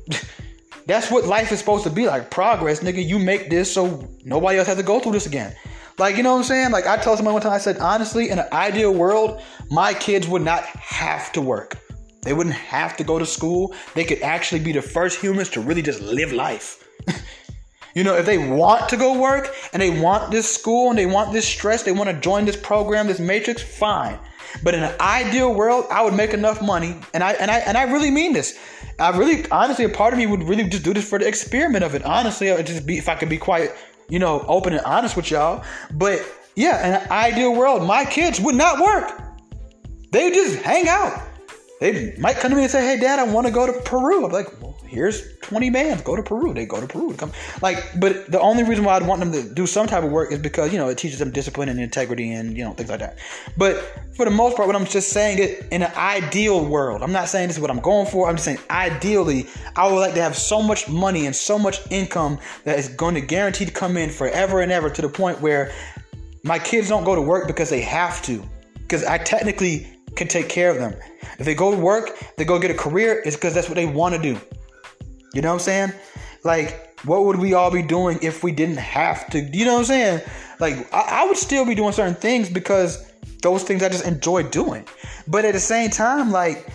That's 0.88 1.12
what 1.12 1.26
life 1.26 1.52
is 1.52 1.60
supposed 1.60 1.84
to 1.84 1.90
be 1.90 2.08
like. 2.08 2.32
Progress, 2.32 2.80
nigga. 2.82 3.06
You 3.06 3.20
make 3.20 3.50
this 3.50 3.74
so 3.74 4.08
nobody 4.24 4.58
else 4.58 4.68
has 4.68 4.78
to 4.78 4.84
go 4.84 5.00
through 5.00 5.14
this 5.14 5.26
again. 5.26 5.56
Like, 5.98 6.16
you 6.16 6.24
know 6.24 6.34
what 6.34 6.40
I'm 6.40 6.44
saying? 6.44 6.72
Like, 6.72 6.86
I 6.86 6.98
told 6.98 7.18
someone 7.18 7.34
one 7.34 7.42
time, 7.42 7.54
I 7.54 7.58
said, 7.58 7.78
honestly, 7.80 8.30
in 8.30 8.38
an 8.38 8.48
ideal 8.54 8.94
world, 8.94 9.42
my 9.72 9.94
kids 9.94 10.28
would 10.28 10.44
not 10.44 10.64
have 10.66 11.32
to 11.34 11.42
work. 11.42 11.78
They 12.22 12.34
wouldn't 12.34 12.56
have 12.56 12.96
to 12.98 13.04
go 13.04 13.18
to 13.18 13.26
school. 13.26 13.74
They 13.96 14.04
could 14.04 14.22
actually 14.22 14.62
be 14.62 14.72
the 14.74 14.82
first 14.82 15.20
humans 15.20 15.50
to 15.52 15.62
really 15.62 15.82
just 15.82 16.02
live 16.02 16.34
life. 16.34 16.88
you 17.96 18.04
know, 18.04 18.16
if 18.16 18.26
they 18.26 18.38
want 18.38 18.90
to 18.90 18.98
go 18.98 19.20
work 19.20 19.56
and 19.74 19.82
they 19.82 19.90
want 19.90 20.30
this 20.30 20.54
school 20.54 20.90
and 20.90 21.00
they 21.00 21.06
want 21.06 21.34
this 21.34 21.48
stress, 21.48 21.84
they 21.84 21.92
want 21.92 22.10
to 22.10 22.16
join 22.20 22.46
this 22.46 22.58
program, 22.58 23.08
this 23.08 23.20
matrix, 23.20 23.62
fine. 23.62 24.20
But 24.64 24.74
in 24.74 24.84
an 24.84 24.94
ideal 25.00 25.54
world, 25.54 25.86
I 25.90 26.04
would 26.04 26.14
make 26.14 26.34
enough 26.34 26.62
money, 26.62 26.96
and 27.14 27.24
I 27.24 27.34
and 27.34 27.52
I 27.52 27.60
and 27.60 27.78
I 27.78 27.84
really 27.84 28.10
mean 28.12 28.34
this. 28.34 28.58
I 29.00 29.16
really, 29.16 29.50
honestly, 29.52 29.86
a 29.86 29.90
part 29.90 30.14
of 30.14 30.20
me 30.20 30.26
would 30.26 30.44
really 30.44 30.68
just 30.68 30.84
do 30.84 30.94
this 30.94 31.08
for 31.08 31.20
the 31.20 31.28
experiment 31.28 31.84
of 31.84 31.94
it. 31.96 32.04
Honestly, 32.04 32.50
I 32.52 32.56
would 32.56 32.66
just 32.66 32.86
be 32.86 32.98
if 32.98 33.10
I 33.10 33.16
could 33.16 33.30
be 33.30 33.38
quite, 33.38 33.72
you 34.10 34.20
know, 34.20 34.44
open 34.48 34.74
and 34.74 34.82
honest 34.86 35.16
with 35.16 35.32
y'all. 35.32 35.64
But 35.94 36.24
yeah, 36.56 36.88
in 36.88 36.94
an 37.02 37.12
ideal 37.12 37.54
world, 37.54 37.84
my 37.84 38.06
kids 38.06 38.40
would 38.40 38.56
not 38.56 38.80
work. 38.80 39.22
They 40.12 40.32
just 40.32 40.62
hang 40.62 40.88
out. 40.88 41.22
They 41.80 42.16
might 42.18 42.38
come 42.38 42.50
to 42.52 42.56
me 42.56 42.64
and 42.64 42.72
say, 42.72 42.82
"Hey, 42.86 43.00
Dad, 43.00 43.20
I 43.20 43.24
want 43.24 43.46
to 43.46 43.54
go 43.54 43.68
to 43.68 43.82
Peru." 43.82 44.26
I'm 44.26 44.32
like, 44.32 44.62
well, 44.62 44.77
here's 44.88 45.38
20 45.40 45.70
bands. 45.70 46.02
Go 46.02 46.16
to 46.16 46.24
Peru. 46.24 46.54
They 46.54 46.66
go 46.66 46.82
to 46.82 46.88
Peru 46.88 47.12
to 47.12 47.18
come. 47.18 47.32
Like, 47.62 48.00
but 48.00 48.32
the 48.32 48.40
only 48.40 48.64
reason 48.64 48.84
why 48.84 48.96
I'd 48.96 49.06
want 49.06 49.20
them 49.20 49.32
to 49.32 49.44
do 49.54 49.68
some 49.68 49.88
type 49.88 50.04
of 50.04 50.12
work 50.12 50.32
is 50.32 50.40
because, 50.40 50.72
you 50.72 50.78
know, 50.78 50.90
it 50.90 50.98
teaches 50.98 51.20
them 51.20 51.32
discipline 51.32 51.70
and 51.70 51.80
integrity 51.80 52.32
and, 52.32 52.58
you 52.58 52.64
know, 52.64 52.74
things 52.74 52.90
like 52.90 53.00
that. 53.00 53.18
But 53.58 53.78
for 54.16 54.26
the 54.26 54.32
most 54.32 54.56
part, 54.56 54.68
what 54.68 54.76
I'm 54.76 54.86
just 54.86 55.10
saying 55.10 55.40
it 55.40 55.68
in 55.72 55.84
an 55.84 55.92
ideal 55.96 56.66
world, 56.66 57.04
I'm 57.04 57.12
not 57.12 57.30
saying 57.30 57.48
this 57.48 57.58
is 57.58 57.62
what 57.62 57.72
I'm 57.72 57.80
going 57.80 58.08
for. 58.08 58.28
I'm 58.30 58.36
just 58.36 58.46
saying 58.46 58.60
ideally, 58.70 59.48
I 59.76 59.92
would 59.92 60.00
like 60.00 60.14
to 60.16 60.22
have 60.22 60.36
so 60.36 60.62
much 60.62 60.90
money 60.90 61.26
and 61.26 61.36
so 61.36 61.60
much 61.60 61.80
income 61.92 62.40
that 62.64 62.80
is 62.80 62.90
going 62.90 63.16
to 63.16 63.22
guarantee 63.22 63.66
to 63.66 63.72
come 63.72 63.98
in 63.98 64.10
forever 64.10 64.62
and 64.62 64.72
ever 64.72 64.90
to 64.90 65.02
the 65.02 65.10
point 65.10 65.42
where 65.42 65.72
my 66.44 66.60
kids 66.60 66.90
don't 66.90 67.04
go 67.04 67.16
to 67.16 67.22
work 67.22 67.48
because 67.48 67.70
they 67.70 67.82
have 67.82 68.22
to. 68.24 68.44
Because 68.80 69.04
I 69.04 69.18
technically 69.18 69.88
can 70.16 70.28
take 70.28 70.50
care 70.50 70.72
of 70.72 70.78
them. 70.78 70.96
If 71.40 71.46
they 71.46 71.56
go 71.56 71.72
to 71.72 71.78
work, 71.78 72.18
they 72.38 72.46
go 72.46 72.60
get 72.60 72.72
a 72.72 72.74
career, 72.74 73.22
it's 73.26 73.36
because 73.36 73.54
that's 73.54 73.70
what 73.70 73.76
they 73.76 73.86
want 73.86 74.16
to 74.16 74.22
do. 74.22 74.40
You 75.38 75.44
know 75.44 75.50
what 75.50 75.54
I'm 75.54 75.60
saying? 75.60 75.94
Like, 76.44 77.00
what 77.06 77.26
would 77.26 77.36
we 77.36 77.54
all 77.54 77.70
be 77.70 77.84
doing 77.84 78.18
if 78.24 78.44
we 78.44 78.52
didn't 78.52 78.78
have 78.78 79.30
to? 79.30 79.40
You 79.40 79.66
know 79.66 79.74
what 79.74 79.80
I'm 79.82 79.86
saying? 79.86 80.22
Like, 80.60 80.92
I, 80.92 81.22
I 81.22 81.28
would 81.28 81.38
still 81.38 81.64
be 81.64 81.76
doing 81.76 81.94
certain 81.94 82.16
things 82.16 82.50
because 82.50 83.08
those 83.44 83.62
things 83.62 83.84
I 83.84 83.90
just 83.90 84.08
enjoy 84.08 84.50
doing. 84.50 84.84
But 85.28 85.46
at 85.46 85.54
the 85.54 85.60
same 85.60 85.92
time, 85.92 86.32
like, 86.32 86.68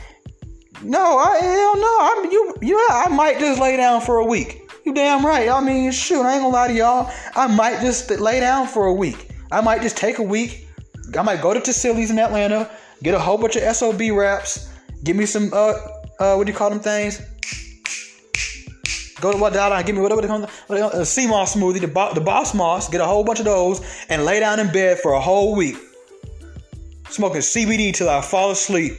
no, 0.80 1.18
I 1.18 1.38
hell 1.38 1.76
no. 1.76 1.98
I'm 2.02 2.30
you 2.30 2.54
you 2.62 2.86
I 2.88 3.08
might 3.08 3.40
just 3.40 3.60
lay 3.60 3.76
down 3.76 4.00
for 4.00 4.18
a 4.18 4.24
week. 4.24 4.70
You 4.84 4.94
damn 4.94 5.26
right. 5.26 5.48
I 5.48 5.60
mean, 5.60 5.90
shoot, 5.90 6.22
I 6.22 6.34
ain't 6.34 6.42
gonna 6.42 6.54
lie 6.54 6.68
to 6.68 6.74
y'all. 6.74 7.10
I 7.34 7.48
might 7.48 7.80
just 7.80 8.12
lay 8.12 8.38
down 8.38 8.68
for 8.68 8.86
a 8.86 8.94
week. 8.94 9.30
I 9.50 9.60
might 9.60 9.82
just 9.82 9.96
take 9.96 10.18
a 10.18 10.22
week. 10.22 10.68
I 11.18 11.22
might 11.22 11.42
go 11.42 11.52
to 11.52 11.58
Tassili's 11.58 12.12
in 12.12 12.18
Atlanta, 12.20 12.70
get 13.02 13.14
a 13.14 13.18
whole 13.18 13.38
bunch 13.38 13.56
of 13.56 13.74
SOB 13.74 14.02
wraps, 14.12 14.72
give 15.02 15.16
me 15.16 15.26
some 15.26 15.50
uh 15.52 15.74
uh 16.20 16.36
what 16.36 16.46
do 16.46 16.52
you 16.52 16.56
call 16.56 16.70
them 16.70 16.78
things? 16.78 17.20
Go 19.22 19.30
to 19.30 19.38
what 19.38 19.52
dollar 19.52 19.80
give 19.84 19.94
me 19.94 20.02
whatever 20.02 20.20
it, 20.20 20.94
a 20.94 21.06
sea 21.06 21.28
moss 21.28 21.54
smoothie, 21.54 21.80
the, 21.80 21.86
bo- 21.86 22.12
the 22.12 22.20
boss 22.20 22.54
moss, 22.54 22.88
get 22.88 23.00
a 23.00 23.06
whole 23.06 23.22
bunch 23.22 23.38
of 23.38 23.44
those, 23.44 23.80
and 24.08 24.24
lay 24.24 24.40
down 24.40 24.58
in 24.58 24.72
bed 24.72 24.98
for 24.98 25.12
a 25.12 25.20
whole 25.20 25.54
week. 25.54 25.76
Smoking 27.08 27.40
CBD 27.40 27.94
till 27.94 28.08
I 28.08 28.20
fall 28.20 28.50
asleep. 28.50 28.94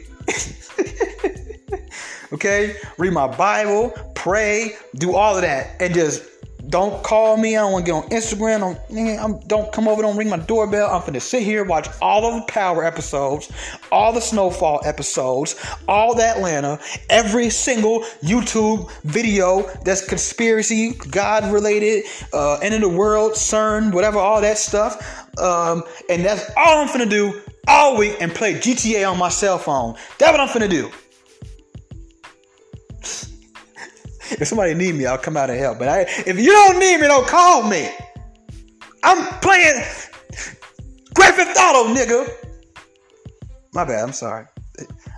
okay? 2.34 2.78
Read 2.98 3.12
my 3.12 3.28
Bible, 3.28 3.92
pray, 4.16 4.78
do 4.96 5.14
all 5.14 5.36
of 5.36 5.42
that, 5.42 5.76
and 5.82 5.94
just 5.94 6.24
don't 6.68 7.04
call 7.04 7.38
me. 7.38 7.58
I 7.58 7.62
don't 7.62 7.74
want 7.74 7.86
to 7.86 7.92
get 7.92 7.98
on 7.98 8.10
Instagram. 8.10 8.60
Don't, 8.60 9.20
I'm, 9.20 9.40
don't 9.48 9.72
come 9.74 9.88
over. 9.88 10.02
Don't 10.02 10.16
ring 10.16 10.30
my 10.30 10.38
doorbell. 10.38 10.90
I'm 10.90 11.14
to 11.14 11.20
sit 11.20 11.44
here, 11.44 11.64
watch 11.64 11.88
all 12.02 12.26
of 12.26 12.36
the 12.36 12.52
Power 12.52 12.84
episodes, 12.84 13.52
all 13.92 14.14
the 14.14 14.22
Snowfall 14.22 14.82
episodes, 14.86 15.56
all 15.88 16.16
the 16.16 16.24
Atlanta, 16.24 16.80
every 17.10 17.50
single 17.50 18.02
YouTube 18.24 18.92
video 19.04 19.64
that's 19.84 20.06
conspiracy, 20.06 20.94
God 21.12 21.52
related, 21.52 22.06
uh, 22.32 22.60
end 22.60 22.74
of 22.74 22.82
the 22.82 22.90
world, 22.90 23.34
CERN, 23.34 23.94
whatever, 23.94 24.18
all 24.20 24.42
that 24.42 24.58
stuff. 24.58 25.28
Um, 25.40 25.84
and 26.10 26.24
that's 26.24 26.50
all 26.56 26.78
I'm 26.78 26.88
to 27.10 27.16
do 27.16 27.42
all 27.68 27.98
week 27.98 28.18
and 28.20 28.34
play 28.34 28.56
GTA 28.56 29.10
on 29.10 29.18
my 29.18 29.30
cell 29.30 29.58
phone. 29.58 29.96
That's 30.18 30.32
what 30.32 30.40
I'm 30.40 30.48
to 30.70 30.76
do. 30.76 30.92
If 34.40 34.48
somebody 34.48 34.74
need 34.74 34.96
me, 34.96 35.06
I'll 35.06 35.18
come 35.18 35.38
out 35.38 35.50
and 35.50 35.60
help. 35.60 35.80
But 35.80 35.90
I, 35.90 36.02
if 36.02 36.40
you 36.40 36.52
don't 36.52 36.80
need 36.80 37.00
me, 37.00 37.08
don't 37.08 37.28
call 37.28 37.64
me. 37.64 37.90
I'm 39.04 39.26
playing 39.40 39.84
Theft 41.44 41.58
Auto, 41.60 41.94
nigga. 41.94 42.30
My 43.74 43.86
bad. 43.86 44.04
I'm 44.04 44.14
sorry. 44.14 44.46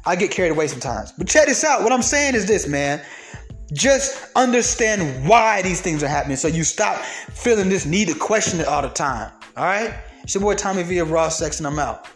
I 0.05 0.15
get 0.15 0.31
carried 0.31 0.51
away 0.51 0.67
sometimes. 0.67 1.11
But 1.11 1.27
check 1.27 1.47
this 1.47 1.63
out. 1.63 1.83
What 1.83 1.91
I'm 1.91 2.01
saying 2.01 2.35
is 2.35 2.45
this, 2.45 2.67
man. 2.67 3.01
Just 3.73 4.31
understand 4.35 5.27
why 5.27 5.61
these 5.61 5.81
things 5.81 6.03
are 6.03 6.07
happening 6.07 6.37
so 6.37 6.47
you 6.47 6.63
stop 6.63 6.97
feeling 7.01 7.69
this 7.69 7.85
need 7.85 8.07
to 8.09 8.15
question 8.15 8.59
it 8.59 8.67
all 8.67 8.81
the 8.81 8.89
time. 8.89 9.31
All 9.57 9.65
right? 9.65 9.93
It's 10.23 10.35
your 10.35 10.41
boy 10.41 10.55
Tommy 10.55 10.83
V 10.83 10.99
of 10.99 11.11
Raw 11.11 11.29
Sex, 11.29 11.59
and 11.59 11.67
I'm 11.67 11.79
out. 11.79 12.07